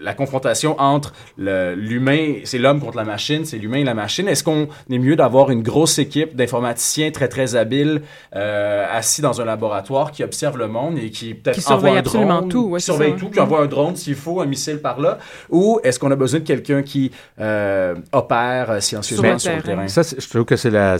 la, 0.00 0.14
confrontation 0.14 0.78
entre 0.80 1.12
l'humain, 1.38 2.34
c'est 2.44 2.58
l'homme 2.58 2.80
contre 2.80 2.96
la 2.96 3.04
machine, 3.04 3.44
c'est 3.44 3.56
l'humain 3.56 3.78
et 3.78 3.84
la 3.84 3.94
machine. 3.94 4.28
Est-ce 4.28 4.44
qu'on 4.44 4.68
est 4.90 4.98
mieux 4.98 5.16
d'avoir 5.16 5.50
une 5.50 5.62
grosse 5.62 5.98
équipe 5.98 6.36
d'informaticiens 6.36 7.10
très 7.10 7.28
très 7.28 7.54
habiles 7.54 8.02
euh, 8.36 8.86
assis 8.92 9.22
dans 9.22 9.40
un 9.40 9.44
laboratoire 9.44 10.12
qui 10.12 10.22
observent 10.22 10.58
le 10.58 10.68
monde 10.68 10.98
et 10.98 11.10
qui 11.10 11.34
peut-être 11.34 11.70
envoie 11.70 11.90
un 11.90 11.96
absolument 11.96 12.38
drone, 12.38 12.48
tout, 12.48 12.64
ouais, 12.68 12.78
qui 12.78 12.84
surveille 12.84 13.12
ça. 13.12 13.18
tout, 13.18 13.30
qui 13.30 13.40
envoie 13.40 13.60
un 13.62 13.66
drone 13.66 13.96
s'il 13.96 14.14
faut, 14.16 14.40
un 14.40 14.46
missile 14.46 14.78
par 14.78 15.00
là, 15.00 15.18
ou 15.50 15.80
est-ce 15.82 15.98
qu'on 15.98 16.10
a 16.10 16.16
besoin 16.16 16.40
de 16.40 16.44
quelqu'un 16.44 16.82
qui 16.82 17.10
euh, 17.40 17.94
opère 18.12 18.70
euh, 18.70 18.80
silencieusement 18.80 19.38
sur 19.38 19.54
le 19.54 19.62
terrain? 19.62 19.88
Ça, 19.88 20.02
je 20.02 20.28
trouve 20.28 20.44
que 20.44 20.56
c'est 20.56 20.70
la. 20.70 20.98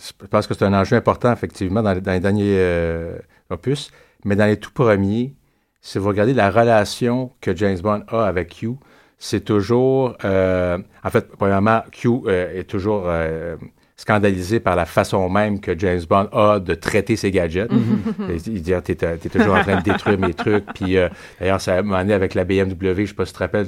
Je 0.00 0.26
pense 0.26 0.46
que 0.46 0.54
c'est 0.54 0.64
un 0.64 0.72
enjeu 0.72 0.96
important, 0.96 1.32
effectivement, 1.32 1.82
dans 1.82 1.92
les, 1.92 2.00
derniers 2.00 2.56
euh, 2.58 3.18
opus. 3.50 3.90
Mais 4.24 4.36
dans 4.36 4.46
les 4.46 4.56
tout 4.58 4.72
premiers, 4.72 5.34
si 5.82 5.98
vous 5.98 6.08
regardez 6.08 6.34
la 6.34 6.50
relation 6.50 7.32
que 7.40 7.54
James 7.54 7.78
Bond 7.80 8.04
a 8.08 8.24
avec 8.24 8.56
Q, 8.56 8.76
c'est 9.18 9.44
toujours. 9.44 10.16
euh, 10.24 10.78
en 11.04 11.10
fait, 11.10 11.28
premièrement, 11.36 11.82
Q 11.92 12.08
euh, 12.26 12.58
est 12.58 12.64
toujours 12.64 13.10
scandalisé 14.00 14.60
par 14.60 14.76
la 14.76 14.86
façon 14.86 15.28
même 15.28 15.60
que 15.60 15.78
James 15.78 16.00
Bond 16.08 16.28
a 16.32 16.58
de 16.58 16.72
traiter 16.74 17.16
ses 17.16 17.30
gadgets. 17.30 17.70
il 17.70 18.54
il 18.54 18.62
dit 18.62 18.72
ah, 18.72 18.80
T'es 18.80 18.94
t'es 18.94 19.28
toujours 19.28 19.54
en 19.56 19.60
train 19.62 19.76
de 19.76 19.82
détruire 19.82 20.18
mes 20.18 20.32
trucs. 20.32 20.64
Puis 20.74 20.96
euh, 20.96 21.08
d'ailleurs, 21.38 21.60
ça 21.60 21.82
m'a 21.82 21.98
amené 21.98 22.14
avec 22.14 22.34
la 22.34 22.44
BMW, 22.44 23.02
je 23.02 23.06
sais 23.06 23.14
pas 23.14 23.26
si 23.26 23.32
tu 23.32 23.38
te 23.38 23.42
rappelles, 23.44 23.66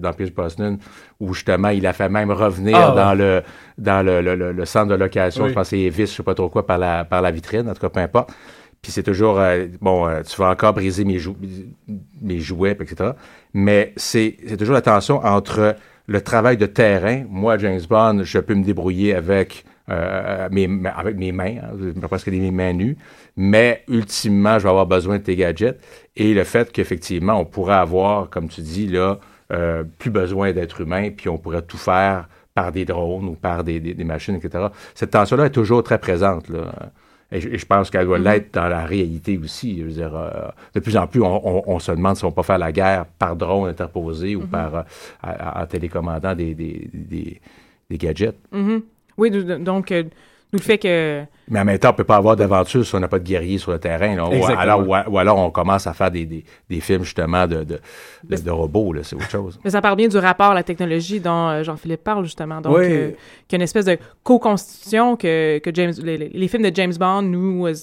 dans 0.00 0.12
Pierce 0.12 0.32
Brosnan, 0.32 0.78
où 1.20 1.32
justement, 1.32 1.68
il 1.68 1.86
a 1.86 1.92
fait 1.92 2.08
même 2.08 2.32
revenir 2.32 2.76
Ah, 2.76 2.90
ouais. 2.90 2.96
dans 2.96 3.14
le 3.14 3.42
dans 3.78 4.04
le, 4.04 4.20
le- 4.20 4.34
le- 4.34 4.50
le 4.52 4.64
centre 4.64 4.88
de 4.88 4.96
location, 4.96 5.44
Oui. 5.44 5.50
je 5.50 5.54
pense 5.54 5.66
que 5.70 5.76
c'est 5.76 5.80
Evis, 5.80 6.06
je 6.06 6.16
sais 6.16 6.22
pas 6.24 6.34
trop 6.34 6.48
quoi, 6.48 6.66
par 6.66 6.78
la, 6.78 7.04
par 7.04 7.22
la 7.22 7.30
vitrine, 7.30 7.68
en 7.70 7.74
tout 7.74 7.80
cas, 7.80 7.88
peu 7.88 8.00
importe. 8.00 8.30
Puis 8.82 8.90
c'est 8.90 9.04
toujours, 9.04 9.38
euh, 9.38 9.66
bon, 9.80 10.08
euh, 10.08 10.22
tu 10.22 10.36
vas 10.40 10.50
encore 10.50 10.72
briser 10.72 11.04
mes, 11.04 11.18
jou- 11.20 11.36
mes 12.20 12.40
jouets, 12.40 12.72
etc. 12.80 13.10
Mais 13.54 13.92
c'est 13.96 14.36
c'est 14.46 14.56
toujours 14.56 14.74
la 14.74 14.82
tension 14.82 15.24
entre 15.24 15.76
le 16.08 16.20
travail 16.20 16.56
de 16.56 16.66
terrain. 16.66 17.22
Moi, 17.28 17.56
James 17.58 17.80
Bond, 17.88 18.22
je 18.24 18.38
peux 18.38 18.54
me 18.54 18.64
débrouiller 18.64 19.14
avec, 19.14 19.64
euh, 19.90 20.48
mes, 20.50 20.68
avec 20.96 21.16
mes 21.16 21.30
mains, 21.32 21.56
hein, 21.62 22.06
presque 22.08 22.30
des 22.30 22.50
mains 22.50 22.72
nues. 22.72 22.96
Mais 23.36 23.84
ultimement, 23.88 24.58
je 24.58 24.64
vais 24.64 24.70
avoir 24.70 24.86
besoin 24.86 25.18
de 25.18 25.22
tes 25.22 25.36
gadgets. 25.36 25.78
Et 26.16 26.34
le 26.34 26.42
fait 26.44 26.72
qu'effectivement, 26.72 27.34
on 27.40 27.44
pourrait 27.44 27.74
avoir, 27.76 28.28
comme 28.30 28.48
tu 28.48 28.62
dis, 28.62 28.88
là, 28.88 29.18
euh, 29.52 29.84
plus 29.98 30.10
besoin 30.10 30.52
d'être 30.52 30.80
humain, 30.80 31.10
puis 31.16 31.28
on 31.28 31.38
pourrait 31.38 31.62
tout 31.62 31.78
faire 31.78 32.28
par 32.54 32.72
des 32.72 32.84
drones 32.84 33.26
ou 33.28 33.34
par 33.34 33.62
des, 33.62 33.78
des- 33.78 33.94
des 33.94 34.04
machines, 34.04 34.34
etc. 34.34 34.66
Cette 34.94 35.10
tension-là 35.12 35.46
est 35.46 35.50
toujours 35.50 35.82
très 35.84 35.98
présente. 35.98 36.48
Là. 36.48 36.72
Et, 37.30 37.40
je, 37.40 37.48
et 37.50 37.58
je 37.58 37.66
pense 37.66 37.90
qu'elle 37.90 38.06
doit 38.06 38.18
Mhm. 38.18 38.24
l'être 38.24 38.54
dans 38.54 38.68
la 38.68 38.84
réalité 38.86 39.36
aussi. 39.38 39.78
Je 39.80 39.84
veux 39.84 39.90
dire, 39.90 40.14
euh, 40.16 40.48
de 40.74 40.80
plus 40.80 40.96
en 40.96 41.06
plus, 41.06 41.20
on, 41.22 41.46
on- 41.46 41.62
on 41.66 41.78
se 41.78 41.92
demande 41.92 42.16
si 42.16 42.24
on 42.24 42.32
peut 42.32 42.42
faire 42.42 42.58
la 42.58 42.72
guerre 42.72 43.04
par 43.18 43.36
drone 43.36 43.68
interposé 43.68 44.34
ou 44.34 44.40
Mhm. 44.42 44.46
par 44.48 44.74
euh, 44.76 44.82
en 45.22 45.62
en 45.62 45.66
télécommandant 45.66 46.34
des, 46.34 46.54
des, 46.54 46.88
des- 46.92 47.40
des 47.90 47.98
gadgets. 47.98 48.36
Mhm. 48.52 48.82
Oui, 49.18 49.30
donc, 49.30 49.90
euh, 49.92 50.04
d'où 50.52 50.58
le 50.58 50.62
fait 50.62 50.78
que. 50.78 51.22
Mais 51.50 51.60
en 51.60 51.64
même 51.64 51.78
temps, 51.78 51.90
on 51.90 51.94
peut 51.94 52.04
pas 52.04 52.16
avoir 52.16 52.36
d'aventure 52.36 52.84
si 52.84 52.94
on 52.94 53.00
n'a 53.00 53.08
pas 53.08 53.18
de 53.18 53.24
guerriers 53.24 53.58
sur 53.58 53.72
le 53.72 53.78
terrain. 53.78 54.14
là. 54.16 54.28
Ou 54.28 54.44
alors, 54.46 54.80
ou, 54.86 54.94
ou 55.12 55.18
alors, 55.18 55.38
on 55.38 55.50
commence 55.50 55.86
à 55.86 55.92
faire 55.94 56.10
des, 56.10 56.26
des, 56.26 56.44
des 56.68 56.80
films 56.80 57.04
justement 57.04 57.46
de, 57.46 57.64
de, 57.64 57.80
de, 58.24 58.36
de 58.36 58.50
robots. 58.50 58.92
là. 58.92 59.02
C'est 59.02 59.16
autre 59.16 59.30
chose. 59.30 59.58
Mais 59.64 59.70
ça 59.70 59.80
parle 59.80 59.96
bien 59.96 60.08
du 60.08 60.18
rapport 60.18 60.46
à 60.50 60.54
la 60.54 60.62
technologie 60.62 61.20
dont 61.20 61.48
euh, 61.48 61.62
Jean-Philippe 61.62 62.04
parle, 62.04 62.24
justement. 62.24 62.60
Donc, 62.60 62.76
Oui. 62.76 62.84
euh, 62.86 63.10
qu'il 63.46 63.52
y 63.52 63.54
a 63.54 63.56
une 63.56 63.62
espèce 63.62 63.84
de 63.86 63.98
co-constitution 64.22 65.16
que, 65.16 65.58
que 65.58 65.70
James, 65.74 65.92
les, 66.02 66.48
films 66.48 66.62
de 66.70 66.74
James 66.74 66.94
Bond 66.98 67.22
nous, 67.22 67.66
euh, 67.66 67.74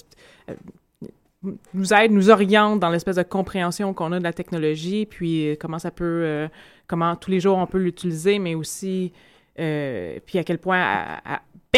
nous 1.74 1.94
aident, 1.94 2.12
nous 2.14 2.30
orientent 2.30 2.80
dans 2.80 2.90
l'espèce 2.90 3.18
de 3.18 3.24
compréhension 3.24 3.94
qu'on 3.94 4.12
a 4.12 4.20
de 4.20 4.24
la 4.24 4.34
technologie, 4.34 5.06
puis 5.06 5.56
comment 5.60 5.78
ça 5.80 5.92
peut, 5.92 6.04
euh, 6.24 6.48
comment 6.88 7.16
tous 7.16 7.30
les 7.32 7.40
jours 7.40 7.58
on 7.58 7.68
peut 7.68 7.78
l'utiliser, 7.78 8.40
mais 8.40 8.56
aussi, 8.56 9.12
puis 9.56 10.40
à 10.40 10.44
quel 10.44 10.58
point 10.58 10.84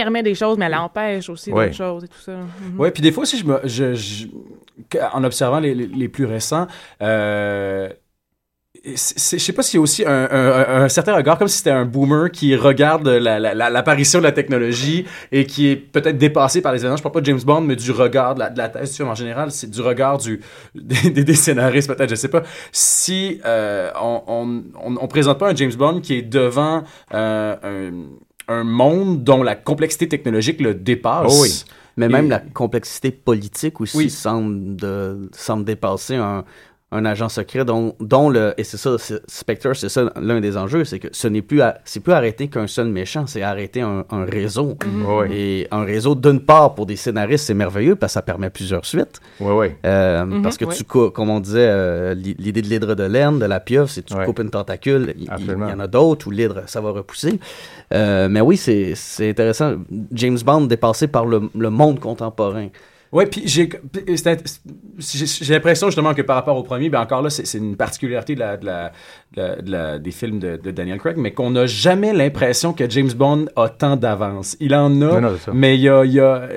permet 0.01 0.23
des 0.23 0.35
choses, 0.35 0.57
mais 0.57 0.65
elle 0.65 0.75
empêche 0.75 1.29
aussi 1.29 1.51
Ouais. 1.51 1.65
d'autres 1.65 1.77
choses 1.77 2.03
et 2.03 2.07
tout 2.07 2.19
ça. 2.19 2.33
Mhm. 2.33 2.79
Ouais, 2.79 2.91
puis 2.91 3.01
des 3.01 3.11
fois 3.11 3.23
aussi, 3.23 3.37
je 3.39 3.45
me, 3.45 3.59
je, 3.65 4.27
en 5.13 5.23
observant 5.23 5.59
les, 5.59 5.73
les, 5.73 5.87
les 5.87 6.07
plus 6.09 6.25
récents, 6.25 6.67
euh, 7.01 7.89
je 8.85 8.95
sais 8.95 9.53
pas 9.53 9.63
s'il 9.63 9.77
y 9.77 9.79
a 9.79 9.81
aussi 9.81 10.05
un, 10.05 10.27
un- 10.31 10.83
un 10.83 10.87
certain 10.89 11.15
regard, 11.15 11.37
comme 11.39 11.47
si 11.47 11.57
c'était 11.57 11.71
un 11.71 11.83
boomer 11.83 12.31
qui 12.31 12.55
regarde 12.55 13.07
la- 13.07 13.39
la- 13.39 13.53
la- 13.55 13.69
l'apparition 13.69 14.19
de 14.19 14.23
la 14.23 14.31
technologie 14.31 15.05
et 15.31 15.45
qui 15.45 15.67
est 15.67 15.75
peut-être 15.75 16.17
dépassé 16.17 16.61
par 16.61 16.71
les 16.73 16.79
événements. 16.79 16.95
Je 16.95 17.01
parle 17.03 17.13
pas 17.13 17.19
de 17.21 17.25
James 17.25 17.41
Bond, 17.43 17.61
mais 17.61 17.75
du 17.75 17.91
regard 17.91 18.35
de 18.35 18.39
la, 18.39 18.49
de 18.51 18.57
la 18.57 18.69
thèse 18.69 19.01
en 19.01 19.15
général. 19.15 19.51
C'est 19.51 19.69
du 19.69 19.81
regard 19.81 20.19
du, 20.19 20.39
des, 20.75 21.09
des- 21.09 21.23
des 21.23 21.33
scénaristes, 21.33 21.87
peut-être, 21.93 22.09
je 22.11 22.15
sais 22.15 22.29
pas. 22.29 22.43
Si 22.71 23.41
euh, 23.45 23.89
on, 23.99 24.21
on, 24.27 24.63
on, 24.81 24.95
on 25.01 25.07
présente 25.07 25.39
pas 25.39 25.49
un 25.49 25.55
James 25.55 25.73
Bond 25.75 25.99
qui 25.99 26.13
est 26.13 26.21
devant 26.21 26.83
euh, 27.15 27.55
un, 27.63 27.91
un 28.47 28.63
monde 28.63 29.23
dont 29.23 29.43
la 29.43 29.55
complexité 29.55 30.07
technologique 30.07 30.61
le 30.61 30.73
dépasse. 30.73 31.27
Oh 31.29 31.41
oui. 31.43 31.63
Mais 31.97 32.05
Et- 32.05 32.09
même 32.09 32.29
la 32.29 32.39
complexité 32.39 33.11
politique 33.11 33.81
aussi 33.81 33.97
Oui. 33.97 34.09
semble, 34.09 34.75
de, 34.75 35.29
semble 35.33 35.65
dépasser 35.65 36.15
un, 36.15 36.45
un 36.93 37.03
agent 37.03 37.27
secret 37.27 37.65
dont, 37.65 37.95
dont 37.99 38.29
le 38.29 38.53
et 38.57 38.63
c'est 38.63 38.77
ça 38.77 38.95
Spectre 39.27 39.73
c'est 39.75 39.89
ça 39.89 40.09
l'un 40.21 40.39
des 40.39 40.55
enjeux 40.55 40.85
c'est 40.85 40.99
que 40.99 41.09
ce 41.11 41.27
n'est 41.27 41.41
plus 41.41 41.61
à- 41.61 41.79
c'est 41.83 41.99
plus 41.99 42.13
arrêter 42.13 42.47
qu'un 42.47 42.65
seul 42.67 42.87
méchant 42.87 43.27
c'est 43.27 43.41
arrêter 43.41 43.81
un, 43.81 44.05
un 44.09 44.23
réseau 44.23 44.77
Ouais. 45.05 45.29
et 45.31 45.67
un 45.71 45.83
réseau 45.83 46.15
d'une 46.15 46.39
part 46.39 46.75
pour 46.75 46.85
des 46.85 46.95
scénaristes 46.95 47.45
c'est 47.47 47.53
merveilleux 47.53 47.97
parce 47.97 48.11
que 48.11 48.13
ça 48.13 48.21
permet 48.21 48.49
plusieurs 48.49 48.85
suites 48.85 49.19
Oui, 49.41 49.51
oui. 49.53 49.67
Euh, 49.85 50.23
Mhm, 50.25 50.41
parce 50.41 50.57
que 50.57 50.63
ouais. 50.63 50.73
tu 50.75 50.85
coupes, 50.85 51.13
comme 51.13 51.29
on 51.29 51.39
disait, 51.41 51.67
euh, 51.67 52.13
l'i- 52.13 52.35
l'idée 52.39 52.61
de 52.61 52.67
l'hydre 52.69 52.95
de 52.95 53.03
laine, 53.03 53.37
de 53.37 53.45
la 53.45 53.59
pieuvre, 53.59 53.89
c'est 53.89 54.03
tu 54.03 54.15
coupes 54.25 54.39
une 54.39 54.49
tentacule. 54.49 55.13
Il 55.17 55.25
y 55.25 55.53
en 55.53 55.79
a 55.79 55.87
d'autres 55.87 56.27
où 56.27 56.31
l'hydre, 56.31 56.63
ça 56.67 56.79
va 56.81 56.91
repousser. 56.91 57.39
Euh, 57.93 58.27
mais 58.29 58.41
oui, 58.41 58.57
c'est 58.57 58.93
c'est 58.95 59.29
intéressant. 59.29 59.75
James 60.13 60.39
Bond 60.45 60.61
dépassé 60.61 61.07
par 61.07 61.25
le, 61.25 61.49
le 61.55 61.69
monde 61.69 61.99
contemporain. 61.99 62.67
Ouais, 63.11 63.25
puis 63.25 63.43
j'ai 63.47 63.69
l'impression 65.49 65.87
justement 65.87 66.13
que 66.13 66.21
par 66.21 66.35
rapport 66.35 66.57
au 66.57 66.63
premier, 66.63 66.89
ben 66.89 67.01
encore 67.01 67.21
là, 67.21 67.29
c'est 67.29 67.57
une 67.57 67.75
particularité 67.77 68.35
de 68.35 68.39
la, 68.39 68.57
de 68.57 68.65
la, 68.65 68.91
de 69.35 69.41
la- 69.41 69.55
de 69.61 69.71
la- 69.71 69.99
des 69.99 70.11
films 70.11 70.39
de, 70.39 70.57
Daniel 70.71 70.99
Craig, 70.99 71.15
mais 71.17 71.31
qu'on 71.31 71.51
n'a 71.51 71.65
jamais 71.67 72.13
l'impression 72.13 72.73
que 72.73 72.89
James 72.89 73.11
Bond 73.13 73.45
a 73.55 73.69
tant 73.69 73.95
d'avance. 73.95 74.57
Il 74.59 74.75
en 74.75 74.87
a, 75.01 75.19
Non, 75.19 75.21
non, 75.21 75.35
mais 75.53 75.75
il 75.75 75.81
y 75.81 75.89
a, 75.89 76.03
il 76.05 76.11
y 76.13 76.19
a 76.19 76.47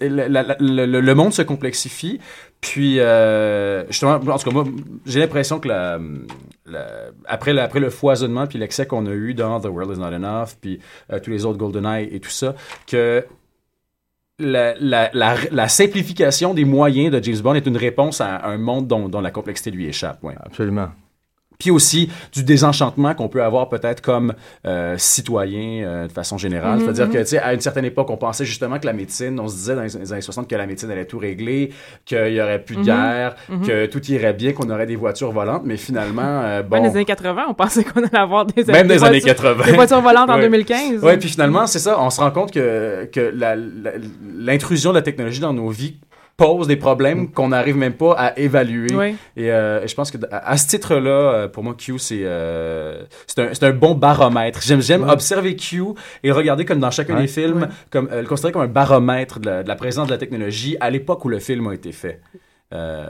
le, 0.00 0.86
le- 0.86 1.00
le 1.00 1.14
monde 1.14 1.32
se 1.32 1.42
complexifie. 1.42 2.20
Puis 2.60 3.00
euh, 3.00 3.86
justement, 3.88 4.12
en 4.16 4.38
tout 4.38 4.50
cas 4.50 4.54
moi, 4.54 4.64
j'ai 5.06 5.20
l'impression 5.20 5.60
que 5.60 5.68
la, 5.68 5.98
après, 7.26 7.52
le, 7.54 7.60
après 7.62 7.80
le 7.80 7.88
foisonnement 7.90 8.46
puis 8.46 8.58
l'excès 8.58 8.86
qu'on 8.86 9.06
a 9.06 9.12
eu 9.12 9.32
dans 9.34 9.60
The 9.60 9.66
World 9.66 9.96
Is 9.96 10.00
Not 10.00 10.12
Enough, 10.14 10.48
puis 10.60 10.78
euh, 11.12 11.18
tous 11.20 11.30
les 11.30 11.44
autres 11.46 11.56
GoldenEye 11.58 12.08
et 12.12 12.20
tout 12.20 12.28
ça, 12.30 12.54
que 12.86 13.24
la, 14.40 15.68
simplification 15.68 16.54
des 16.54 16.64
moyens 16.64 17.12
de 17.12 17.22
James 17.22 17.40
Bond 17.40 17.54
est 17.54 17.66
une 17.66 17.76
réponse 17.76 18.20
à 18.20 18.46
un 18.46 18.58
monde 18.58 18.86
dont, 18.86 19.20
la 19.20 19.30
complexité 19.30 19.70
lui 19.70 19.86
échappe. 19.86 20.24
Absolument. 20.44 20.88
Puis 21.60 21.70
aussi 21.70 22.10
du 22.32 22.42
désenchantement 22.42 23.14
qu'on 23.14 23.28
peut 23.28 23.44
avoir 23.44 23.68
peut-être 23.68 24.00
comme 24.00 24.32
euh, 24.66 24.96
citoyen 24.98 25.84
euh, 25.84 26.06
de 26.08 26.12
façon 26.12 26.38
générale. 26.38 26.78
Mhm, 26.80 26.84
C'est-à-dire 26.86 27.10
que, 27.10 27.18
tu 27.18 27.26
sais, 27.26 27.38
à 27.38 27.54
une 27.54 27.60
certaine 27.60 27.84
époque, 27.84 28.10
on 28.10 28.16
pensait 28.16 28.44
justement 28.44 28.78
que 28.80 28.86
la 28.86 28.92
médecine, 28.92 29.38
on 29.38 29.46
se 29.46 29.54
disait 29.54 29.74
dans 29.76 29.82
les, 29.82 30.12
années 30.12 30.20
60 30.22 30.48
que 30.48 30.56
la 30.56 30.66
médecine 30.66 30.90
allait 30.90 31.04
tout 31.04 31.18
régler, 31.18 31.70
qu'il 32.04 32.32
y 32.32 32.40
aurait 32.40 32.64
plus 32.64 32.74
de 32.76 32.80
Mhm, 32.80 32.86
guerre, 32.86 33.36
mhm. 33.48 33.66
que 33.66 33.86
tout 33.86 34.02
irait 34.10 34.32
bien, 34.32 34.52
qu'on 34.52 34.68
aurait 34.70 34.86
des 34.86 34.96
voitures 34.96 35.30
volantes, 35.30 35.62
mais 35.66 35.76
finalement, 35.76 36.22
euh, 36.24 36.62
Même 36.62 36.68
bon... 36.68 36.76
dans 36.78 36.84
les 36.84 36.90
années 36.96 37.04
80, 37.04 37.44
on 37.50 37.54
pensait 37.54 37.84
qu'on 37.84 38.00
allait 38.02 38.16
avoir 38.18 38.46
des 38.46 38.64
Même 38.64 38.88
des 38.88 38.94
des 38.94 39.04
années 39.04 39.20
voitures- 39.20 39.36
80. 39.36 39.64
Des 39.66 39.72
voitures 39.72 40.00
volantes 40.00 40.30
en 40.30 40.36
Ouais. 40.36 40.42
2015. 40.42 41.02
Ouais, 41.04 41.18
puis 41.18 41.28
finalement, 41.28 41.66
c'est 41.66 41.78
ça, 41.78 42.00
on 42.00 42.08
se 42.08 42.20
rend 42.20 42.30
compte 42.30 42.52
que, 42.52 43.04
que 43.12 43.32
l'intrusion 44.38 44.90
de 44.90 44.96
la 44.96 45.02
technologie 45.02 45.40
dans 45.40 45.52
nos 45.52 45.68
vies 45.68 45.96
pose 46.40 46.66
des 46.66 46.76
problèmes 46.76 47.30
qu'on 47.30 47.48
n'arrive 47.48 47.76
même 47.76 47.92
pas 47.92 48.12
à 48.26 48.38
évaluer. 48.38 48.94
Ouais. 48.94 49.14
Et 49.36 49.52
euh, 49.52 49.86
je 49.86 49.94
pense 49.94 50.10
que 50.10 50.16
à, 50.30 50.52
à 50.52 50.56
ce 50.56 50.66
titre-là, 50.68 51.10
euh, 51.10 51.48
pour 51.48 51.62
moi, 51.62 51.74
Q, 51.76 51.98
c'est 51.98 52.22
euh, 52.22 53.02
c'est 53.26 53.38
un, 53.40 53.48
c'est 53.52 53.64
un 53.64 53.72
bon 53.72 53.94
baromètre. 53.94 54.60
J'aime 54.62 55.04
observer 55.16 55.54
Q 55.54 55.68
et 56.22 56.28
le 56.28 56.34
regarder 56.34 56.64
comme 56.64 56.80
dans 56.80 56.90
chacun 56.90 57.20
des 57.20 57.26
films, 57.26 57.68
comme, 57.90 58.08
euh, 58.10 58.22
le 58.22 58.26
considérer 58.26 58.52
comme 58.54 58.62
un 58.62 58.74
baromètre 58.80 59.38
de 59.38 59.46
la, 59.50 59.62
de 59.62 59.68
la 59.68 59.76
présence 59.76 60.06
de 60.06 60.12
la 60.12 60.18
technologie 60.18 60.76
à 60.80 60.88
l'époque 60.88 61.22
où 61.26 61.28
le 61.28 61.40
film 61.40 61.68
a 61.68 61.74
été 61.74 61.92
fait. 61.92 62.20
Euh, 62.72 63.06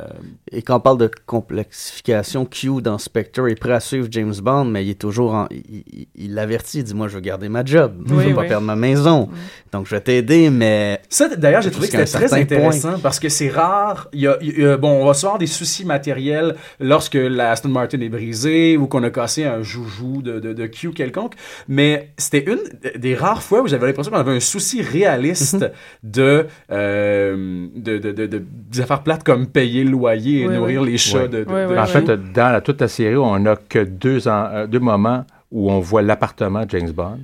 Et 0.52 0.62
quand 0.62 0.76
on 0.76 0.80
parle 0.80 0.98
de 0.98 1.10
complexification, 1.26 2.46
Q 2.46 2.80
dans 2.82 2.98
Spectre 2.98 3.46
est 3.48 3.54
prêt 3.54 3.72
à 3.74 3.80
suivre 3.80 4.08
James 4.10 4.34
Bond, 4.42 4.64
mais 4.64 4.84
il 4.84 4.90
est 4.90 5.00
toujours 5.00 5.34
en. 5.34 5.46
Il, 5.50 5.84
il- 5.92 6.06
il 6.14 6.34
l'avertit, 6.34 6.78
il 6.78 6.84
dit 6.84 6.94
Moi, 6.94 7.08
je 7.08 7.14
veux 7.14 7.20
garder 7.20 7.48
ma 7.48 7.64
job, 7.64 8.02
je 8.06 8.14
Oui, 8.14 8.28
veux 8.28 8.34
pas 8.34 8.44
perdre 8.44 8.66
ma 8.66 8.76
maison. 8.76 9.28
Donc, 9.72 9.86
je 9.86 9.94
vais 9.94 10.00
t'aider, 10.00 10.48
mais. 10.50 11.00
Ça, 11.08 11.28
d'ailleurs, 11.36 11.62
j'ai 11.62 11.70
trouvé 11.70 11.88
que 11.88 12.04
c'était 12.04 12.26
très 12.26 12.34
intéressant 12.40 12.98
parce 13.00 13.20
que 13.20 13.28
c'est 13.28 13.48
rare. 13.50 14.08
Il 14.12 14.20
y 14.20 14.26
a, 14.26 14.38
il 14.40 14.58
y 14.60 14.64
a- 14.66 14.76
bon, 14.76 15.02
on 15.02 15.04
va 15.06 15.14
se 15.14 15.26
avoir 15.26 15.38
des 15.38 15.46
soucis 15.46 15.84
matériels 15.84 16.56
lorsque 16.80 17.14
la 17.20 17.50
Aston 17.50 17.68
Martin 17.68 18.00
est 18.00 18.08
brisée 18.08 18.76
ou 18.78 18.86
qu'on 18.86 19.02
a 19.02 19.10
cassé 19.10 19.44
un 19.44 19.62
joujou 19.62 20.22
de, 20.22 20.40
de, 20.40 20.52
de 20.54 20.66
Q 20.66 20.92
quelconque. 20.92 21.34
Mais 21.68 22.12
c'était 22.16 22.44
une 22.50 22.58
des 22.98 23.14
rares 23.14 23.42
fois 23.42 23.60
où 23.62 23.68
j'avais 23.68 23.86
l'impression 23.86 24.10
qu'on 24.10 24.18
avait 24.18 24.36
un 24.36 24.40
souci 24.40 24.80
réaliste 24.82 25.64
de, 26.02 26.46
euh, 26.72 27.66
de, 27.76 27.98
de, 27.98 28.12
de, 28.12 28.26
de- 28.26 28.42
des 28.70 28.80
affaires 28.80 29.02
plates 29.02 29.22
comme 29.22 29.46
payer 29.50 29.84
le 29.84 29.90
loyer 29.90 30.42
et 30.42 30.48
Oui, 30.48 30.54
nourrir 30.56 30.80
oui. 30.82 30.92
les 30.92 30.98
chats 30.98 31.22
Ouais. 31.22 31.28
de, 31.28 31.44
de- 31.44 31.76
en 31.76 31.82
de 31.82 31.86
fait, 31.88 32.04
dans 32.32 32.52
la- 32.52 32.60
toute 32.60 32.80
la 32.80 32.88
série, 32.88 33.16
on 33.16 33.38
n'a 33.38 33.56
que 33.56 33.80
deux, 33.84 34.26
en- 34.28 34.46
euh, 34.52 34.66
deux 34.66 34.78
moments 34.80 35.24
où 35.50 35.70
on 35.70 35.80
voit 35.80 36.02
l'appartement 36.02 36.64
de 36.64 36.70
James 36.70 36.90
Bond. 36.92 37.18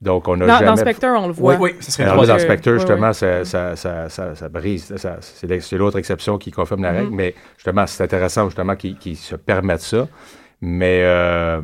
Donc, 0.00 0.28
on 0.28 0.36
n'a 0.36 0.46
Dans- 0.46 0.52
dans 0.52 0.58
jamais... 0.76 0.76
Spectre, 0.92 1.06
on 1.08 1.26
le 1.26 1.32
voit. 1.32 1.54
Oui, 1.56 1.72
oui, 1.72 1.76
ça 1.80 1.90
serait 1.90 2.04
Alors 2.08 2.24
dans. 2.24 2.38
Spectre, 2.38 2.72
justement, 2.74 3.08
oui. 3.08 3.14
Ça, 3.14 3.44
ça, 3.44 3.74
ça, 3.74 4.08
ça, 4.08 4.34
ça 4.36 4.48
brise. 4.48 4.94
ça- 4.96 5.16
c'est 5.20 5.76
l'autre 5.76 5.98
exception 5.98 6.38
qui 6.38 6.52
confirme 6.52 6.82
la 6.82 6.92
Mhm. 6.92 6.98
règle. 6.98 7.10
Mais 7.14 7.34
justement, 7.56 7.84
c'est 7.88 8.04
intéressant 8.04 8.44
justement 8.44 8.76
qu'ils 8.76 8.96
qu'ils 8.96 9.16
se 9.16 9.34
permettent 9.34 9.80
ça. 9.80 10.06
Mais 10.60 11.00
euh, 11.02 11.60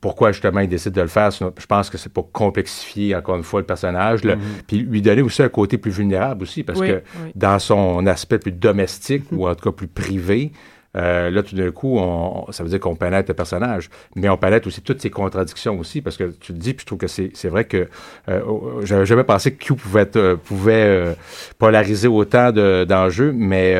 pourquoi 0.00 0.32
justement 0.32 0.60
ils 0.60 0.68
décident 0.68 0.94
de 0.96 1.02
le 1.02 1.08
faire? 1.08 1.30
Je 1.30 1.66
pense 1.66 1.90
que 1.90 1.98
c'est 1.98 2.12
pour 2.12 2.30
complexifier 2.32 3.14
encore 3.16 3.36
une 3.36 3.42
fois 3.42 3.60
le 3.60 3.66
personnage, 3.66 4.24
Mhm. 4.24 4.38
puis 4.66 4.78
lui 4.78 5.02
donner 5.02 5.22
aussi 5.22 5.42
un 5.42 5.48
côté 5.48 5.78
plus 5.78 5.90
vulnérable 5.90 6.42
aussi, 6.42 6.62
parce 6.62 6.78
Oui, 6.80 6.88
que 6.88 7.02
oui. 7.24 7.32
dans 7.34 7.58
son 7.58 8.06
aspect 8.06 8.38
plus 8.38 8.52
domestique 8.52 9.24
ou 9.32 9.48
en 9.48 9.54
tout 9.54 9.70
cas 9.70 9.76
plus 9.76 9.88
privé, 9.88 10.52
euh, 10.96 11.30
là, 11.30 11.42
tout 11.42 11.54
d'un 11.54 11.70
coup, 11.70 11.98
on, 11.98 12.50
ça 12.50 12.62
veut 12.64 12.70
dire 12.70 12.80
qu'on 12.80 12.96
pénètre 12.96 13.28
le 13.30 13.34
personnage, 13.34 13.90
mais 14.16 14.28
on 14.30 14.38
pénètre 14.38 14.66
aussi 14.66 14.80
toutes 14.80 15.02
ses 15.02 15.10
contradictions 15.10 15.78
aussi, 15.78 16.00
parce 16.00 16.16
que 16.16 16.24
tu 16.40 16.52
le 16.52 16.58
dis, 16.58 16.72
puis 16.72 16.80
je 16.82 16.86
trouve 16.86 16.98
que 16.98 17.06
c'est 17.06 17.30
c'est 17.34 17.48
vrai 17.48 17.64
que 17.64 17.88
euh, 18.28 18.40
oh, 18.48 18.80
j'avais 18.84 19.04
jamais 19.06 19.22
pensé 19.24 19.52
que 19.52 19.62
Q 19.62 19.74
pouvait, 19.74 20.00
être, 20.02 20.16
euh, 20.16 20.36
pouvait 20.36 20.72
euh, 20.86 21.14
polariser 21.58 22.08
autant 22.08 22.52
de- 22.52 22.84
d'enjeux, 22.88 23.32
mais 23.36 23.76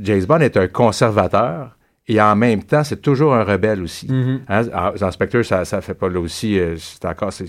James 0.00 0.24
Bond 0.24 0.40
est 0.40 0.56
un 0.56 0.68
conservateur. 0.68 1.76
Et 2.08 2.20
en 2.20 2.34
même 2.34 2.64
temps, 2.64 2.82
c'est 2.82 3.00
toujours 3.00 3.32
un 3.34 3.44
rebelle 3.44 3.80
aussi. 3.82 4.08
Hein, 4.48 4.64
en- 4.74 4.92
Dans 4.92 5.10
Spectre, 5.12 5.42
ça, 5.42 5.64
ça 5.64 5.80
fait 5.80 5.94
pas 5.94 6.08
là 6.08 6.18
aussi, 6.20 6.58
euh, 6.58 6.76
c'est 6.76 7.04
encore, 7.04 7.32
ça 7.32 7.44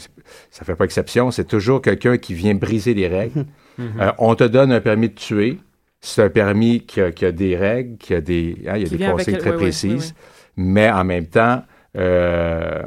fait 0.63 0.75
pas 0.75 0.85
exception. 0.85 1.31
C'est 1.31 1.45
toujours 1.47 1.81
quelqu'un 1.81 2.17
qui 2.17 2.33
vient 2.35 2.53
briser 2.53 2.93
les 2.93 3.07
règles. 3.07 3.45
Mhm. 3.79 3.91
Euh, 3.99 4.11
on 4.19 4.35
te 4.35 4.43
donne 4.43 4.71
un 4.71 4.79
permis 4.81 5.09
de 5.09 5.15
tuer. 5.15 5.57
C'est 6.01 6.21
un 6.23 6.29
permis 6.29 6.81
qui 6.81 7.01
a, 7.01 7.11
qui 7.11 7.25
a 7.25 7.31
des 7.31 7.55
règles, 7.57 7.97
qui 7.97 8.13
a 8.13 8.21
des, 8.21 8.57
hein, 8.67 8.73
il 8.77 8.83
y 8.83 8.85
a 8.85 8.89
Qui 8.89 8.97
des 8.97 9.03
avec 9.05 9.15
consignes 9.17 9.37
très 9.37 9.51
oui, 9.51 9.57
précises. 9.57 10.13
oui, 10.17 10.63
Mais 10.65 10.91
en 10.91 11.03
même 11.03 11.25
temps, 11.27 11.63
euh, 11.97 12.83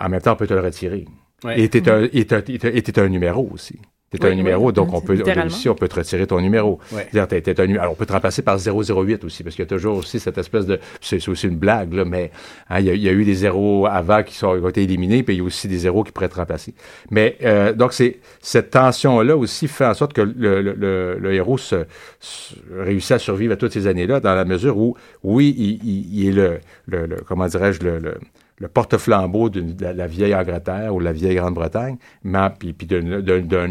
en 0.00 0.08
même 0.08 0.20
temps, 0.20 0.32
on 0.32 0.36
peut 0.36 0.46
te 0.46 0.54
le 0.54 0.60
retirer. 0.60 1.04
Ouais. 1.44 1.60
Et 1.60 1.68
t'es 1.68 1.88
un, 1.90 2.08
et 2.12 2.24
t'es- 2.24 2.38
et 2.54 2.58
t'es- 2.58 2.76
et 2.78 2.82
t'es 2.82 3.00
un 3.00 3.08
numéro 3.08 3.48
aussi. 3.52 3.78
T'es 4.18 4.26
Oui, 4.26 4.32
un 4.32 4.36
numéro, 4.36 4.66
oui, 4.66 4.72
donc 4.74 4.88
oui, 4.90 4.94
on 4.98 5.00
peut 5.00 5.16
aussi 5.46 5.68
on 5.70 5.74
peut 5.74 5.88
te 5.88 5.94
retirer 5.94 6.26
ton 6.26 6.38
numéro. 6.40 6.78
Ouais. 6.92 7.08
C'est-à-dire, 7.10 7.28
t'es- 7.28 7.40
t'es 7.54 7.60
un 7.62 7.66
nu- 7.66 7.78
alors 7.78 7.92
on 7.92 7.94
peut 7.94 8.04
te 8.06 8.12
remplacer 8.12 8.42
par 8.42 8.58
008 8.58 9.24
aussi, 9.24 9.42
parce 9.42 9.56
qu'il 9.56 9.62
y 9.64 9.66
a 9.66 9.68
toujours 9.68 9.96
aussi 9.96 10.20
cette 10.20 10.36
espèce 10.36 10.66
de, 10.66 10.78
c'est 11.00 11.26
aussi 11.28 11.46
une 11.48 11.56
blague 11.56 11.94
là, 11.94 12.04
mais 12.04 12.30
hein, 12.68 12.80
il 12.80 12.86
y, 12.86 12.90
a- 12.90 12.94
il 12.94 13.02
y 13.02 13.08
a 13.08 13.12
eu 13.12 13.24
des 13.24 13.34
zéros 13.34 13.86
avant 13.86 14.22
qui 14.22 14.34
sont 14.34 14.54
qui 14.58 14.64
ont 14.64 14.68
été 14.68 14.82
éliminés, 14.82 15.22
puis 15.22 15.34
il 15.34 15.38
y 15.38 15.40
a 15.40 15.44
aussi 15.44 15.66
des 15.66 15.78
zéros 15.78 16.04
qui 16.04 16.12
pourraient 16.12 16.26
être 16.26 16.36
remplacés. 16.36 16.74
Mais 17.10 17.36
euh, 17.42 17.72
donc 17.72 17.94
c'est 17.94 18.18
cette 18.40 18.70
tension 18.70 19.20
là 19.22 19.36
aussi 19.36 19.66
fait 19.66 19.86
en 19.86 19.94
sorte 19.94 20.12
que 20.12 20.20
le, 20.20 20.60
le- 20.60 20.74
le- 20.74 21.16
le 21.18 21.32
héros 21.34 21.56
se, 21.56 21.84
se- 22.20 22.54
réussit 22.78 23.12
à 23.12 23.18
survivre 23.18 23.54
à 23.54 23.56
toutes 23.56 23.72
ces 23.72 23.86
années 23.86 24.06
là, 24.06 24.20
dans 24.20 24.34
la 24.34 24.44
mesure 24.44 24.76
où 24.76 24.94
oui, 25.22 25.54
il, 25.56 25.88
il- 25.88 26.18
il 26.20 26.28
est 26.28 26.32
le, 26.32 26.58
le- 26.86 27.06
le- 27.06 27.16
comment 27.26 27.46
dirais-je 27.46 27.80
le, 27.82 28.14
le- 28.58 28.68
porte-flambeau 28.68 29.48
d'une- 29.48 29.74
de 29.74 29.82
la, 29.84 29.92
la 29.92 30.06
vieille 30.06 30.34
Angleterre 30.34 30.94
ou 30.94 31.00
la 31.00 31.12
vieille 31.12 31.36
Grande-Bretagne, 31.36 31.96
mais 32.24 32.48
puis, 32.58 32.72
puis 32.72 32.86
d'un- 32.86 33.02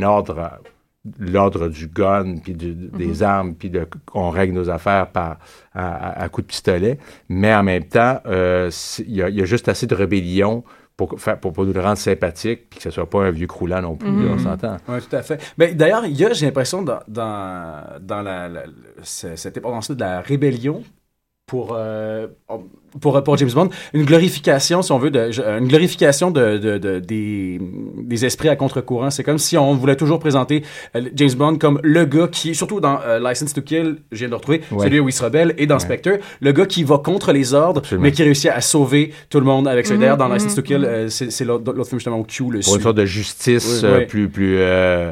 ordre 0.03 0.59
l'ordre 1.19 1.67
du 1.67 1.87
gun, 1.87 2.37
puis 2.43 2.53
du- 2.53 2.75
des 2.75 3.07
Mhm. 3.07 3.23
armes, 3.23 3.55
puis 3.55 3.71
de, 3.71 3.87
qu'on 4.05 4.29
règle 4.29 4.53
nos 4.53 4.69
affaires 4.69 5.07
par, 5.07 5.39
à, 5.73 6.21
à, 6.21 6.29
coups 6.29 6.45
de 6.45 6.51
pistolet. 6.51 6.99
Mais 7.27 7.51
en 7.55 7.63
même 7.63 7.85
temps, 7.85 8.19
euh, 8.27 8.69
il 8.99 9.15
y, 9.15 9.23
a, 9.23 9.29
il 9.29 9.35
y 9.35 9.41
a 9.41 9.45
juste 9.45 9.67
assez 9.67 9.87
de 9.87 9.95
rébellion 9.95 10.63
pour, 10.95 11.15
pour, 11.41 11.53
pour 11.53 11.65
nous 11.65 11.73
le 11.73 11.81
rendre 11.81 11.97
sympathique, 11.97 12.69
puis 12.69 12.77
que 12.77 12.83
ce 12.83 12.91
soit 12.91 13.09
pas 13.09 13.23
un 13.23 13.31
vieux 13.31 13.47
croulant 13.47 13.81
non 13.81 13.95
plus, 13.95 14.11
Mhm. 14.11 14.25
là, 14.27 14.31
on 14.35 14.37
s'entend. 14.37 14.77
Oui, 14.89 14.99
tout 15.09 15.15
à 15.15 15.23
fait. 15.23 15.41
Mais 15.57 15.73
d'ailleurs, 15.73 16.05
il 16.05 16.15
y 16.15 16.23
a, 16.23 16.33
j'ai 16.33 16.45
l'impression, 16.45 16.83
dans, 16.83 16.99
dans, 17.07 17.83
dans 17.99 18.21
la, 18.21 18.49
cette 19.01 19.55
de 19.57 19.99
la 19.99 20.21
rébellion 20.21 20.83
pour, 21.51 21.75
euh, 21.77 22.27
pour, 23.01 23.21
pour 23.23 23.35
James 23.37 23.49
Bond, 23.53 23.69
une 23.93 24.05
glorification, 24.05 24.81
si 24.81 24.91
on 24.93 24.99
veut, 24.99 25.11
de, 25.11 25.29
une 25.59 25.67
glorification 25.67 26.31
de, 26.31 26.57
de- 26.57 26.77
de- 26.77 26.99
des, 26.99 27.59
des 27.97 28.23
esprits 28.25 28.47
à 28.47 28.55
contre-courant. 28.55 29.09
C'est 29.09 29.23
comme 29.25 29.37
si 29.37 29.57
on 29.57 29.73
voulait 29.75 29.97
toujours 29.97 30.19
présenter 30.19 30.63
euh, 30.95 31.01
James 31.13 31.33
Bond 31.33 31.57
comme 31.57 31.81
le 31.83 32.05
gars 32.05 32.29
qui, 32.31 32.55
surtout 32.55 32.79
dans 32.79 32.99
euh, 33.05 33.19
License 33.19 33.53
to 33.53 33.61
Kill, 33.61 33.97
je 34.13 34.17
viens 34.19 34.27
de 34.27 34.31
le 34.31 34.37
retrouver, 34.37 34.61
Ouais. 34.71 34.85
celui 34.85 35.01
où 35.01 35.09
il 35.09 35.11
se 35.11 35.21
rebelle, 35.23 35.53
et 35.57 35.67
dans 35.67 35.75
Ouais. 35.75 35.81
Spectre, 35.81 36.19
le 36.39 36.51
gars 36.53 36.65
qui 36.65 36.85
va 36.85 36.99
contre 36.99 37.33
les 37.33 37.53
ordres, 37.53 37.81
mais 37.99 38.13
qui 38.13 38.23
réussit 38.23 38.49
à 38.49 38.61
sauver 38.61 39.11
tout 39.29 39.39
le 39.41 39.45
monde 39.45 39.67
avec 39.67 39.85
ça. 39.87 39.93
Mhm, 39.95 39.99
D'ailleurs, 39.99 40.17
dans 40.17 40.29
mhm, 40.29 40.35
License 40.35 40.55
to 40.55 40.61
Kill, 40.61 40.77
mhm. 40.79 40.85
euh, 40.85 41.09
c'est 41.09 41.43
l'autre 41.43 41.83
film 41.83 41.99
justement 41.99 42.17
où 42.19 42.23
Q 42.23 42.43
le 42.49 42.59
Pour 42.61 42.77
une 42.77 42.81
sorte 42.81 42.95
de 42.95 43.05
justice 43.05 43.81
Oui, 43.83 43.89
euh, 43.89 43.97
oui. 43.99 44.05
plus, 44.05 44.29
plus, 44.29 44.55
euh, 44.57 45.11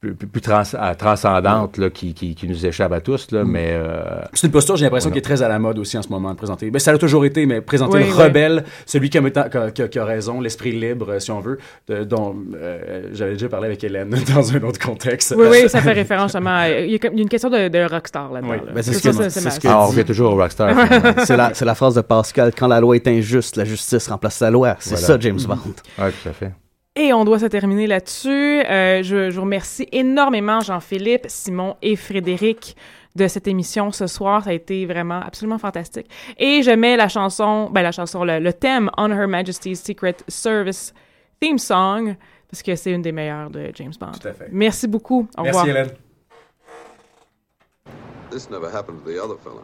plus, 0.00 0.14
plus- 0.14 0.26
plus 0.28 0.40
trans- 0.40 0.62
euh, 0.74 0.94
transcendante 0.94 1.76
là, 1.76 1.90
qui, 1.90 2.14
qui, 2.14 2.34
qui 2.34 2.48
nous 2.48 2.64
échappe 2.64 2.90
à 2.92 3.00
tous, 3.02 3.30
là, 3.32 3.44
mais... 3.44 3.72
euh, 3.72 4.22
C'est 4.32 4.46
une 4.46 4.52
posture, 4.52 4.76
j'ai 4.76 4.86
l'impression, 4.86 5.10
qui 5.10 5.18
est 5.18 5.22
très 5.22 5.42
à 5.42 5.48
la 5.48 5.58
mode 5.58 5.78
aussi 5.78 5.98
en 5.98 6.02
ce 6.02 6.08
moment 6.08 6.30
de 6.30 6.36
présenter. 6.36 6.70
Ben, 6.70 6.78
ça 6.78 6.92
a 6.92 6.96
toujours 6.98 7.24
été, 7.26 7.44
mais 7.44 7.60
présenter 7.60 7.98
Oui, 7.98 8.04
le 8.04 8.10
oui. 8.16 8.22
rebelle, 8.22 8.64
celui 8.86 9.10
qui 9.10 9.18
a, 9.18 9.30
qui 9.30 9.38
a- 9.58 9.70
qui 9.70 9.82
a- 9.82 9.88
qui 9.88 9.98
a 9.98 10.04
raison, 10.06 10.40
l'esprit 10.40 10.72
libre, 10.72 11.18
si 11.20 11.30
on 11.30 11.40
veut, 11.40 11.58
de- 11.88 12.04
dont 12.04 12.34
euh, 12.54 13.08
j'avais 13.12 13.32
déjà 13.32 13.48
parlé 13.50 13.66
avec 13.66 13.84
Hélène 13.84 14.08
dans 14.34 14.52
un 14.56 14.62
autre 14.62 14.78
contexte. 14.80 15.34
Oui, 15.36 15.46
oui, 15.50 15.68
ça 15.68 15.82
fait 15.82 15.92
référence 15.92 16.32
justement. 16.32 16.56
à- 16.56 16.70
Il 16.70 16.90
y 16.92 16.94
a, 16.94 16.98
comme- 16.98 17.12
il 17.12 17.18
y 17.18 17.20
a 17.20 17.22
une 17.24 17.28
question 17.28 17.50
de, 17.50 17.68
de 17.68 17.78
rockstar 17.90 18.32
là-dedans. 18.32 18.52
Oui. 18.52 18.56
là. 18.66 18.72
Ben, 18.74 18.82
c'est 18.82 18.94
ce 18.94 19.12
Ça, 19.12 19.28
c'est 19.28 19.50
ce 19.50 19.60
que 19.60 19.68
Ah, 19.68 19.82
on 19.82 19.86
revient 19.88 20.04
toujours 20.06 20.32
au 20.32 20.36
rockstar. 20.36 20.74
c'est 21.26 21.36
la, 21.36 21.52
c'est 21.52 21.66
la 21.66 21.74
phrase 21.74 21.94
de 21.96 22.00
Pascal 22.00 22.52
quand 22.56 22.68
la 22.68 22.80
loi 22.80 22.96
est 22.96 23.06
injuste, 23.06 23.56
la 23.56 23.66
justice 23.66 24.08
remplace 24.08 24.40
la 24.40 24.50
loi. 24.50 24.76
C'est 24.78 24.90
Voilà. 24.94 25.06
ça, 25.06 25.16
James 25.20 25.40
Bond. 25.46 25.58
Oui, 25.98 26.10
tout 26.22 26.28
à 26.28 26.32
fait. 26.32 26.52
Et 26.96 27.12
on 27.12 27.24
doit 27.24 27.38
se 27.38 27.46
terminer 27.46 27.86
là-dessus. 27.86 28.28
Euh, 28.28 29.02
je, 29.02 29.30
je 29.30 29.36
vous 29.36 29.42
remercie 29.42 29.86
énormément, 29.92 30.60
Jean-Philippe, 30.60 31.26
Simon 31.28 31.76
et 31.82 31.94
Frédéric, 31.96 32.76
de 33.14 33.28
cette 33.28 33.46
émission 33.46 33.92
ce 33.92 34.06
soir. 34.06 34.44
Ça 34.44 34.50
a 34.50 34.52
été 34.52 34.86
vraiment 34.86 35.20
absolument 35.20 35.58
fantastique. 35.58 36.08
Et 36.36 36.62
je 36.62 36.70
mets 36.72 36.96
la 36.96 37.08
chanson, 37.08 37.70
ben 37.70 37.82
la 37.82 37.92
chanson, 37.92 38.24
le, 38.24 38.38
le 38.40 38.52
thème 38.52 38.90
On 38.96 39.10
Her 39.10 39.28
Majesty's 39.28 39.80
Secret 39.82 40.16
Service 40.26 40.92
theme 41.40 41.58
song, 41.58 42.16
parce 42.50 42.62
que 42.62 42.74
c'est 42.74 42.90
une 42.90 43.02
des 43.02 43.12
meilleures 43.12 43.50
de 43.50 43.70
James 43.74 43.92
Bond. 43.98 44.12
Tout 44.20 44.28
à 44.28 44.32
fait. 44.32 44.48
Merci 44.50 44.86
beaucoup. 44.88 45.28
Au 45.38 45.42
Merci 45.42 45.58
revoir. 45.60 45.76
Hélène. 45.76 45.90
This 48.30 48.50
never 48.50 48.68
happened 48.68 49.02
to 49.04 49.10
the 49.10 49.18
other 49.18 49.36
fella. 49.38 49.62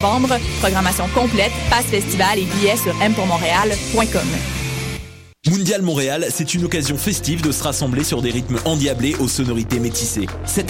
Programmation 0.00 1.04
complète, 1.14 1.52
passe 1.68 1.84
festival 1.84 2.38
et 2.38 2.44
billets 2.44 2.78
sur 2.78 2.94
mpourmontréal.com. 2.94 4.28
Mondial 5.48 5.82
Montréal, 5.82 6.26
c'est 6.30 6.54
une 6.54 6.64
occasion 6.64 6.96
festive 6.96 7.42
de 7.42 7.50
se 7.50 7.62
rassembler 7.62 8.02
sur 8.04 8.22
des 8.22 8.30
rythmes 8.30 8.58
endiablés 8.64 9.14
aux 9.16 9.28
sonorités 9.28 9.78
métissées. 9.78 10.26
Cette 10.44 10.58